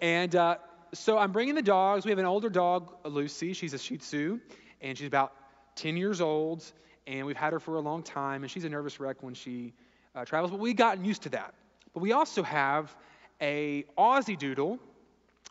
And 0.00 0.34
uh, 0.34 0.56
so 0.92 1.16
I'm 1.18 1.32
bringing 1.32 1.54
the 1.54 1.62
dogs. 1.62 2.04
We 2.04 2.10
have 2.10 2.18
an 2.18 2.26
older 2.26 2.50
dog, 2.50 2.92
Lucy. 3.04 3.52
She's 3.52 3.74
a 3.74 3.78
Shih 3.78 3.98
Tzu, 3.98 4.40
and 4.80 4.98
she's 4.98 5.06
about 5.06 5.32
10 5.76 5.96
years 5.96 6.20
old, 6.20 6.64
and 7.06 7.26
we've 7.26 7.36
had 7.36 7.52
her 7.52 7.60
for 7.60 7.76
a 7.76 7.80
long 7.80 8.02
time, 8.02 8.42
and 8.42 8.50
she's 8.50 8.64
a 8.64 8.68
nervous 8.68 9.00
wreck 9.00 9.22
when 9.22 9.34
she 9.34 9.72
uh, 10.14 10.24
travels, 10.24 10.50
but 10.50 10.60
we've 10.60 10.76
gotten 10.76 11.04
used 11.04 11.22
to 11.22 11.28
that. 11.30 11.54
But 11.94 12.00
we 12.00 12.12
also 12.12 12.42
have 12.42 12.94
a 13.40 13.84
Aussie 13.96 14.38
Doodle 14.38 14.78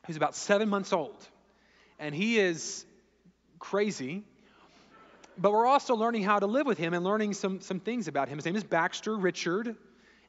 who's 0.06 0.16
about 0.16 0.36
seven 0.36 0.70
months 0.70 0.94
old, 0.94 1.28
and 2.00 2.16
he 2.16 2.40
is 2.40 2.86
crazy 3.60 4.24
but 5.40 5.54
we're 5.54 5.66
also 5.66 5.96
learning 5.96 6.24
how 6.24 6.40
to 6.40 6.48
live 6.48 6.68
with 6.68 6.78
him 6.78 6.94
and 6.94 7.04
learning 7.04 7.34
some, 7.34 7.62
some 7.62 7.80
things 7.80 8.08
about 8.08 8.28
him. 8.28 8.38
His 8.38 8.46
name 8.46 8.58
is 8.58 8.64
Baxter 8.64 9.16
Richard, 9.16 9.74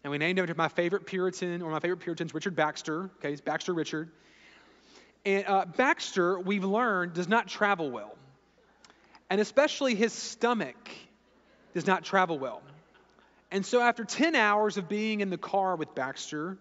and 0.05 0.11
we 0.11 0.19
named 0.19 0.39
him 0.39 0.45
after 0.45 0.55
my 0.55 0.69
favorite 0.69 1.05
Puritan, 1.05 1.63
or 1.63 1.71
my 1.71 1.81
favorite 1.81 1.99
Puritans, 1.99 2.33
Richard 2.33 2.55
Baxter. 2.55 3.11
Okay, 3.19 3.31
he's 3.31 3.41
Baxter 3.41 3.75
Richard. 3.75 4.09
And 5.27 5.45
uh, 5.47 5.65
Baxter, 5.77 6.39
we've 6.39 6.65
learned, 6.65 7.15
does 7.15 7.29
not 7.29 7.49
travel 7.49 7.91
well. 7.91 8.17
And 9.29 9.41
especially 9.41 9.97
his 9.97 10.13
stomach 10.13 10.91
does 11.75 11.87
not 11.87 12.05
travel 12.05 12.39
well. 12.39 12.63
And 13.51 13.67
so 13.67 13.81
after 13.81 14.05
10 14.05 14.37
hours 14.37 14.77
of 14.77 14.89
being 14.89 15.21
in 15.21 15.31
the 15.31 15.39
car 15.39 15.77
with 15.77 15.95
Baxter, 15.95 16.59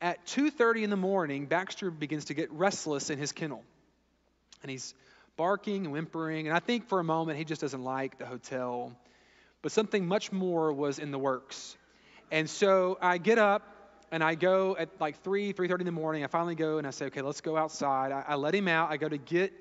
at 0.00 0.26
2:30 0.26 0.84
in 0.84 0.90
the 0.90 0.96
morning, 0.96 1.46
Baxter 1.46 1.90
begins 1.90 2.26
to 2.26 2.34
get 2.34 2.50
restless 2.52 3.10
in 3.10 3.18
his 3.18 3.32
kennel. 3.32 3.62
And 4.62 4.70
he's 4.70 4.94
barking 5.36 5.84
and 5.84 5.92
whimpering, 5.92 6.46
and 6.46 6.56
I 6.56 6.60
think 6.60 6.88
for 6.88 7.00
a 7.00 7.04
moment 7.04 7.38
he 7.38 7.44
just 7.44 7.60
doesn't 7.60 7.82
like 7.82 8.18
the 8.18 8.26
hotel. 8.26 8.96
But 9.62 9.72
something 9.72 10.06
much 10.06 10.30
more 10.30 10.72
was 10.72 10.98
in 10.98 11.10
the 11.10 11.18
works. 11.18 11.76
And 12.30 12.48
so 12.50 12.98
I 13.00 13.18
get 13.18 13.38
up 13.38 13.62
and 14.10 14.22
I 14.22 14.34
go 14.34 14.76
at 14.76 15.00
like 15.00 15.22
3, 15.22 15.52
3.30 15.52 15.80
in 15.80 15.86
the 15.86 15.92
morning. 15.92 16.22
I 16.22 16.26
finally 16.26 16.54
go 16.54 16.78
and 16.78 16.86
I 16.86 16.90
say, 16.90 17.06
okay, 17.06 17.22
let's 17.22 17.40
go 17.40 17.56
outside. 17.56 18.12
I, 18.12 18.24
I 18.28 18.34
let 18.34 18.54
him 18.54 18.68
out. 18.68 18.90
I 18.90 18.96
go 18.96 19.08
to 19.08 19.18
get 19.18 19.52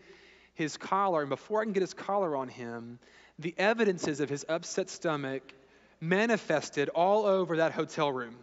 his 0.54 0.78
collar. 0.78 1.22
And 1.22 1.30
before 1.30 1.62
I 1.62 1.64
can 1.64 1.74
get 1.74 1.82
his 1.82 1.94
collar 1.94 2.36
on 2.36 2.50
him, 2.50 3.00
the 3.40 3.56
evidences 3.58 4.20
of 4.20 4.30
his 4.30 4.46
upset 4.50 4.90
stomach 4.90 5.54
manifested 6.04 6.90
all 6.90 7.26
over 7.26 7.58
that 7.58 7.72
hotel 7.72 8.12
room. 8.12 8.36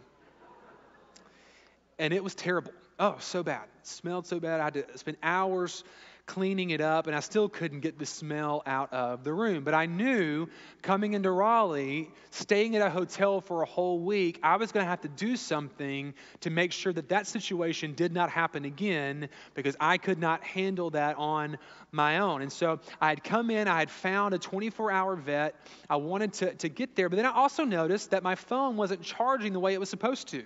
And 1.99 2.13
it 2.13 2.23
was 2.23 2.33
terrible. 2.33 2.73
Oh, 2.99 3.17
so 3.19 3.43
bad. 3.43 3.63
It 3.79 3.87
smelled 3.87 4.25
so 4.25 4.39
bad. 4.39 4.59
I 4.59 4.65
had 4.65 4.73
to 4.73 4.97
spend 4.97 5.17
hours 5.21 5.83
cleaning 6.31 6.69
it 6.69 6.79
up, 6.79 7.07
and 7.07 7.15
I 7.15 7.19
still 7.19 7.49
couldn't 7.49 7.81
get 7.81 7.99
the 7.99 8.05
smell 8.05 8.63
out 8.65 8.93
of 8.93 9.25
the 9.25 9.33
room. 9.33 9.65
But 9.65 9.73
I 9.73 9.85
knew 9.85 10.47
coming 10.81 11.13
into 11.13 11.29
Raleigh, 11.29 12.09
staying 12.29 12.77
at 12.77 12.81
a 12.81 12.89
hotel 12.89 13.41
for 13.41 13.63
a 13.63 13.65
whole 13.65 13.99
week, 13.99 14.39
I 14.41 14.55
was 14.55 14.71
going 14.71 14.85
to 14.85 14.89
have 14.89 15.01
to 15.01 15.09
do 15.09 15.35
something 15.35 16.13
to 16.39 16.49
make 16.49 16.71
sure 16.71 16.93
that 16.93 17.09
that 17.09 17.27
situation 17.27 17.95
did 17.95 18.13
not 18.13 18.29
happen 18.29 18.63
again 18.63 19.27
because 19.55 19.75
I 19.77 19.97
could 19.97 20.19
not 20.19 20.41
handle 20.41 20.89
that 20.91 21.17
on 21.17 21.57
my 21.91 22.19
own. 22.19 22.41
And 22.41 22.51
so 22.51 22.79
I 23.01 23.09
had 23.09 23.25
come 23.25 23.49
in, 23.49 23.67
I 23.67 23.79
had 23.79 23.91
found 23.91 24.33
a 24.33 24.39
24 24.39 24.89
hour 24.89 25.17
vet. 25.17 25.55
I 25.89 25.97
wanted 25.97 26.31
to, 26.35 26.53
to 26.55 26.69
get 26.69 26.95
there, 26.95 27.09
but 27.09 27.17
then 27.17 27.25
I 27.25 27.33
also 27.33 27.65
noticed 27.65 28.11
that 28.11 28.23
my 28.23 28.35
phone 28.35 28.77
wasn't 28.77 29.01
charging 29.01 29.51
the 29.51 29.59
way 29.59 29.73
it 29.73 29.81
was 29.81 29.89
supposed 29.89 30.29
to. 30.29 30.45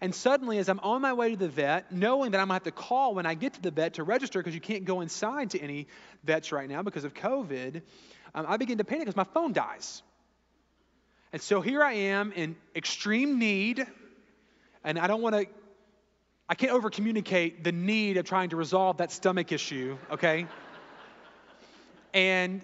And 0.00 0.14
suddenly, 0.14 0.58
as 0.58 0.68
I'm 0.68 0.78
on 0.80 1.02
my 1.02 1.12
way 1.12 1.30
to 1.30 1.36
the 1.36 1.48
vet, 1.48 1.90
knowing 1.90 2.30
that 2.30 2.38
I'm 2.40 2.48
going 2.48 2.60
to 2.60 2.66
have 2.66 2.74
to 2.74 2.82
call 2.82 3.14
when 3.14 3.26
I 3.26 3.34
get 3.34 3.54
to 3.54 3.62
the 3.62 3.72
vet 3.72 3.94
to 3.94 4.04
register 4.04 4.38
because 4.38 4.54
you 4.54 4.60
can't 4.60 4.84
go 4.84 5.00
inside 5.00 5.50
to 5.50 5.60
any 5.60 5.88
vets 6.22 6.52
right 6.52 6.68
now 6.68 6.82
because 6.82 7.04
of 7.04 7.14
COVID, 7.14 7.82
um, 8.34 8.46
I 8.48 8.56
begin 8.56 8.78
to 8.78 8.84
panic 8.84 9.06
because 9.06 9.16
my 9.16 9.24
phone 9.24 9.52
dies. 9.52 10.02
And 11.32 11.42
so 11.42 11.60
here 11.60 11.82
I 11.82 11.92
am 11.92 12.32
in 12.32 12.56
extreme 12.76 13.38
need, 13.38 13.86
and 14.84 14.98
I 14.98 15.08
don't 15.08 15.20
want 15.20 15.34
to, 15.34 15.46
I 16.48 16.54
can't 16.54 16.72
over 16.72 16.90
communicate 16.90 17.64
the 17.64 17.72
need 17.72 18.16
of 18.16 18.24
trying 18.24 18.50
to 18.50 18.56
resolve 18.56 18.98
that 18.98 19.10
stomach 19.10 19.52
issue, 19.52 19.98
okay? 20.12 20.46
and 22.14 22.62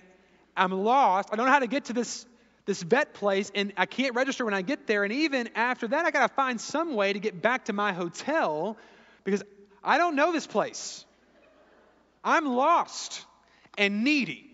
I'm 0.57 0.73
lost. 0.73 1.31
I 1.33 1.37
don't 1.37 1.47
know 1.47 1.53
how 1.53 1.59
to 1.59 1.66
get 1.66 1.87
to 1.87 1.92
this 1.92 2.27
this 2.66 2.83
vet 2.83 3.14
place 3.14 3.50
and 3.55 3.72
I 3.77 3.87
can't 3.87 4.14
register 4.14 4.44
when 4.44 4.55
I 4.55 4.62
get 4.62 4.87
there. 4.87 5.05
And 5.05 5.12
even 5.12 5.50
after 5.55 5.88
that, 5.88 6.07
I 6.07 6.11
got 6.11 6.29
to 6.29 6.35
find 6.35 6.61
some 6.61 6.94
way 6.94 7.12
to 7.12 7.18
get 7.18 7.40
back 7.42 7.66
to 7.66 7.72
my 7.72 7.92
hotel 7.92 8.77
because 9.22 9.42
I 9.83 9.98
don't 9.98 10.16
know 10.16 10.33
this 10.33 10.46
place. 10.46 11.05
I'm 12.22 12.46
lost 12.46 13.24
and 13.77 14.03
needy. 14.03 14.50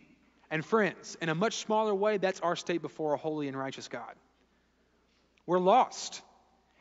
And 0.51 0.64
friends, 0.64 1.16
in 1.23 1.29
a 1.29 1.35
much 1.35 1.59
smaller 1.59 1.94
way, 1.94 2.16
that's 2.16 2.40
our 2.40 2.57
state 2.57 2.83
before 2.83 3.14
a 3.14 3.16
holy 3.16 3.46
and 3.46 3.57
righteous 3.57 3.87
God. 3.87 4.14
We're 5.46 5.61
lost 5.61 6.23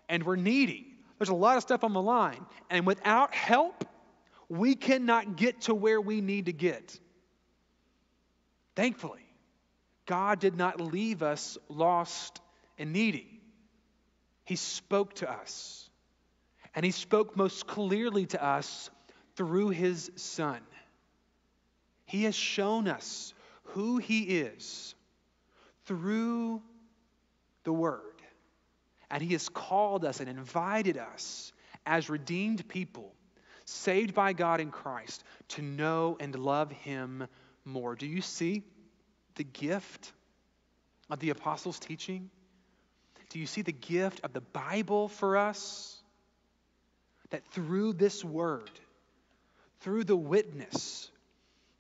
and 0.08 0.24
we're 0.24 0.36
needy. 0.36 0.88
There's 1.20 1.30
a 1.30 1.36
lot 1.36 1.58
of 1.58 1.64
stuff 1.64 1.84
on 1.84 1.94
the 1.94 2.02
line. 2.02 2.44
And 2.72 2.88
without 2.88 3.36
help, 3.36 3.86
we 4.48 4.74
cannot 4.74 5.36
get 5.36 5.62
to 5.62 5.76
where 5.76 6.02
we 6.02 6.22
need 6.22 6.48
to 6.48 6.54
get. 6.54 7.00
Thankfully, 8.76 9.29
God 10.10 10.40
did 10.40 10.58
not 10.58 10.82
leave 10.82 11.22
us 11.22 11.56
lost 11.70 12.42
and 12.80 12.92
needy. 12.92 13.40
He 14.44 14.56
spoke 14.56 15.14
to 15.18 15.30
us. 15.30 15.88
And 16.74 16.84
He 16.84 16.90
spoke 16.90 17.38
most 17.38 17.68
clearly 17.68 18.26
to 18.26 18.44
us 18.44 18.90
through 19.36 19.70
His 19.70 20.10
Son. 20.16 20.62
He 22.06 22.24
has 22.24 22.34
shown 22.34 22.88
us 22.88 23.36
who 23.66 24.00
He 24.00 24.22
is 24.40 24.96
through 25.86 26.64
the 27.64 27.74
Word. 27.74 28.02
And 29.12 29.22
He 29.22 29.34
has 29.34 29.48
called 29.48 30.06
us 30.06 30.22
and 30.22 30.28
invited 30.28 30.98
us 30.98 31.54
as 31.86 32.10
redeemed 32.10 32.68
people, 32.68 33.14
saved 33.66 34.16
by 34.16 34.34
God 34.34 34.60
in 34.60 34.72
Christ, 34.72 35.24
to 35.50 35.62
know 35.62 36.18
and 36.20 36.34
love 36.34 36.72
Him 36.72 37.28
more. 37.64 37.96
Do 37.96 38.08
you 38.08 38.22
see? 38.22 38.64
The 39.40 39.44
gift 39.46 40.12
of 41.10 41.20
the 41.20 41.30
apostles' 41.30 41.80
teaching? 41.80 42.30
Do 43.30 43.40
you 43.40 43.46
see 43.46 43.62
the 43.62 43.72
gift 43.72 44.20
of 44.26 44.34
the 44.34 44.42
Bible 44.42 45.08
for 45.08 45.38
us? 45.38 45.98
That 47.30 47.46
through 47.46 47.94
this 47.94 48.24
word, 48.24 48.70
through 49.80 50.04
the 50.04 50.18
witness, 50.18 51.10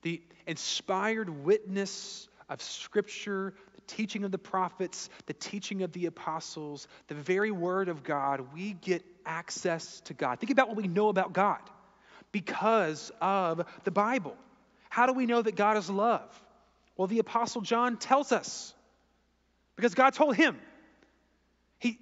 the 0.03 0.21
inspired 0.47 1.29
witness 1.29 2.29
of 2.47 2.61
Scripture, 2.61 3.53
the 3.75 3.81
teaching 3.87 4.23
of 4.23 4.31
the 4.31 4.37
prophets, 4.37 5.09
the 5.25 5.33
teaching 5.33 5.81
of 5.81 5.91
the 5.91 6.05
apostles, 6.05 6.87
the 7.07 7.15
very 7.15 7.51
word 7.51 7.89
of 7.89 8.03
God, 8.03 8.53
we 8.53 8.71
get 8.71 9.03
access 9.25 9.99
to 10.05 10.13
God. 10.13 10.39
Think 10.39 10.51
about 10.51 10.69
what 10.69 10.77
we 10.77 10.87
know 10.87 11.09
about 11.09 11.33
God 11.33 11.59
because 12.31 13.11
of 13.19 13.65
the 13.83 13.91
Bible. 13.91 14.37
How 14.87 15.07
do 15.07 15.13
we 15.13 15.25
know 15.25 15.41
that 15.41 15.57
God 15.57 15.75
is 15.75 15.89
love? 15.89 16.41
Well, 16.99 17.07
the 17.07 17.19
Apostle 17.19 17.61
John 17.61 17.95
tells 17.95 18.33
us 18.33 18.73
because 19.77 19.95
God 19.95 20.13
told 20.13 20.35
him. 20.35 20.59
He, 21.77 21.97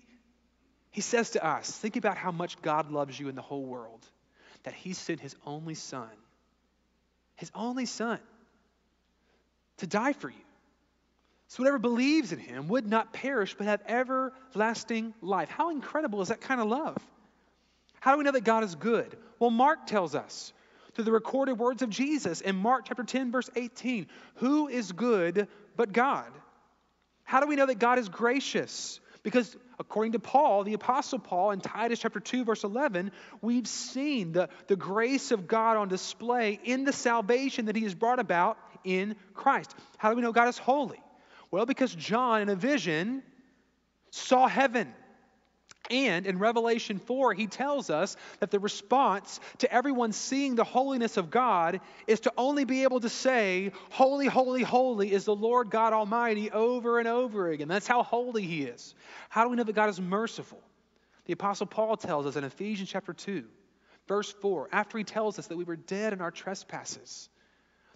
he 0.89 1.01
says 1.01 1.29
to 1.31 1.45
us, 1.45 1.69
think 1.69 1.97
about 1.97 2.17
how 2.17 2.31
much 2.31 2.59
God 2.63 2.89
loves 2.89 3.19
you 3.19 3.29
in 3.29 3.35
the 3.35 3.43
whole 3.43 3.63
world, 3.63 4.03
that 4.63 4.73
he 4.73 4.93
sent 4.93 5.19
his 5.19 5.35
only 5.45 5.75
son, 5.75 6.09
his 7.35 7.51
only 7.53 7.85
son, 7.85 8.17
to 9.77 9.85
die 9.85 10.13
for 10.13 10.31
you. 10.31 10.45
So 11.49 11.61
whoever 11.61 11.77
believes 11.77 12.31
in 12.31 12.39
him 12.39 12.67
would 12.69 12.87
not 12.87 13.13
perish 13.13 13.53
but 13.55 13.67
have 13.67 13.83
everlasting 13.87 15.13
life. 15.21 15.49
How 15.49 15.69
incredible 15.69 16.23
is 16.23 16.29
that 16.29 16.41
kind 16.41 16.59
of 16.59 16.69
love? 16.69 16.97
How 17.99 18.13
do 18.13 18.17
we 18.17 18.23
know 18.23 18.31
that 18.31 18.43
God 18.43 18.63
is 18.63 18.73
good? 18.73 19.15
Well, 19.37 19.51
Mark 19.51 19.85
tells 19.85 20.15
us 20.15 20.53
through 20.97 21.03
the 21.03 21.11
recorded 21.11 21.59
words 21.59 21.83
of 21.83 21.91
Jesus 21.91 22.41
in 22.41 22.55
Mark 22.55 22.85
chapter 22.87 23.03
10, 23.03 23.31
verse 23.31 23.51
18 23.55 24.07
Who 24.37 24.67
is 24.67 24.91
good 24.91 25.47
but 25.75 25.93
God? 25.93 26.25
How 27.23 27.39
do 27.39 27.45
we 27.45 27.55
know 27.55 27.67
that 27.67 27.77
God 27.77 27.99
is 27.99 28.09
gracious? 28.09 28.99
Because 29.21 29.55
according 29.77 30.13
to 30.13 30.19
Paul, 30.19 30.63
the 30.63 30.73
Apostle 30.73 31.19
Paul, 31.19 31.51
in 31.51 31.61
Titus 31.61 31.99
chapter 31.99 32.19
2, 32.19 32.45
verse 32.45 32.63
11, 32.63 33.11
we've 33.43 33.67
seen 33.67 34.31
the, 34.31 34.49
the 34.65 34.75
grace 34.75 35.29
of 35.29 35.47
God 35.47 35.77
on 35.77 35.87
display 35.87 36.59
in 36.63 36.83
the 36.83 36.93
salvation 36.93 37.65
that 37.65 37.75
he 37.75 37.83
has 37.83 37.93
brought 37.93 38.17
about 38.17 38.57
in 38.83 39.15
Christ. 39.35 39.75
How 39.99 40.09
do 40.09 40.15
we 40.15 40.23
know 40.23 40.31
God 40.31 40.47
is 40.47 40.57
holy? 40.57 40.99
Well, 41.51 41.67
because 41.67 41.93
John, 41.93 42.41
in 42.41 42.49
a 42.49 42.55
vision, 42.55 43.21
saw 44.09 44.47
heaven. 44.47 44.91
And 45.89 46.25
in 46.25 46.37
Revelation 46.37 46.99
4, 46.99 47.33
he 47.33 47.47
tells 47.47 47.89
us 47.89 48.17
that 48.39 48.51
the 48.51 48.59
response 48.59 49.39
to 49.59 49.71
everyone 49.71 50.11
seeing 50.11 50.55
the 50.55 50.63
holiness 50.63 51.17
of 51.17 51.31
God 51.31 51.79
is 52.07 52.21
to 52.21 52.33
only 52.37 52.65
be 52.65 52.83
able 52.83 52.99
to 52.99 53.09
say, 53.09 53.71
Holy, 53.91 54.27
holy, 54.27 54.63
holy 54.63 55.11
is 55.11 55.25
the 55.25 55.35
Lord 55.35 55.69
God 55.69 55.93
Almighty 55.93 56.51
over 56.51 56.99
and 56.99 57.07
over 57.07 57.49
again. 57.49 57.67
That's 57.69 57.87
how 57.87 58.03
holy 58.03 58.43
he 58.43 58.63
is. 58.63 58.95
How 59.29 59.43
do 59.43 59.49
we 59.49 59.55
know 59.55 59.63
that 59.63 59.75
God 59.75 59.89
is 59.89 60.01
merciful? 60.01 60.61
The 61.25 61.33
Apostle 61.33 61.67
Paul 61.67 61.95
tells 61.97 62.25
us 62.25 62.35
in 62.35 62.43
Ephesians 62.43 62.89
chapter 62.89 63.13
2, 63.13 63.45
verse 64.07 64.31
4, 64.41 64.69
after 64.71 64.97
he 64.97 65.03
tells 65.03 65.39
us 65.39 65.47
that 65.47 65.57
we 65.57 65.63
were 65.63 65.75
dead 65.75 66.13
in 66.13 66.21
our 66.21 66.31
trespasses, 66.31 67.29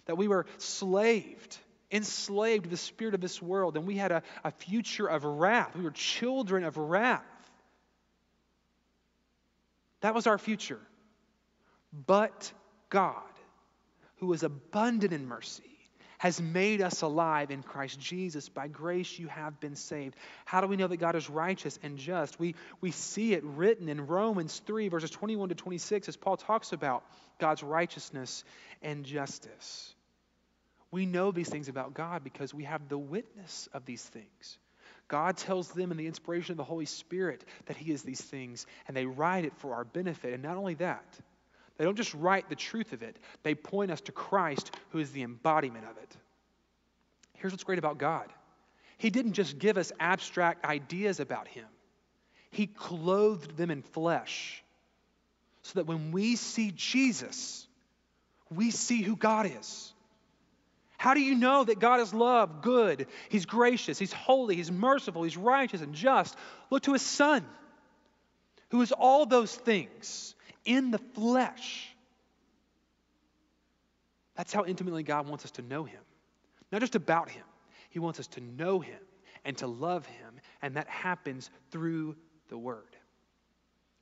that 0.06 0.16
we 0.16 0.28
were 0.28 0.46
slaved 0.58 1.58
enslaved 1.92 2.64
to 2.64 2.70
the 2.70 2.76
spirit 2.76 3.14
of 3.14 3.20
this 3.20 3.42
world, 3.42 3.76
and 3.76 3.86
we 3.86 3.96
had 3.96 4.10
a, 4.10 4.22
a 4.44 4.50
future 4.50 5.06
of 5.06 5.24
wrath. 5.24 5.76
We 5.76 5.84
were 5.84 5.90
children 5.90 6.64
of 6.64 6.78
wrath. 6.78 7.22
That 10.02 10.14
was 10.14 10.26
our 10.26 10.38
future. 10.38 10.80
But 12.06 12.52
God, 12.90 13.22
who 14.16 14.32
is 14.32 14.42
abundant 14.42 15.12
in 15.12 15.26
mercy, 15.26 15.64
has 16.18 16.40
made 16.40 16.80
us 16.80 17.02
alive 17.02 17.50
in 17.50 17.64
Christ 17.64 17.98
Jesus. 17.98 18.48
By 18.48 18.68
grace 18.68 19.18
you 19.18 19.26
have 19.26 19.58
been 19.58 19.74
saved. 19.74 20.14
How 20.44 20.60
do 20.60 20.68
we 20.68 20.76
know 20.76 20.86
that 20.86 20.98
God 20.98 21.16
is 21.16 21.28
righteous 21.28 21.80
and 21.82 21.98
just? 21.98 22.38
We, 22.38 22.54
we 22.80 22.92
see 22.92 23.32
it 23.32 23.42
written 23.42 23.88
in 23.88 24.06
Romans 24.06 24.62
3, 24.64 24.86
verses 24.86 25.10
21 25.10 25.48
to 25.48 25.54
26, 25.56 26.08
as 26.08 26.16
Paul 26.16 26.36
talks 26.36 26.72
about 26.72 27.04
God's 27.40 27.64
righteousness 27.64 28.44
and 28.82 29.04
justice. 29.04 29.94
We 30.92 31.06
know 31.06 31.32
these 31.32 31.48
things 31.48 31.68
about 31.68 31.94
God 31.94 32.22
because 32.22 32.54
we 32.54 32.64
have 32.64 32.88
the 32.88 32.98
witness 32.98 33.68
of 33.72 33.84
these 33.84 34.04
things. 34.04 34.58
God 35.12 35.36
tells 35.36 35.68
them 35.68 35.90
in 35.90 35.98
the 35.98 36.06
inspiration 36.06 36.52
of 36.52 36.56
the 36.56 36.64
Holy 36.64 36.86
Spirit 36.86 37.44
that 37.66 37.76
He 37.76 37.92
is 37.92 38.02
these 38.02 38.22
things, 38.22 38.66
and 38.88 38.96
they 38.96 39.04
write 39.04 39.44
it 39.44 39.52
for 39.58 39.74
our 39.74 39.84
benefit. 39.84 40.32
And 40.32 40.42
not 40.42 40.56
only 40.56 40.72
that, 40.76 41.04
they 41.76 41.84
don't 41.84 41.98
just 41.98 42.14
write 42.14 42.48
the 42.48 42.56
truth 42.56 42.94
of 42.94 43.02
it, 43.02 43.18
they 43.42 43.54
point 43.54 43.90
us 43.90 44.00
to 44.02 44.12
Christ, 44.12 44.74
who 44.88 45.00
is 45.00 45.12
the 45.12 45.22
embodiment 45.22 45.84
of 45.84 45.98
it. 45.98 46.16
Here's 47.34 47.52
what's 47.52 47.62
great 47.62 47.78
about 47.78 47.98
God 47.98 48.32
He 48.96 49.10
didn't 49.10 49.34
just 49.34 49.58
give 49.58 49.76
us 49.76 49.92
abstract 50.00 50.64
ideas 50.64 51.20
about 51.20 51.46
Him, 51.46 51.66
He 52.50 52.66
clothed 52.66 53.54
them 53.58 53.70
in 53.70 53.82
flesh 53.82 54.64
so 55.60 55.72
that 55.74 55.86
when 55.86 56.10
we 56.10 56.36
see 56.36 56.72
Jesus, 56.74 57.68
we 58.50 58.70
see 58.70 59.02
who 59.02 59.14
God 59.14 59.44
is. 59.60 59.92
How 61.02 61.14
do 61.14 61.20
you 61.20 61.34
know 61.34 61.64
that 61.64 61.80
God 61.80 61.98
is 61.98 62.14
love, 62.14 62.62
good, 62.62 63.08
He's 63.28 63.44
gracious, 63.44 63.98
He's 63.98 64.12
holy, 64.12 64.54
He's 64.54 64.70
merciful, 64.70 65.24
He's 65.24 65.36
righteous 65.36 65.80
and 65.80 65.96
just? 65.96 66.36
Look 66.70 66.84
to 66.84 66.92
His 66.92 67.02
Son, 67.02 67.44
who 68.70 68.82
is 68.82 68.92
all 68.92 69.26
those 69.26 69.52
things 69.52 70.36
in 70.64 70.92
the 70.92 70.98
flesh. 70.98 71.92
That's 74.36 74.52
how 74.52 74.64
intimately 74.64 75.02
God 75.02 75.26
wants 75.26 75.44
us 75.44 75.50
to 75.52 75.62
know 75.62 75.82
Him. 75.82 75.98
Not 76.70 76.82
just 76.82 76.94
about 76.94 77.28
Him, 77.28 77.46
He 77.90 77.98
wants 77.98 78.20
us 78.20 78.28
to 78.28 78.40
know 78.40 78.78
Him 78.78 79.00
and 79.44 79.58
to 79.58 79.66
love 79.66 80.06
Him, 80.06 80.38
and 80.62 80.76
that 80.76 80.88
happens 80.88 81.50
through 81.72 82.14
the 82.48 82.56
Word. 82.56 82.96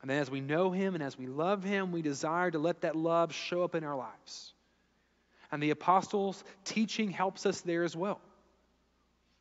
And 0.02 0.10
then 0.10 0.18
as 0.18 0.30
we 0.30 0.42
know 0.42 0.70
Him 0.70 0.94
and 0.94 1.02
as 1.02 1.16
we 1.16 1.26
love 1.26 1.64
Him, 1.64 1.92
we 1.92 2.02
desire 2.02 2.50
to 2.50 2.58
let 2.58 2.82
that 2.82 2.94
love 2.94 3.32
show 3.32 3.64
up 3.64 3.74
in 3.74 3.84
our 3.84 3.96
lives. 3.96 4.52
And 5.52 5.62
the 5.62 5.70
apostles' 5.70 6.42
teaching 6.64 7.10
helps 7.10 7.46
us 7.46 7.60
there 7.62 7.82
as 7.82 7.96
well. 7.96 8.20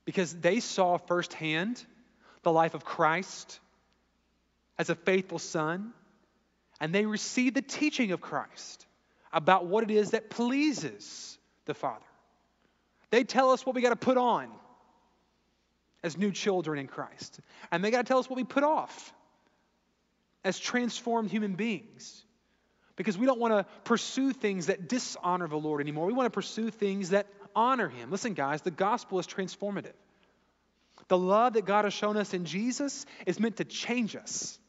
Because 0.05 0.33
they 0.33 0.59
saw 0.59 0.97
firsthand 0.97 1.83
the 2.43 2.51
life 2.51 2.73
of 2.73 2.83
Christ 2.83 3.59
as 4.77 4.89
a 4.89 4.95
faithful 4.95 5.39
son, 5.39 5.93
and 6.79 6.95
they 6.95 7.05
received 7.05 7.55
the 7.55 7.61
teaching 7.61 8.11
of 8.11 8.21
Christ 8.21 8.85
about 9.31 9.65
what 9.65 9.83
it 9.83 9.91
is 9.91 10.11
that 10.11 10.29
pleases 10.29 11.37
the 11.65 11.73
Father. 11.73 12.05
They 13.11 13.23
tell 13.23 13.51
us 13.51 13.65
what 13.65 13.75
we 13.75 13.81
got 13.81 13.89
to 13.89 13.95
put 13.95 14.17
on 14.17 14.49
as 16.01 16.17
new 16.17 16.31
children 16.31 16.79
in 16.79 16.87
Christ, 16.87 17.39
and 17.71 17.83
they 17.83 17.91
got 17.91 17.99
to 17.99 18.07
tell 18.07 18.19
us 18.19 18.29
what 18.29 18.37
we 18.37 18.45
put 18.45 18.63
off 18.63 19.13
as 20.43 20.57
transformed 20.57 21.29
human 21.29 21.55
beings 21.55 22.23
because 22.99 23.17
we 23.17 23.25
don't 23.25 23.39
want 23.39 23.53
to 23.53 23.65
pursue 23.85 24.33
things 24.33 24.65
that 24.65 24.89
dishonor 24.89 25.47
the 25.47 25.55
Lord 25.55 25.79
anymore. 25.79 26.05
We 26.05 26.11
want 26.11 26.25
to 26.25 26.31
pursue 26.31 26.69
things 26.69 27.11
that 27.11 27.27
honor 27.55 27.87
Him. 27.87 28.11
Listen, 28.11 28.33
guys, 28.33 28.61
the 28.61 28.71
gospel 28.71 29.19
is 29.19 29.25
transformative. 29.25 29.93
The 31.07 31.17
love 31.17 31.53
that 31.53 31.63
God 31.63 31.85
has 31.85 31.93
shown 31.93 32.17
us 32.17 32.33
in 32.33 32.43
Jesus 32.43 33.05
is 33.25 33.39
meant 33.39 33.55
to 33.55 33.63
change 33.63 34.17
us. 34.17 34.59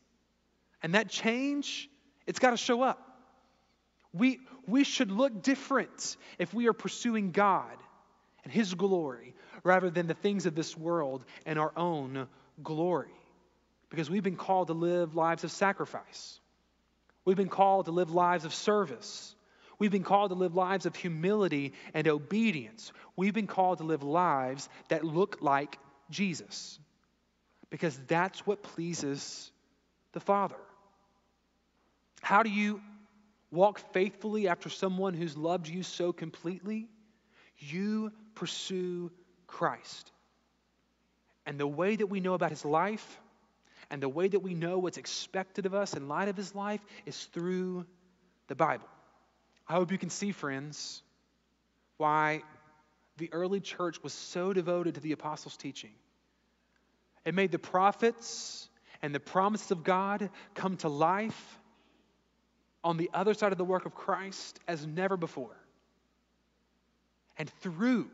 And 0.80 0.94
that 0.94 1.08
change, 1.08 1.90
it's 2.24 2.38
got 2.38 2.50
to 2.50 2.56
show 2.56 2.82
up. 2.82 3.04
We, 4.12 4.38
we 4.64 4.84
should 4.84 5.10
look 5.10 5.42
different 5.42 6.16
if 6.38 6.54
we 6.54 6.68
are 6.68 6.72
pursuing 6.72 7.32
God 7.32 7.76
and 8.44 8.52
His 8.52 8.74
glory 8.74 9.34
rather 9.64 9.90
than 9.90 10.06
the 10.06 10.14
things 10.14 10.46
of 10.46 10.54
this 10.54 10.76
world 10.76 11.24
and 11.46 11.58
our 11.58 11.72
own 11.76 12.28
glory. 12.62 13.10
Because 13.88 14.08
we've 14.08 14.22
been 14.22 14.36
called 14.36 14.68
to 14.68 14.72
live 14.72 15.16
lives 15.16 15.42
of 15.42 15.50
sacrifice. 15.50 16.38
We've 17.24 17.36
been 17.36 17.48
called 17.48 17.86
to 17.86 17.92
live 17.92 18.10
lives 18.10 18.44
of 18.44 18.54
service. 18.54 19.34
We've 19.78 19.90
been 19.90 20.04
called 20.04 20.30
to 20.30 20.34
live 20.34 20.54
lives 20.54 20.86
of 20.86 20.94
humility 20.94 21.72
and 21.94 22.06
obedience. 22.06 22.92
We've 23.16 23.34
been 23.34 23.46
called 23.46 23.78
to 23.78 23.84
live 23.84 24.02
lives 24.02 24.68
that 24.88 25.04
look 25.04 25.38
like 25.40 25.78
Jesus 26.10 26.78
because 27.70 27.98
that's 28.06 28.46
what 28.46 28.62
pleases 28.62 29.50
the 30.12 30.20
Father. 30.20 30.56
How 32.20 32.42
do 32.42 32.50
you 32.50 32.80
walk 33.50 33.80
faithfully 33.92 34.48
after 34.48 34.68
someone 34.68 35.14
who's 35.14 35.36
loved 35.36 35.68
you 35.68 35.82
so 35.82 36.12
completely? 36.12 36.88
You 37.58 38.12
pursue 38.34 39.10
Christ. 39.46 40.10
And 41.46 41.58
the 41.58 41.66
way 41.66 41.96
that 41.96 42.06
we 42.06 42.20
know 42.20 42.34
about 42.34 42.50
his 42.50 42.64
life 42.64 43.20
and 43.90 44.02
the 44.02 44.08
way 44.08 44.28
that 44.28 44.40
we 44.40 44.54
know 44.54 44.78
what's 44.78 44.98
expected 44.98 45.66
of 45.66 45.74
us 45.74 45.94
in 45.94 46.08
light 46.08 46.28
of 46.28 46.36
his 46.36 46.54
life 46.54 46.80
is 47.06 47.24
through 47.24 47.84
the 48.46 48.54
Bible. 48.54 48.88
I 49.68 49.74
hope 49.74 49.90
you 49.90 49.98
can 49.98 50.10
see, 50.10 50.32
friends, 50.32 51.02
why 51.96 52.42
the 53.16 53.32
early 53.32 53.60
church 53.60 54.02
was 54.02 54.12
so 54.12 54.52
devoted 54.52 54.94
to 54.94 55.00
the 55.00 55.12
apostles' 55.12 55.56
teaching. 55.56 55.92
It 57.24 57.34
made 57.34 57.52
the 57.52 57.58
prophets 57.58 58.68
and 59.02 59.14
the 59.14 59.20
promises 59.20 59.70
of 59.70 59.84
God 59.84 60.30
come 60.54 60.76
to 60.78 60.88
life 60.88 61.58
on 62.82 62.96
the 62.96 63.10
other 63.12 63.34
side 63.34 63.52
of 63.52 63.58
the 63.58 63.64
work 63.64 63.86
of 63.86 63.94
Christ 63.94 64.58
as 64.66 64.86
never 64.86 65.16
before. 65.16 65.56
And 67.36 67.50
through 67.60 68.10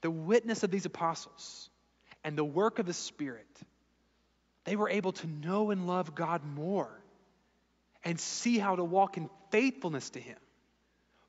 the 0.00 0.10
witness 0.10 0.62
of 0.62 0.70
these 0.70 0.86
apostles, 0.86 1.67
and 2.28 2.36
the 2.36 2.44
work 2.44 2.78
of 2.78 2.84
the 2.84 2.92
Spirit, 2.92 3.46
they 4.64 4.76
were 4.76 4.90
able 4.90 5.12
to 5.12 5.26
know 5.26 5.70
and 5.70 5.86
love 5.86 6.14
God 6.14 6.44
more 6.44 6.90
and 8.04 8.20
see 8.20 8.58
how 8.58 8.76
to 8.76 8.84
walk 8.84 9.16
in 9.16 9.30
faithfulness 9.50 10.10
to 10.10 10.20
Him 10.20 10.36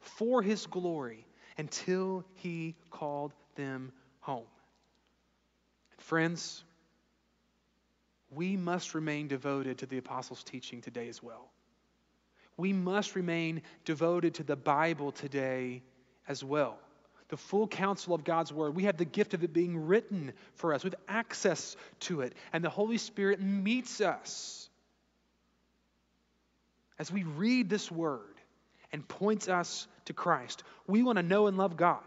for 0.01 0.41
His 0.41 0.65
glory 0.65 1.25
until 1.57 2.25
He 2.33 2.75
called 2.91 3.31
them 3.55 3.93
home. 4.19 4.43
Friends, 5.99 6.65
we 8.29 8.57
must 8.57 8.93
remain 8.93 9.29
devoted 9.29 9.77
to 9.77 9.85
the 9.85 9.99
apostles' 9.99 10.43
teaching 10.43 10.81
today 10.81 11.07
as 11.07 11.23
well. 11.23 11.49
we 12.57 12.73
must 12.73 13.15
remain 13.15 13.61
devoted 13.85 14.33
to 14.33 14.43
the 14.43 14.57
Bible 14.57 15.13
today 15.13 15.81
as 16.27 16.43
well. 16.43 16.77
The 17.29 17.37
full 17.37 17.67
counsel 17.67 18.13
of 18.13 18.23
God's 18.23 18.51
Word. 18.51 18.75
We 18.75 18.83
have 18.83 18.97
the 18.97 19.05
gift 19.05 19.33
of 19.33 19.43
it 19.43 19.53
being 19.53 19.85
written 19.87 20.33
for 20.55 20.73
us 20.73 20.83
we 20.83 20.89
have 20.89 20.99
access 21.07 21.75
to 22.01 22.21
it, 22.21 22.33
and 22.53 22.63
the 22.63 22.69
Holy 22.69 22.97
Spirit 22.97 23.39
meets 23.39 24.01
us 24.01 24.69
as 26.97 27.11
we 27.11 27.23
read 27.23 27.69
this 27.69 27.91
Word 27.91 28.35
and 28.91 29.07
points 29.07 29.47
us 29.47 29.87
to 30.05 30.13
Christ. 30.13 30.63
We 30.87 31.03
want 31.03 31.17
to 31.17 31.23
know 31.23 31.47
and 31.47 31.57
love 31.57 31.77
God. 31.77 32.03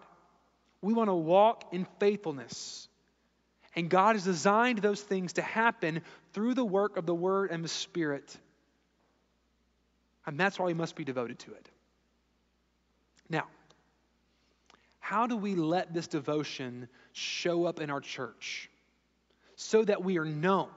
We 0.80 0.92
want 0.92 1.08
to 1.08 1.14
walk 1.14 1.72
in 1.72 1.86
faithfulness. 1.98 2.88
And 3.74 3.88
God 3.88 4.16
has 4.16 4.24
designed 4.24 4.78
those 4.78 5.00
things 5.00 5.34
to 5.34 5.42
happen 5.42 6.02
through 6.34 6.54
the 6.54 6.64
work 6.64 6.96
of 6.96 7.06
the 7.06 7.14
Word 7.14 7.50
and 7.50 7.64
the 7.64 7.68
Spirit. 7.68 8.36
And 10.26 10.38
that's 10.38 10.58
why 10.58 10.66
we 10.66 10.74
must 10.74 10.94
be 10.94 11.04
devoted 11.04 11.38
to 11.40 11.52
it. 11.52 11.68
Now, 13.30 13.46
how 15.12 15.26
do 15.26 15.36
we 15.36 15.54
let 15.54 15.92
this 15.92 16.06
devotion 16.06 16.88
show 17.12 17.66
up 17.66 17.80
in 17.80 17.90
our 17.90 18.00
church 18.00 18.70
so 19.56 19.84
that 19.84 20.02
we 20.02 20.16
are 20.16 20.24
known? 20.24 20.70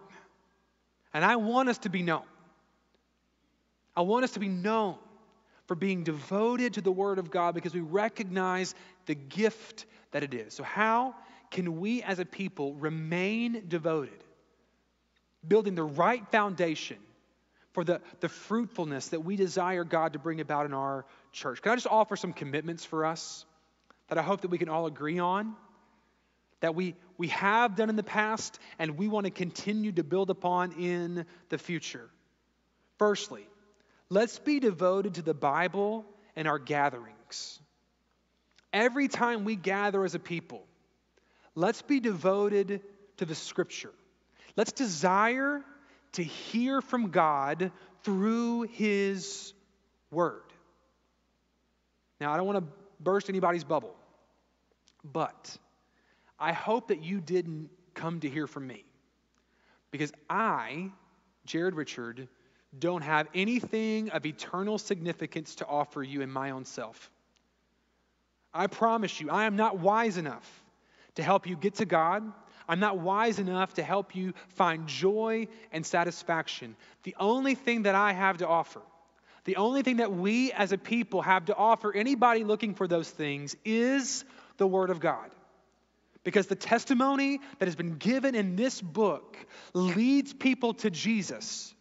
And 1.14 1.24
I 1.24 1.38
want 1.38 1.70
us 1.70 1.78
to 1.80 1.90
be 1.90 2.04
known. 2.04 2.26
I 3.96 4.02
want 4.02 4.26
us 4.26 4.32
to 4.32 4.42
be 4.42 4.50
known 4.50 4.98
for 5.68 5.76
being 5.76 6.04
devoted 6.04 6.74
to 6.74 6.82
the 6.82 6.92
Word 6.92 7.18
of 7.18 7.32
God 7.32 7.56
because 7.56 7.74
we 7.74 7.80
recognize 7.80 8.76
the 9.06 9.16
gift 9.16 9.86
that 10.12 10.22
it 10.22 10.34
is. 10.34 10.54
So, 10.54 10.64
how 10.64 11.16
can 11.50 11.80
we 11.80 12.04
as 12.04 12.20
a 12.20 12.26
people 12.26 12.74
remain 12.74 13.64
devoted, 13.70 14.22
building 15.48 15.76
the 15.76 15.84
right 15.84 16.28
foundation 16.28 16.98
for 17.72 17.86
the, 17.86 18.02
the 18.20 18.28
fruitfulness 18.28 19.08
that 19.10 19.22
we 19.22 19.38
desire 19.38 19.86
God 19.86 20.12
to 20.12 20.20
bring 20.20 20.42
about 20.42 20.66
in 20.66 20.74
our 20.74 21.06
church? 21.32 21.62
Can 21.62 21.72
I 21.72 21.76
just 21.76 21.88
offer 21.88 22.18
some 22.18 22.34
commitments 22.34 22.84
for 22.84 23.06
us 23.06 23.46
that 24.08 24.18
I 24.18 24.22
hope 24.22 24.42
that 24.42 24.50
we 24.50 24.58
can 24.58 24.70
all 24.70 24.86
agree 24.86 25.20
on? 25.20 25.56
That 26.62 26.76
we, 26.76 26.96
we 27.18 27.28
have 27.30 27.76
done 27.76 27.90
in 27.90 27.96
the 27.96 28.04
past 28.04 28.60
and 28.80 28.98
we 28.98 29.08
want 29.08 29.26
to 29.26 29.32
continue 29.32 29.92
to 29.94 30.04
build 30.04 30.30
upon 30.30 30.74
in 30.74 31.26
the 31.50 31.58
future. 31.58 32.10
Firstly, 32.98 33.48
let's 34.10 34.40
be 34.40 34.60
devoted 34.60 35.16
to 35.16 35.22
the 35.22 35.34
Bible 35.34 36.06
and 36.36 36.48
our 36.48 36.60
gatherings. 36.60 37.60
Every 38.72 39.08
time 39.08 39.44
we 39.46 39.56
gather 39.56 40.04
as 40.04 40.16
a 40.16 40.20
people, 40.20 40.66
let's 41.56 41.82
be 41.82 42.00
devoted 42.00 42.82
to 43.18 43.26
the 43.26 43.36
scripture. 43.36 43.94
Let's 44.56 44.72
desire 44.72 45.62
to 46.14 46.24
hear 46.24 46.82
from 46.82 47.10
God 47.10 47.72
through 48.04 48.64
his 48.64 49.54
word. 50.12 50.44
Now, 52.20 52.34
I 52.34 52.38
don't 52.38 52.46
want 52.46 52.60
to 52.60 52.85
burst 53.00 53.30
anybody's 53.30 53.64
bubble, 53.64 53.96
but 55.04 55.58
I 56.40 56.52
hope 56.52 56.90
that 56.90 57.04
you 57.04 57.22
didn't 57.22 57.70
come 57.94 58.20
to 58.20 58.30
hear 58.30 58.48
from 58.48 58.68
me 58.68 58.86
because 59.92 60.12
I, 60.30 60.92
Jared 61.46 61.76
Richard, 61.76 62.28
don't 62.80 63.02
have 63.02 63.28
anything 63.34 64.10
of 64.10 64.26
eternal 64.26 64.78
significance 64.78 65.56
to 65.56 65.66
offer 65.66 66.04
you 66.04 66.22
in 66.22 66.30
my 66.30 66.52
own 66.52 66.66
self. 66.66 67.10
I 68.54 68.68
promise 68.68 69.20
you, 69.20 69.30
I 69.30 69.46
am 69.46 69.56
not 69.56 69.80
wise 69.80 70.18
enough 70.18 70.64
to 71.16 71.24
help 71.24 71.48
you 71.48 71.56
get 71.56 71.76
to 71.76 71.86
God. 71.86 72.24
I'm 72.68 72.80
not 72.80 72.98
wise 72.98 73.40
enough 73.40 73.74
to 73.76 73.84
help 73.84 74.16
you 74.16 74.34
find 74.50 74.88
joy 74.88 75.48
and 75.72 75.86
satisfaction. 75.86 76.76
The 77.04 77.16
only 77.20 77.56
thing 77.56 77.84
that 77.84 77.96
I 77.96 78.14
have 78.14 78.38
to 78.38 78.48
offer, 78.48 78.82
the 79.46 79.56
only 79.58 79.84
thing 79.84 79.98
that 79.98 80.12
we 80.12 80.52
as 80.52 80.72
a 80.72 80.78
people 80.78 81.22
have 81.22 81.46
to 81.46 81.56
offer 81.56 81.94
anybody 81.94 82.44
looking 82.44 82.74
for 82.74 82.88
those 82.88 83.10
things 83.10 83.56
is 83.64 84.26
the 84.58 84.68
Word 84.68 84.90
of 84.90 85.00
God. 85.00 85.30
Because 86.24 86.48
the 86.48 86.56
testimony 86.56 87.40
that 87.60 87.68
has 87.68 87.76
been 87.76 87.98
given 87.98 88.34
in 88.34 88.56
this 88.56 88.82
book 88.82 89.38
leads 89.74 90.34
people 90.34 90.74
to 90.74 90.90
Jesus. 90.90 91.74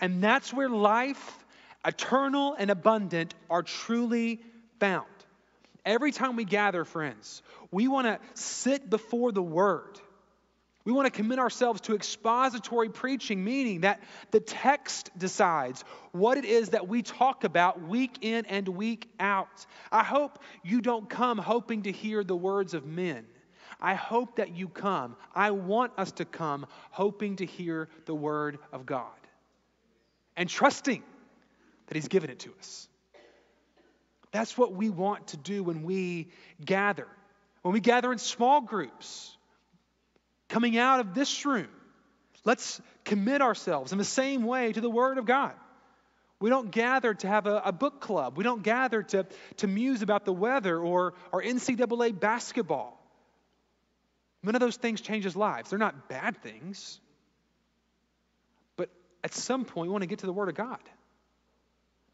And 0.00 0.22
that's 0.22 0.52
where 0.52 0.68
life, 0.68 1.44
eternal 1.84 2.56
and 2.58 2.70
abundant, 2.70 3.34
are 3.48 3.62
truly 3.62 4.40
found. 4.80 5.06
Every 5.84 6.10
time 6.10 6.34
we 6.34 6.44
gather, 6.44 6.84
friends, 6.84 7.42
we 7.70 7.86
want 7.86 8.08
to 8.08 8.18
sit 8.34 8.90
before 8.90 9.30
the 9.30 9.42
Word. 9.42 10.00
We 10.86 10.92
want 10.92 11.06
to 11.06 11.10
commit 11.10 11.40
ourselves 11.40 11.80
to 11.82 11.96
expository 11.96 12.88
preaching, 12.88 13.42
meaning 13.42 13.80
that 13.80 14.00
the 14.30 14.38
text 14.38 15.10
decides 15.18 15.82
what 16.12 16.38
it 16.38 16.44
is 16.44 16.70
that 16.70 16.86
we 16.86 17.02
talk 17.02 17.42
about 17.42 17.82
week 17.82 18.18
in 18.20 18.46
and 18.46 18.68
week 18.68 19.10
out. 19.18 19.66
I 19.90 20.04
hope 20.04 20.38
you 20.62 20.80
don't 20.80 21.10
come 21.10 21.38
hoping 21.38 21.82
to 21.82 21.92
hear 21.92 22.22
the 22.22 22.36
words 22.36 22.72
of 22.72 22.86
men. 22.86 23.26
I 23.80 23.94
hope 23.94 24.36
that 24.36 24.56
you 24.56 24.68
come. 24.68 25.16
I 25.34 25.50
want 25.50 25.92
us 25.98 26.12
to 26.12 26.24
come 26.24 26.66
hoping 26.92 27.34
to 27.36 27.46
hear 27.46 27.88
the 28.04 28.14
word 28.14 28.58
of 28.72 28.86
God 28.86 29.10
and 30.36 30.48
trusting 30.48 31.02
that 31.88 31.94
He's 31.96 32.06
given 32.06 32.30
it 32.30 32.38
to 32.40 32.54
us. 32.60 32.86
That's 34.30 34.56
what 34.56 34.72
we 34.72 34.88
want 34.88 35.28
to 35.28 35.36
do 35.36 35.64
when 35.64 35.82
we 35.82 36.28
gather. 36.64 37.08
When 37.62 37.72
we 37.72 37.80
gather 37.80 38.12
in 38.12 38.18
small 38.18 38.60
groups, 38.60 39.36
coming 40.48 40.76
out 40.78 41.00
of 41.00 41.14
this 41.14 41.44
room, 41.44 41.68
let's 42.44 42.80
commit 43.04 43.42
ourselves 43.42 43.92
in 43.92 43.98
the 43.98 44.04
same 44.04 44.44
way 44.44 44.72
to 44.72 44.80
the 44.80 44.90
Word 44.90 45.18
of 45.18 45.26
God. 45.26 45.52
We 46.38 46.50
don't 46.50 46.70
gather 46.70 47.14
to 47.14 47.28
have 47.28 47.46
a, 47.46 47.62
a, 47.66 47.72
book 47.72 48.00
club. 48.00 48.36
We 48.36 48.44
don't 48.44 48.62
gather 48.62 49.02
to, 49.02 49.26
to 49.58 49.66
muse 49.66 50.02
about 50.02 50.26
the 50.26 50.34
weather 50.34 50.78
or, 50.78 51.14
or 51.32 51.42
NCAA 51.42 52.18
basketball. 52.18 53.00
None 54.42 54.54
of 54.54 54.60
those 54.60 54.76
things 54.76 55.00
changes 55.00 55.34
lives. 55.34 55.70
They're 55.70 55.78
not 55.78 56.08
bad 56.08 56.42
things 56.42 57.00
But 58.76 58.90
at 59.24 59.34
some 59.34 59.64
point 59.64 59.88
we 59.88 59.92
want 59.92 60.02
to 60.02 60.06
get 60.06 60.20
to 60.20 60.26
the 60.26 60.32
Word 60.32 60.50
of 60.50 60.54
God 60.54 60.78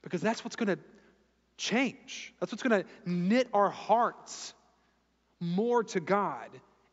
because 0.02 0.20
that's 0.20 0.44
what's 0.44 0.56
going 0.56 0.68
to 0.68 0.78
change. 1.56 2.32
That's 2.40 2.52
what's 2.52 2.62
going 2.62 2.82
to 2.82 2.88
knit 3.04 3.48
our 3.52 3.70
hearts 3.70 4.54
more 5.40 5.82
to 5.84 6.00
God 6.00 6.48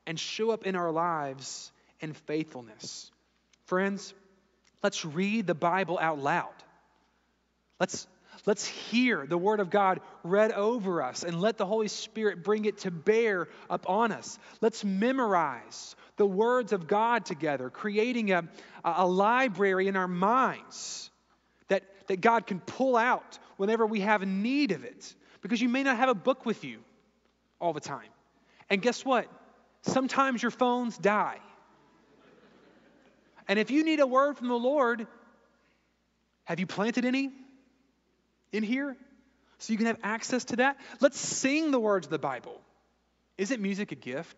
and 0.09 0.19
show 0.19 0.49
up 0.49 0.65
in 0.65 0.75
our 0.75 0.91
lives 0.91 1.71
in 1.99 2.13
faithfulness. 2.13 3.11
Friends, 3.65 4.15
let's 4.81 5.05
read 5.05 5.45
the 5.45 5.53
Bible 5.53 5.99
out 6.01 6.17
loud. 6.17 6.49
Let's, 7.79 8.07
let's 8.47 8.65
hear 8.65 9.27
the 9.27 9.37
Word 9.37 9.59
of 9.59 9.69
God 9.69 10.01
read 10.23 10.51
over 10.51 11.03
us 11.03 11.21
and 11.21 11.39
let 11.39 11.59
the 11.59 11.65
Holy 11.67 11.89
Spirit 11.89 12.43
bring 12.43 12.65
it 12.65 12.79
to 12.79 12.91
bear 12.91 13.49
upon 13.69 14.11
us. 14.11 14.39
Let's 14.61 14.83
memorize 14.83 15.95
the 16.17 16.25
words 16.25 16.73
of 16.73 16.87
God 16.87 17.23
together, 17.23 17.69
creating 17.69 18.31
a, 18.31 18.49
a 18.83 19.05
library 19.05 19.87
in 19.87 19.95
our 19.95 20.07
minds 20.07 21.11
that, 21.67 21.83
that 22.07 22.19
God 22.19 22.47
can 22.47 22.61
pull 22.61 22.97
out 22.97 23.37
whenever 23.57 23.85
we 23.85 23.99
have 23.99 24.25
need 24.25 24.71
of 24.71 24.83
it. 24.83 25.13
Because 25.41 25.61
you 25.61 25.69
may 25.69 25.83
not 25.83 25.97
have 25.97 26.09
a 26.09 26.15
book 26.15 26.47
with 26.47 26.63
you 26.63 26.79
all 27.61 27.73
the 27.73 27.79
time. 27.79 28.09
And 28.71 28.81
guess 28.81 29.05
what? 29.05 29.27
Sometimes 29.83 30.41
your 30.41 30.51
phones 30.51 30.97
die. 30.97 31.39
And 33.47 33.57
if 33.57 33.71
you 33.71 33.83
need 33.83 33.99
a 33.99 34.07
word 34.07 34.37
from 34.37 34.47
the 34.47 34.59
Lord, 34.59 35.07
have 36.43 36.59
you 36.59 36.67
planted 36.67 37.05
any 37.05 37.31
in 38.51 38.63
here? 38.63 38.95
So 39.57 39.73
you 39.73 39.77
can 39.77 39.87
have 39.87 39.99
access 40.03 40.45
to 40.45 40.57
that? 40.57 40.77
Let's 40.99 41.19
sing 41.19 41.71
the 41.71 41.79
words 41.79 42.07
of 42.07 42.11
the 42.11 42.19
Bible. 42.19 42.61
Isn't 43.37 43.61
music 43.61 43.91
a 43.91 43.95
gift? 43.95 44.37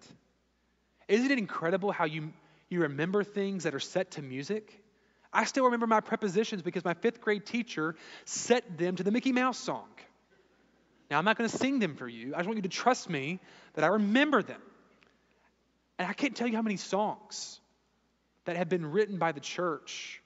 Isn't 1.07 1.29
it 1.29 1.37
incredible 1.37 1.91
how 1.91 2.05
you, 2.05 2.31
you 2.69 2.81
remember 2.81 3.23
things 3.23 3.63
that 3.63 3.75
are 3.75 3.79
set 3.79 4.11
to 4.11 4.21
music? 4.21 4.81
I 5.33 5.45
still 5.45 5.65
remember 5.65 5.87
my 5.87 6.01
prepositions 6.01 6.61
because 6.61 6.83
my 6.83 6.93
fifth 6.93 7.21
grade 7.21 7.45
teacher 7.45 7.95
set 8.25 8.77
them 8.77 8.95
to 8.95 9.03
the 9.03 9.11
Mickey 9.11 9.31
Mouse 9.31 9.57
song. 9.57 9.87
Now, 11.09 11.17
I'm 11.17 11.25
not 11.25 11.37
going 11.37 11.49
to 11.49 11.57
sing 11.57 11.79
them 11.79 11.95
for 11.95 12.07
you. 12.07 12.33
I 12.33 12.37
just 12.37 12.47
want 12.47 12.57
you 12.57 12.63
to 12.63 12.69
trust 12.69 13.09
me 13.09 13.39
that 13.73 13.83
I 13.83 13.87
remember 13.87 14.41
them. 14.41 14.61
And 16.01 16.09
I 16.09 16.13
can't 16.13 16.35
tell 16.35 16.47
you 16.47 16.55
how 16.55 16.63
many 16.63 16.77
songs 16.77 17.59
that 18.45 18.55
have 18.55 18.67
been 18.67 18.89
written 18.89 19.19
by 19.19 19.33
the 19.33 19.39
church 19.39 20.19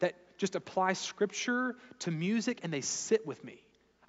that 0.00 0.16
just 0.36 0.56
apply 0.56 0.94
scripture 0.94 1.76
to 2.00 2.10
music 2.10 2.58
and 2.64 2.72
they 2.72 2.80
sit 2.80 3.24
with 3.24 3.44
me. 3.44 3.62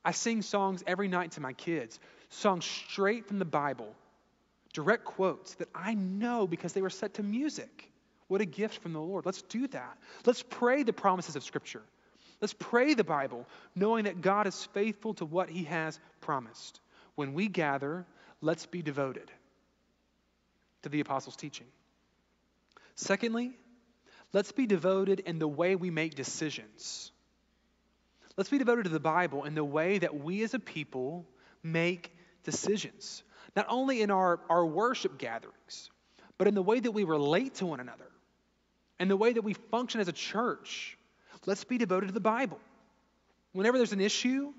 I 0.04 0.10
sing 0.10 0.42
songs 0.42 0.84
every 0.88 1.08
night 1.08 1.34
to 1.34 1.40
my 1.40 1.54
kids, 1.54 2.00
songs 2.30 2.66
straight 2.66 3.28
from 3.28 3.38
the 3.38 3.46
Bible 3.46 3.94
direct 4.74 5.06
quotes 5.06 5.54
that 5.56 5.70
I 5.76 5.94
know 5.94 6.48
because 6.48 6.74
they 6.74 6.82
were 6.82 6.90
set 6.90 7.14
to 7.14 7.22
music. 7.22 7.92
What 8.28 8.42
a 8.42 8.46
gift 8.46 8.82
from 8.82 8.94
the 8.94 9.00
Lord. 9.00 9.24
Let's 9.24 9.44
do 9.44 9.68
that. 9.68 9.96
Let's 10.26 10.42
pray 10.42 10.82
the 10.82 10.94
promises 10.94 11.36
of 11.36 11.44
Scripture. 11.44 11.84
Let's 12.42 12.56
pray 12.58 12.96
the 12.96 13.04
Bible, 13.04 13.46
knowing 13.76 14.06
that 14.06 14.22
God 14.22 14.48
is 14.48 14.66
faithful 14.74 15.14
to 15.14 15.26
what 15.26 15.52
He 15.52 15.66
has 15.66 16.00
promised. 16.22 16.82
When 17.14 17.36
we 17.36 17.50
gather, 17.50 18.08
let's 18.42 18.66
be 18.66 18.82
devoted 18.82 19.30
to 20.84 20.90
the 20.90 21.00
apostles' 21.00 21.36
teaching. 21.36 21.68
Secondly, 22.96 23.52
let's 24.32 24.52
be 24.52 24.68
devoted 24.68 25.20
in 25.20 25.40
the 25.40 25.48
way 25.48 25.76
we 25.76 25.90
make 25.90 26.16
decisions. 26.16 27.12
Let's 28.38 28.50
be 28.50 28.58
devoted 28.58 28.84
to 28.84 28.90
the 28.90 29.00
Bible 29.00 29.44
in 29.44 29.56
the 29.56 29.64
way 29.64 30.00
that 30.00 30.20
we 30.20 30.44
as 30.44 30.54
a 30.54 30.60
people 30.60 31.26
make 31.62 32.16
decisions, 32.44 33.24
not 33.56 33.66
only 33.70 34.02
in 34.02 34.12
our, 34.12 34.40
our 34.50 34.66
worship 34.66 35.18
gatherings, 35.18 35.90
but 36.38 36.48
in 36.48 36.56
the 36.56 36.64
way 36.64 36.80
that 36.80 36.92
we 36.92 37.04
relate 37.04 37.56
to 37.56 37.66
one 37.66 37.80
another 37.80 38.10
and 39.00 39.10
the 39.10 39.18
way 39.18 39.34
that 39.34 39.44
we 39.44 39.54
function 39.54 40.02
as 40.02 40.08
a 40.08 40.14
church. 40.14 40.98
Let's 41.46 41.64
be 41.64 41.78
devoted 41.78 42.08
to 42.08 42.14
the 42.14 42.20
Bible. 42.20 42.60
Whenever 43.52 43.78
there's 43.78 43.94
an 43.94 44.02
issue, 44.02 44.54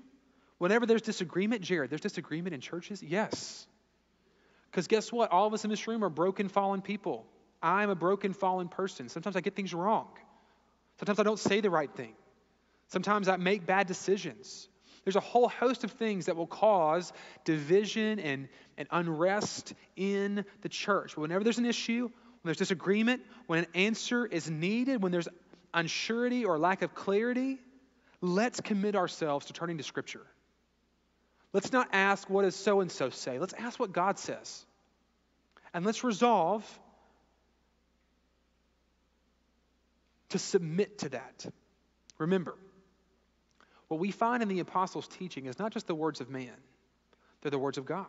whenever 0.57 0.85
there's 0.85 1.01
disagreement, 1.01 1.61
Jared, 1.61 1.89
there's 1.89 2.01
disagreement 2.01 2.53
in 2.53 2.61
churches? 2.61 3.03
Yes. 3.03 3.67
Because 4.75 4.87
guess 4.89 5.09
what? 5.09 5.31
All 5.31 5.47
of 5.47 5.53
us 5.53 5.63
in 5.63 5.69
this 5.69 5.87
room 5.87 6.03
are 6.03 6.09
broken, 6.09 6.49
fallen 6.49 6.81
people. 6.81 7.25
I'm 7.63 7.89
a 7.89 7.95
broken, 7.95 8.33
fallen 8.33 8.67
person. 8.67 9.07
Sometimes 9.07 9.37
I 9.37 9.39
get 9.39 9.55
things 9.55 9.73
wrong. 9.73 10.09
Sometimes 10.99 11.17
I 11.17 11.23
don't 11.23 11.39
say 11.39 11.61
the 11.61 11.69
right 11.69 11.89
thing. 11.95 12.11
Sometimes 12.89 13.29
I 13.29 13.37
make 13.37 13.65
bad 13.65 13.87
decisions. 13.87 14.67
There's 15.05 15.15
a 15.15 15.21
whole 15.21 15.47
host 15.47 15.85
of 15.85 15.91
things 15.91 16.25
that 16.25 16.35
will 16.35 16.45
cause 16.45 17.13
division 17.45 18.19
and, 18.19 18.49
and 18.77 18.89
unrest 18.91 19.73
in 19.95 20.43
the 20.61 20.67
church. 20.67 21.15
But 21.15 21.21
whenever 21.21 21.45
there's 21.45 21.57
an 21.57 21.65
issue, 21.65 22.09
when 22.09 22.41
there's 22.43 22.57
disagreement, 22.57 23.21
when 23.47 23.59
an 23.59 23.67
answer 23.75 24.25
is 24.25 24.51
needed, 24.51 25.01
when 25.01 25.13
there's 25.13 25.29
unsurety 25.73 26.45
or 26.45 26.59
lack 26.59 26.81
of 26.81 26.93
clarity, 26.93 27.59
let's 28.19 28.59
commit 28.59 28.97
ourselves 28.97 29.45
to 29.45 29.53
turning 29.53 29.77
to 29.77 29.83
Scripture. 29.83 30.27
Let's 31.55 31.71
not 31.71 31.87
ask, 31.93 32.29
what 32.29 32.41
does 32.41 32.53
so 32.53 32.81
and 32.81 32.91
so 32.91 33.09
say? 33.09 33.39
Let's 33.39 33.53
ask 33.53 33.79
what 33.79 33.93
God 33.93 34.19
says. 34.19 34.65
And 35.73 35.85
let's 35.85 36.03
resolve 36.03 36.65
to 40.31 40.37
submit 40.37 40.97
to 40.99 41.09
that. 41.09 41.45
Remember, 42.17 42.55
what 43.87 44.01
we 44.01 44.11
find 44.11 44.43
in 44.43 44.49
the 44.49 44.59
apostles' 44.59 45.07
teaching 45.07 45.45
is 45.45 45.57
not 45.57 45.71
just 45.71 45.87
the 45.87 45.95
words 45.95 46.19
of 46.19 46.29
man, 46.29 46.51
they're 47.39 47.51
the 47.51 47.57
words 47.57 47.77
of 47.77 47.85
God. 47.85 48.05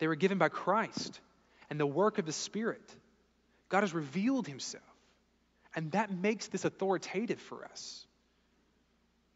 They 0.00 0.08
were 0.08 0.16
given 0.16 0.38
by 0.38 0.48
Christ 0.48 1.20
and 1.70 1.78
the 1.78 1.86
work 1.86 2.18
of 2.18 2.26
the 2.26 2.32
Spirit. 2.32 2.96
God 3.68 3.84
has 3.84 3.94
revealed 3.94 4.48
himself, 4.48 4.82
and 5.76 5.92
that 5.92 6.10
makes 6.10 6.48
this 6.48 6.64
authoritative 6.64 7.38
for 7.38 7.64
us. 7.64 8.04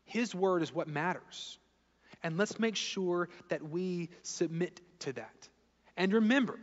His 0.05 0.35
word 0.35 0.63
is 0.63 0.75
what 0.75 0.89
matters. 0.89 1.61
And 2.23 2.39
let's 2.39 2.59
make 2.59 2.77
sure 2.77 3.29
that 3.49 3.69
we 3.69 4.11
submit 4.23 4.81
to 5.01 5.13
that. 5.15 5.49
And 5.97 6.13
remember 6.13 6.59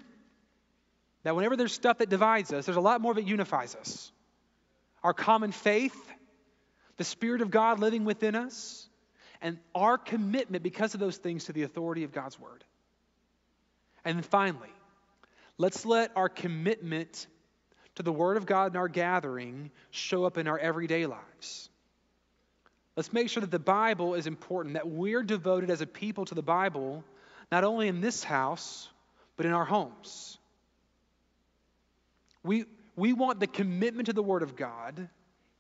that 1.24 1.36
whenever 1.36 1.56
there's 1.56 1.74
stuff 1.74 1.98
that 1.98 2.10
divides 2.10 2.54
us, 2.54 2.66
there's 2.66 2.78
a 2.78 2.82
lot 2.82 3.02
more 3.02 3.14
that 3.14 3.28
unifies 3.28 3.76
us. 3.76 4.12
Our 5.04 5.14
common 5.14 5.52
faith, 5.52 5.96
the 6.98 7.04
Spirit 7.04 7.42
of 7.42 7.52
God 7.52 7.80
living 7.80 8.06
within 8.06 8.36
us, 8.36 8.88
and 9.42 9.58
our 9.74 9.98
commitment 9.98 10.64
because 10.64 10.94
of 10.94 11.00
those 11.00 11.18
things 11.18 11.46
to 11.46 11.54
the 11.54 11.64
authority 11.64 12.04
of 12.04 12.12
God's 12.12 12.40
Word. 12.40 12.64
And 14.04 14.18
then 14.18 14.24
finally, 14.24 14.70
let's 15.58 15.86
let 15.86 16.12
our 16.16 16.30
commitment 16.30 17.28
to 17.96 18.04
the 18.04 18.12
Word 18.12 18.38
of 18.38 18.46
God 18.46 18.74
in 18.74 18.78
our 18.78 18.88
gathering 18.88 19.72
show 19.92 20.26
up 20.26 20.38
in 20.38 20.48
our 20.48 20.58
everyday 20.58 21.06
lives. 21.06 21.69
Let's 23.00 23.14
make 23.14 23.30
sure 23.30 23.40
that 23.40 23.50
the 23.50 23.60
Bible 23.60 24.16
is 24.16 24.28
important, 24.28 24.74
that 24.74 24.90
we're 24.90 25.24
devoted 25.24 25.70
as 25.70 25.80
a 25.80 25.86
people 25.86 26.26
to 26.26 26.36
the 26.36 26.42
Bible, 26.42 27.06
not 27.50 27.64
only 27.64 27.88
in 27.88 28.02
this 28.02 28.26
house, 28.26 28.90
but 29.38 29.46
in 29.46 29.54
our 29.54 29.64
homes. 29.64 30.38
We, 32.44 32.66
we 32.98 33.14
want 33.14 33.40
the 33.40 33.48
commitment 33.48 34.08
to 34.08 34.12
the 34.12 34.22
Word 34.22 34.44
of 34.44 34.58
God 34.58 35.08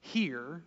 here 0.01 0.63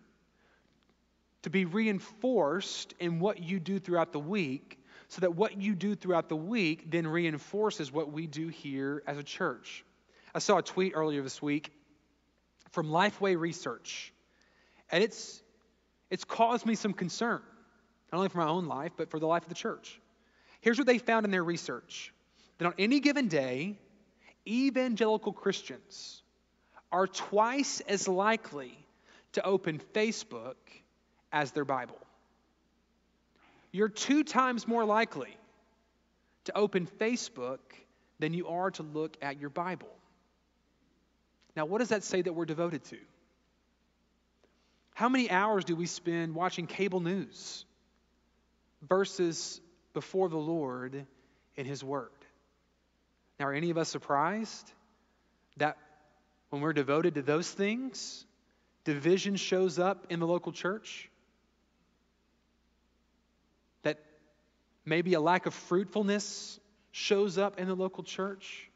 to 1.43 1.51
be 1.51 1.65
reinforced 1.65 2.95
in 2.99 3.19
what 3.19 3.37
you 3.37 3.59
do 3.59 3.77
throughout 3.77 4.11
the 4.11 4.17
week, 4.17 4.79
so 5.09 5.21
that 5.21 5.35
what 5.35 5.61
you 5.61 5.75
do 5.75 5.93
throughout 5.93 6.27
the 6.27 6.35
week 6.35 6.89
then 6.89 7.05
reinforces 7.05 7.91
what 7.91 8.11
we 8.11 8.25
do 8.25 8.47
here 8.47 9.03
as 9.05 9.19
a 9.19 9.23
church. 9.23 9.85
I 10.33 10.39
saw 10.39 10.57
a 10.57 10.63
tweet 10.63 10.93
earlier 10.95 11.21
this 11.21 11.39
week 11.39 11.71
from 12.71 12.87
Lifeway 12.87 13.39
Research, 13.39 14.11
and 14.91 15.03
it's 15.03 15.42
it's 16.13 16.25
caused 16.25 16.67
me 16.67 16.75
some 16.75 16.93
concern, 16.93 17.41
not 18.11 18.19
only 18.19 18.29
for 18.29 18.37
my 18.37 18.47
own 18.47 18.67
life, 18.67 18.91
but 18.95 19.09
for 19.09 19.19
the 19.19 19.25
life 19.25 19.41
of 19.41 19.49
the 19.49 19.55
church. 19.55 19.99
Here's 20.61 20.77
what 20.77 20.85
they 20.85 20.99
found 20.99 21.25
in 21.25 21.31
their 21.31 21.43
research 21.43 22.13
that 22.59 22.67
on 22.67 22.75
any 22.77 22.99
given 22.99 23.29
day, 23.29 23.79
evangelical 24.47 25.33
Christians 25.33 26.21
are 26.91 27.07
twice 27.07 27.79
as 27.87 28.07
likely 28.07 28.77
to 29.31 29.43
open 29.43 29.81
Facebook 29.95 30.53
as 31.31 31.49
their 31.49 31.65
Bible. 31.65 31.97
You're 33.71 33.89
two 33.89 34.23
times 34.23 34.67
more 34.67 34.85
likely 34.85 35.35
to 36.43 36.55
open 36.55 36.85
Facebook 36.99 37.57
than 38.19 38.35
you 38.35 38.49
are 38.49 38.69
to 38.69 38.83
look 38.83 39.17
at 39.19 39.39
your 39.39 39.49
Bible. 39.49 39.89
Now, 41.55 41.65
what 41.65 41.79
does 41.79 41.89
that 41.89 42.03
say 42.03 42.21
that 42.21 42.33
we're 42.33 42.45
devoted 42.45 42.83
to? 42.83 42.97
How 44.93 45.09
many 45.09 45.29
hours 45.29 45.65
do 45.65 45.75
we 45.75 45.85
spend 45.85 46.35
watching 46.35 46.67
cable 46.67 46.99
news 46.99 47.65
versus 48.87 49.59
before 49.93 50.29
the 50.29 50.37
Lord 50.37 51.05
in 51.55 51.65
His 51.65 51.83
Word? 51.83 52.09
Now, 53.39 53.47
are 53.47 53.53
any 53.53 53.71
of 53.71 53.77
us 53.77 53.89
surprised 53.89 54.71
that 55.57 55.77
when 56.49 56.61
we're 56.61 56.73
devoted 56.73 57.15
to 57.15 57.21
those 57.23 57.49
things, 57.49 58.25
division 58.83 59.35
shows 59.35 59.79
up 59.79 60.05
in 60.09 60.19
the 60.19 60.27
local 60.27 60.51
church? 60.51 61.09
That 63.81 63.97
maybe 64.85 65.15
a 65.15 65.21
lack 65.21 65.47
of 65.47 65.53
fruitfulness 65.55 66.59
shows 66.91 67.39
up 67.39 67.59
in 67.59 67.67
the 67.67 67.75
local 67.75 68.03
church? 68.03 68.69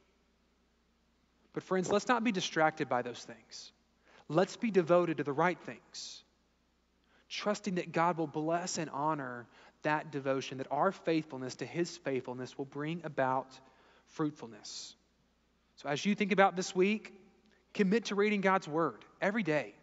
But, 1.53 1.61
friends, 1.63 1.91
let's 1.91 2.07
not 2.07 2.23
be 2.23 2.31
distracted 2.31 2.89
by 2.89 3.03
those 3.03 3.23
things. 3.23 3.71
Let's 4.29 4.57
be 4.57 4.71
devoted 4.71 5.17
to 5.17 5.23
the 5.23 5.33
right 5.33 5.59
things, 5.59 6.23
trusting 7.29 7.75
that 7.75 7.91
God 7.91 8.17
will 8.17 8.27
bless 8.27 8.77
and 8.77 8.89
honor 8.89 9.47
that 9.83 10.11
devotion, 10.11 10.57
that 10.57 10.67
our 10.71 10.91
faithfulness 10.91 11.55
to 11.55 11.65
His 11.65 11.97
faithfulness 11.97 12.57
will 12.57 12.65
bring 12.65 13.01
about 13.03 13.47
fruitfulness. 14.07 14.95
So, 15.77 15.89
as 15.89 16.05
you 16.05 16.15
think 16.15 16.31
about 16.31 16.55
this 16.55 16.75
week, 16.75 17.13
commit 17.73 18.05
to 18.05 18.15
reading 18.15 18.41
God's 18.41 18.67
Word 18.67 19.05
every 19.21 19.43
day. 19.43 19.73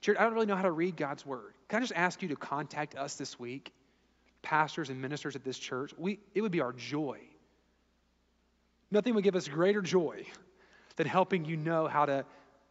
Jared, 0.00 0.18
I 0.18 0.24
don't 0.24 0.34
really 0.34 0.46
know 0.46 0.56
how 0.56 0.62
to 0.62 0.70
read 0.70 0.96
God's 0.96 1.24
Word. 1.24 1.54
Can 1.68 1.78
I 1.78 1.80
just 1.80 1.92
ask 1.94 2.22
you 2.22 2.28
to 2.28 2.36
contact 2.36 2.96
us 2.96 3.16
this 3.16 3.38
week, 3.38 3.72
pastors 4.42 4.90
and 4.90 5.00
ministers 5.00 5.36
at 5.36 5.44
this 5.44 5.58
church? 5.58 5.92
We, 5.96 6.18
it 6.34 6.40
would 6.40 6.52
be 6.52 6.60
our 6.60 6.72
joy. 6.72 7.20
Nothing 8.90 9.14
would 9.14 9.24
give 9.24 9.36
us 9.36 9.48
greater 9.48 9.82
joy 9.82 10.24
than 10.96 11.06
helping 11.06 11.44
you 11.44 11.56
know 11.56 11.86
how 11.86 12.06
to 12.06 12.24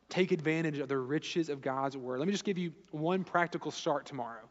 take 0.09 0.31
advantage 0.31 0.79
of 0.79 0.87
the 0.87 0.97
riches 0.97 1.49
of 1.49 1.61
God's 1.61 1.97
word. 1.97 2.19
Let 2.19 2.27
me 2.27 2.31
just 2.31 2.43
give 2.43 2.57
you 2.57 2.73
one 2.91 3.23
practical 3.23 3.71
start 3.71 4.05
tomorrow. 4.05 4.41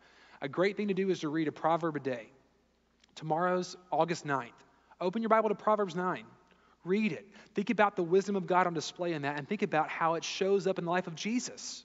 A 0.40 0.48
great 0.48 0.76
thing 0.76 0.88
to 0.88 0.94
do 0.94 1.10
is 1.10 1.20
to 1.20 1.28
read 1.28 1.48
a 1.48 1.52
proverb 1.52 1.96
a 1.96 2.00
day. 2.00 2.28
Tomorrow's 3.14 3.76
August 3.90 4.26
9th. 4.26 4.50
Open 5.00 5.22
your 5.22 5.28
Bible 5.28 5.48
to 5.48 5.54
Proverbs 5.54 5.94
9. 5.94 6.24
Read 6.84 7.12
it. 7.12 7.26
Think 7.54 7.70
about 7.70 7.96
the 7.96 8.02
wisdom 8.02 8.36
of 8.36 8.46
God 8.46 8.66
on 8.66 8.74
display 8.74 9.12
in 9.12 9.22
that 9.22 9.38
and 9.38 9.48
think 9.48 9.62
about 9.62 9.88
how 9.88 10.14
it 10.14 10.24
shows 10.24 10.66
up 10.66 10.78
in 10.78 10.84
the 10.84 10.90
life 10.90 11.06
of 11.06 11.14
Jesus. 11.14 11.84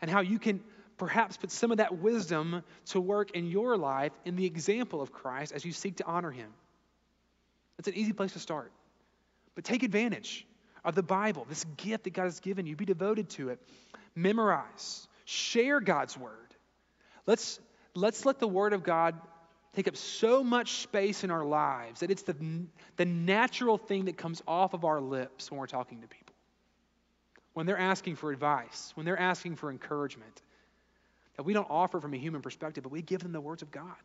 And 0.00 0.10
how 0.10 0.20
you 0.20 0.38
can 0.38 0.60
perhaps 0.98 1.36
put 1.36 1.50
some 1.50 1.70
of 1.70 1.78
that 1.78 1.98
wisdom 1.98 2.62
to 2.86 3.00
work 3.00 3.32
in 3.32 3.46
your 3.46 3.76
life 3.76 4.12
in 4.24 4.36
the 4.36 4.44
example 4.44 5.00
of 5.00 5.12
Christ 5.12 5.52
as 5.52 5.64
you 5.64 5.72
seek 5.72 5.96
to 5.96 6.04
honor 6.04 6.30
him. 6.30 6.52
It's 7.78 7.88
an 7.88 7.94
easy 7.94 8.12
place 8.12 8.32
to 8.34 8.38
start. 8.38 8.72
But 9.54 9.64
take 9.64 9.82
advantage 9.82 10.46
of 10.84 10.94
the 10.94 11.02
Bible, 11.02 11.46
this 11.48 11.64
gift 11.76 12.04
that 12.04 12.12
God 12.12 12.24
has 12.24 12.40
given 12.40 12.66
you. 12.66 12.76
Be 12.76 12.84
devoted 12.84 13.30
to 13.30 13.50
it. 13.50 13.60
Memorize. 14.14 15.06
Share 15.24 15.80
God's 15.80 16.16
word. 16.16 16.32
Let's, 17.26 17.60
let's 17.94 18.26
let 18.26 18.38
the 18.38 18.48
word 18.48 18.72
of 18.72 18.82
God 18.82 19.14
take 19.74 19.88
up 19.88 19.96
so 19.96 20.42
much 20.44 20.72
space 20.72 21.24
in 21.24 21.30
our 21.30 21.44
lives 21.44 22.00
that 22.00 22.10
it's 22.10 22.22
the, 22.22 22.36
the 22.96 23.04
natural 23.04 23.78
thing 23.78 24.06
that 24.06 24.16
comes 24.16 24.42
off 24.46 24.74
of 24.74 24.84
our 24.84 25.00
lips 25.00 25.50
when 25.50 25.58
we're 25.58 25.66
talking 25.66 26.00
to 26.02 26.08
people. 26.08 26.34
When 27.54 27.66
they're 27.66 27.78
asking 27.78 28.16
for 28.16 28.32
advice, 28.32 28.92
when 28.94 29.06
they're 29.06 29.18
asking 29.18 29.56
for 29.56 29.70
encouragement, 29.70 30.42
that 31.36 31.44
we 31.44 31.52
don't 31.52 31.68
offer 31.70 32.00
from 32.00 32.14
a 32.14 32.18
human 32.18 32.42
perspective, 32.42 32.82
but 32.82 32.92
we 32.92 33.02
give 33.02 33.22
them 33.22 33.32
the 33.32 33.40
words 33.40 33.62
of 33.62 33.70
God. 33.70 33.96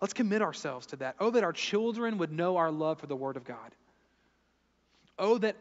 Let's 0.00 0.14
commit 0.14 0.42
ourselves 0.42 0.86
to 0.88 0.96
that. 0.96 1.16
Oh, 1.20 1.30
that 1.30 1.44
our 1.44 1.52
children 1.52 2.18
would 2.18 2.32
know 2.32 2.56
our 2.56 2.70
love 2.70 2.98
for 2.98 3.06
the 3.06 3.16
Word 3.16 3.36
of 3.36 3.44
God. 3.44 3.74
Oh, 5.20 5.36
that 5.38 5.56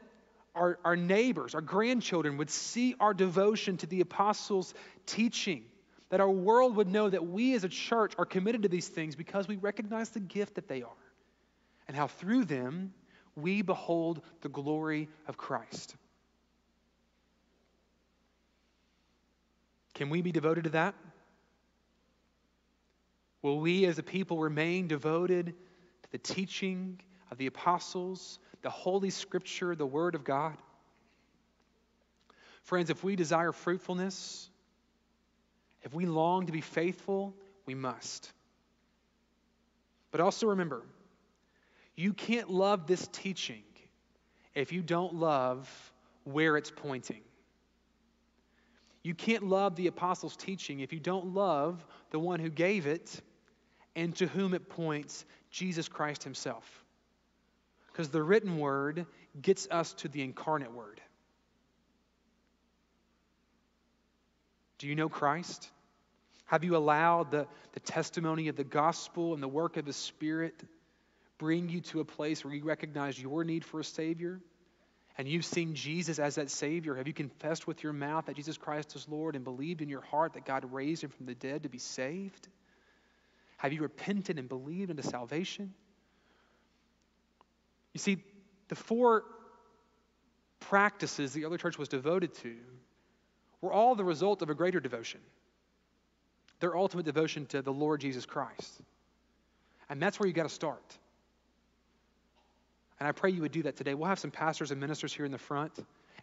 our, 0.55 0.80
our 0.86 0.95
neighbors, 0.95 1.53
our 1.53 1.62
grandchildren 1.62 2.38
would 2.38 2.49
see 2.49 2.95
our 2.99 3.14
devotion 3.14 3.78
to 3.78 3.88
the 3.88 4.01
apostles' 4.01 4.74
teaching, 5.05 5.66
that 6.10 6.22
our 6.22 6.30
world 6.32 6.78
would 6.78 6.88
know 6.88 7.10
that 7.10 7.28
we 7.28 7.53
as 7.53 7.66
a 7.66 7.70
church 7.70 8.14
are 8.18 8.26
committed 8.26 8.64
to 8.64 8.70
these 8.70 8.88
things 8.88 9.16
because 9.16 9.47
we 9.47 9.57
recognize 9.57 10.10
the 10.10 10.22
gift 10.22 10.55
that 10.55 10.70
they 10.70 10.82
are, 10.82 10.89
and 11.88 11.95
how 11.95 12.07
through 12.07 12.45
them 12.45 12.93
we 13.36 13.62
behold 13.62 14.22
the 14.41 14.49
glory 14.49 15.10
of 15.28 15.38
Christ. 15.38 15.95
Can 19.93 20.10
we 20.10 20.22
be 20.22 20.32
devoted 20.32 20.64
to 20.64 20.70
that? 20.72 20.95
Will 23.41 23.60
we 23.60 23.86
as 23.86 23.99
a 23.99 24.03
people 24.03 24.38
remain 24.38 24.88
devoted 24.88 25.47
to 25.47 26.12
the 26.12 26.18
teaching 26.18 26.99
of 27.32 27.38
the 27.38 27.47
apostles, 27.47 28.39
the 28.62 28.70
Holy 28.70 29.10
Scripture, 29.10 29.76
the 29.76 29.86
Word 29.86 30.16
of 30.16 30.24
God? 30.24 30.57
Friends, 32.64 32.89
if 32.89 33.03
we 33.03 33.16
desire 33.16 33.51
fruitfulness, 33.51 34.49
if 35.84 35.93
we 35.93 36.05
long 36.05 36.45
to 36.45 36.51
be 36.51 36.62
faithful, 36.62 37.34
we 37.66 37.74
must. 37.74 38.32
But 40.12 40.22
also 40.22 40.47
remember, 40.47 40.84
you 41.95 42.14
can't 42.14 42.49
love 42.49 42.88
this 42.88 43.07
teaching 43.07 43.64
if 44.55 44.72
you 44.72 44.82
don't 44.82 45.16
love 45.16 45.70
where 46.24 46.57
it's 46.57 46.72
pointing. 46.72 47.22
You 49.03 49.16
can't 49.16 49.43
love 49.43 49.76
the 49.76 49.88
apostles' 49.88 50.36
teaching 50.36 50.82
if 50.82 50.91
you 50.91 50.99
don't 50.99 51.34
love 51.34 51.86
the 52.12 52.20
one 52.20 52.39
who 52.39 52.49
gave 52.49 52.86
it 52.86 53.22
and 53.95 54.16
to 54.18 54.28
whom 54.28 54.53
it 54.53 54.70
points, 54.70 55.26
Jesus 55.49 55.88
Christ 55.88 56.24
Himself. 56.24 56.86
Because 57.92 58.10
the 58.10 58.24
written 58.24 58.58
word 58.58 59.06
gets 59.42 59.68
us 59.70 59.94
to 59.94 60.08
the 60.08 60.22
incarnate 60.22 60.74
word. 60.74 61.02
Do 64.78 64.88
you 64.88 64.96
know 64.96 65.10
Christ? 65.10 65.70
Have 66.46 66.64
you 66.64 66.76
allowed 66.76 67.32
the, 67.32 67.48
the 67.74 67.80
testimony 67.80 68.48
of 68.48 68.56
the 68.56 68.64
gospel 68.64 69.34
and 69.34 69.44
the 69.44 69.48
work 69.48 69.78
of 69.78 69.86
the 69.86 69.94
Spirit 69.94 70.64
bring 71.38 71.70
you 71.70 71.82
to 71.82 72.00
a 72.00 72.06
place 72.06 72.44
where 72.44 72.54
you 72.54 72.64
recognize 72.64 73.22
your 73.22 73.44
need 73.44 73.64
for 73.64 73.80
a 73.80 73.84
Savior? 73.84 74.40
And 75.18 75.28
you've 75.28 75.46
seen 75.46 75.76
Jesus 75.76 76.18
as 76.18 76.36
that 76.36 76.50
Savior. 76.50 76.96
Have 76.96 77.06
you 77.06 77.14
confessed 77.14 77.68
with 77.68 77.84
your 77.84 77.92
mouth 77.92 78.28
that 78.28 78.38
Jesus 78.38 78.58
Christ 78.58 78.96
is 78.96 79.06
Lord 79.10 79.36
and 79.36 79.44
believed 79.44 79.82
in 79.82 79.90
your 79.90 80.02
heart 80.02 80.34
that 80.34 80.46
God 80.46 80.72
raised 80.72 81.04
him 81.04 81.10
from 81.10 81.26
the 81.26 81.36
dead 81.36 81.64
to 81.64 81.70
be 81.70 81.78
saved? 81.78 82.48
Have 83.58 83.74
you 83.74 83.82
repented 83.82 84.40
and 84.40 84.48
believed 84.48 84.90
into 84.90 85.04
salvation? 85.04 85.74
You 87.94 88.00
see, 88.00 88.24
the 88.68 88.76
four 88.76 89.24
practices 90.60 91.34
the 91.34 91.46
early 91.46 91.58
church 91.58 91.78
was 91.78 91.88
devoted 91.88 92.34
to 92.36 92.56
were 93.62 93.74
all 93.74 93.96
the 93.96 94.04
result 94.04 94.42
of 94.42 94.50
a 94.50 94.56
greater 94.56 94.80
devotion 94.80 95.20
their 96.60 96.76
ultimate 96.76 97.06
devotion 97.06 97.46
to 97.48 97.62
the 97.62 97.72
Lord 97.72 98.02
Jesus 98.02 98.26
Christ. 98.26 98.82
And 99.90 100.02
that's 100.02 100.20
where 100.20 100.28
you 100.28 100.34
got 100.34 100.44
to 100.44 100.50
start. 100.50 100.98
And 103.00 103.08
I 103.08 103.12
pray 103.14 103.32
you 103.32 103.42
would 103.42 103.52
do 103.52 103.64
that 103.64 103.78
today. 103.78 103.94
We'll 103.94 104.10
have 104.10 104.20
some 104.20 104.32
pastors 104.32 104.72
and 104.72 104.80
ministers 104.80 105.14
here 105.14 105.26
in 105.26 105.32
the 105.32 105.38
front. 105.38 105.72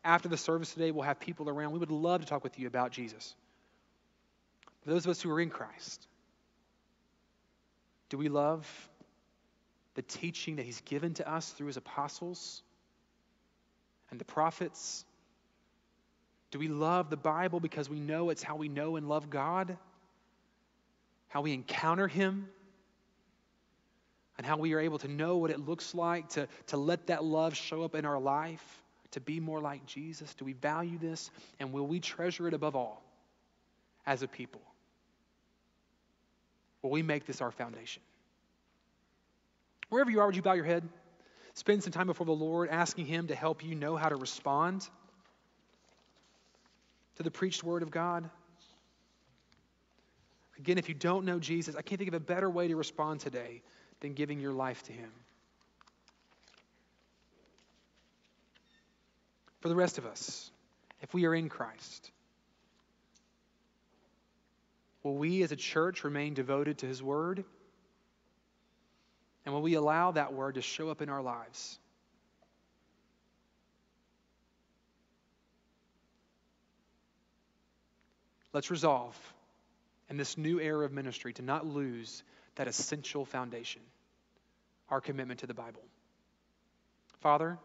After 0.04 0.28
the 0.28 0.36
service 0.36 0.74
today, 0.74 0.90
we'll 0.90 1.04
have 1.04 1.18
people 1.18 1.48
around. 1.48 1.72
We 1.72 1.78
would 1.78 1.90
love 1.90 2.20
to 2.20 2.26
talk 2.26 2.44
with 2.44 2.58
you 2.58 2.66
about 2.66 2.92
Jesus. 2.92 3.34
For 4.82 4.90
those 4.90 5.06
of 5.06 5.10
us 5.10 5.22
who 5.22 5.30
are 5.30 5.40
in 5.40 5.48
Christ, 5.48 6.06
do 8.10 8.18
we 8.18 8.28
love 8.28 8.68
the 9.96 10.02
teaching 10.02 10.56
that 10.56 10.64
He's 10.64 10.80
given 10.82 11.14
to 11.14 11.28
us 11.28 11.50
through 11.50 11.66
His 11.66 11.76
apostles 11.76 12.62
and 14.10 14.20
the 14.20 14.24
prophets? 14.24 15.04
Do 16.52 16.60
we 16.60 16.68
love 16.68 17.10
the 17.10 17.16
Bible 17.16 17.58
because 17.58 17.90
we 17.90 17.98
know 17.98 18.30
it's 18.30 18.42
how 18.42 18.56
we 18.56 18.68
know 18.68 18.96
and 18.96 19.08
love 19.08 19.28
God? 19.30 19.76
How 21.28 21.40
we 21.40 21.52
encounter 21.52 22.06
Him? 22.06 22.48
And 24.38 24.46
how 24.46 24.58
we 24.58 24.74
are 24.74 24.80
able 24.80 24.98
to 24.98 25.08
know 25.08 25.38
what 25.38 25.50
it 25.50 25.58
looks 25.58 25.94
like 25.94 26.28
to, 26.30 26.46
to 26.68 26.76
let 26.76 27.06
that 27.06 27.24
love 27.24 27.56
show 27.56 27.82
up 27.82 27.94
in 27.94 28.04
our 28.04 28.20
life, 28.20 28.82
to 29.12 29.20
be 29.20 29.40
more 29.40 29.60
like 29.60 29.86
Jesus? 29.86 30.34
Do 30.34 30.44
we 30.44 30.52
value 30.52 30.98
this? 30.98 31.30
And 31.58 31.72
will 31.72 31.86
we 31.86 32.00
treasure 32.00 32.46
it 32.46 32.52
above 32.52 32.76
all 32.76 33.02
as 34.04 34.22
a 34.22 34.28
people? 34.28 34.60
Will 36.82 36.90
we 36.90 37.02
make 37.02 37.24
this 37.24 37.40
our 37.40 37.50
foundation? 37.50 38.02
Wherever 39.88 40.10
you 40.10 40.20
are, 40.20 40.26
would 40.26 40.36
you 40.36 40.42
bow 40.42 40.54
your 40.54 40.64
head? 40.64 40.88
Spend 41.54 41.82
some 41.82 41.92
time 41.92 42.06
before 42.06 42.26
the 42.26 42.32
Lord 42.32 42.68
asking 42.68 43.06
Him 43.06 43.28
to 43.28 43.34
help 43.34 43.64
you 43.64 43.74
know 43.74 43.96
how 43.96 44.08
to 44.08 44.16
respond 44.16 44.86
to 47.16 47.22
the 47.22 47.30
preached 47.30 47.64
word 47.64 47.82
of 47.82 47.90
God. 47.90 48.28
Again, 50.58 50.78
if 50.78 50.88
you 50.88 50.94
don't 50.94 51.24
know 51.24 51.38
Jesus, 51.38 51.76
I 51.76 51.82
can't 51.82 51.98
think 51.98 52.08
of 52.08 52.14
a 52.14 52.20
better 52.20 52.48
way 52.48 52.68
to 52.68 52.76
respond 52.76 53.20
today 53.20 53.62
than 54.00 54.14
giving 54.14 54.40
your 54.40 54.52
life 54.52 54.82
to 54.84 54.92
Him. 54.92 55.10
For 59.60 59.68
the 59.68 59.76
rest 59.76 59.98
of 59.98 60.06
us, 60.06 60.50
if 61.00 61.12
we 61.14 61.24
are 61.26 61.34
in 61.34 61.48
Christ, 61.48 62.10
will 65.02 65.16
we 65.16 65.42
as 65.42 65.52
a 65.52 65.56
church 65.56 66.04
remain 66.04 66.34
devoted 66.34 66.78
to 66.78 66.86
His 66.86 67.02
Word? 67.02 67.44
And 69.46 69.54
will 69.54 69.62
we 69.62 69.74
allow 69.74 70.10
that 70.10 70.34
Word 70.34 70.56
to 70.56 70.62
show 70.62 70.90
up 70.90 71.00
in 71.00 71.08
our 71.08 71.22
lives? 71.22 71.78
Let's 78.52 78.70
resolve 78.70 79.16
in 80.10 80.16
this 80.16 80.36
new 80.36 80.58
era 80.58 80.84
of 80.84 80.92
ministry 80.92 81.32
to 81.34 81.42
not 81.42 81.64
lose 81.64 82.22
that 82.56 82.66
essential 82.66 83.24
foundation 83.24 83.82
our 84.88 85.00
commitment 85.00 85.40
to 85.40 85.46
the 85.46 85.54
Bible. 85.54 85.82
Father, 87.20 87.58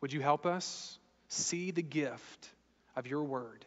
would 0.00 0.12
you 0.12 0.20
help 0.20 0.46
us 0.46 0.98
see 1.28 1.70
the 1.70 1.82
gift 1.82 2.48
of 2.96 3.06
your 3.06 3.22
word? 3.22 3.64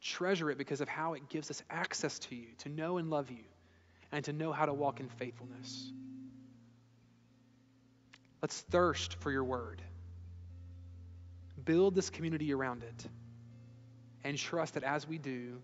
Treasure 0.00 0.50
it 0.50 0.58
because 0.58 0.80
of 0.80 0.88
how 0.88 1.14
it 1.14 1.28
gives 1.28 1.50
us 1.50 1.62
access 1.70 2.18
to 2.20 2.34
you, 2.34 2.48
to 2.58 2.68
know 2.68 2.98
and 2.98 3.08
love 3.08 3.30
you, 3.30 3.44
and 4.16 4.24
to 4.24 4.32
know 4.32 4.50
how 4.50 4.64
to 4.64 4.72
walk 4.72 4.98
in 4.98 5.10
faithfulness. 5.10 5.92
Let's 8.40 8.58
thirst 8.62 9.12
for 9.20 9.30
your 9.30 9.44
word. 9.44 9.82
Build 11.62 11.94
this 11.94 12.08
community 12.08 12.54
around 12.54 12.82
it 12.82 13.06
and 14.24 14.38
trust 14.38 14.72
that 14.72 14.84
as 14.84 15.06
we 15.06 15.18
do, 15.18 15.60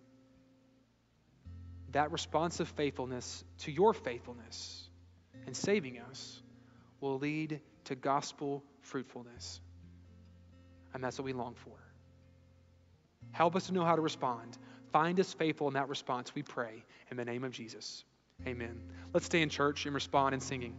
that 1.92 2.12
responsive 2.12 2.68
faithfulness 2.68 3.42
to 3.60 3.72
your 3.72 3.94
faithfulness 3.94 4.86
and 5.46 5.56
saving 5.56 5.98
us 6.10 6.42
will 7.00 7.18
lead 7.18 7.58
to 7.84 7.94
gospel 7.94 8.62
fruitfulness. 8.82 9.62
And 10.92 11.02
that's 11.02 11.18
what 11.18 11.24
we 11.24 11.32
long 11.32 11.54
for. 11.54 11.78
Help 13.30 13.56
us 13.56 13.68
to 13.68 13.72
know 13.72 13.86
how 13.86 13.96
to 13.96 14.02
respond. 14.02 14.58
Find 14.92 15.18
us 15.20 15.32
faithful 15.32 15.68
in 15.68 15.74
that 15.74 15.88
response, 15.88 16.34
we 16.34 16.42
pray, 16.42 16.84
in 17.10 17.16
the 17.16 17.24
name 17.24 17.44
of 17.44 17.52
Jesus. 17.52 18.04
Amen. 18.46 18.80
Let's 19.12 19.26
stay 19.26 19.42
in 19.42 19.48
church 19.48 19.86
and 19.86 19.94
respond 19.94 20.34
in 20.34 20.40
singing. 20.40 20.74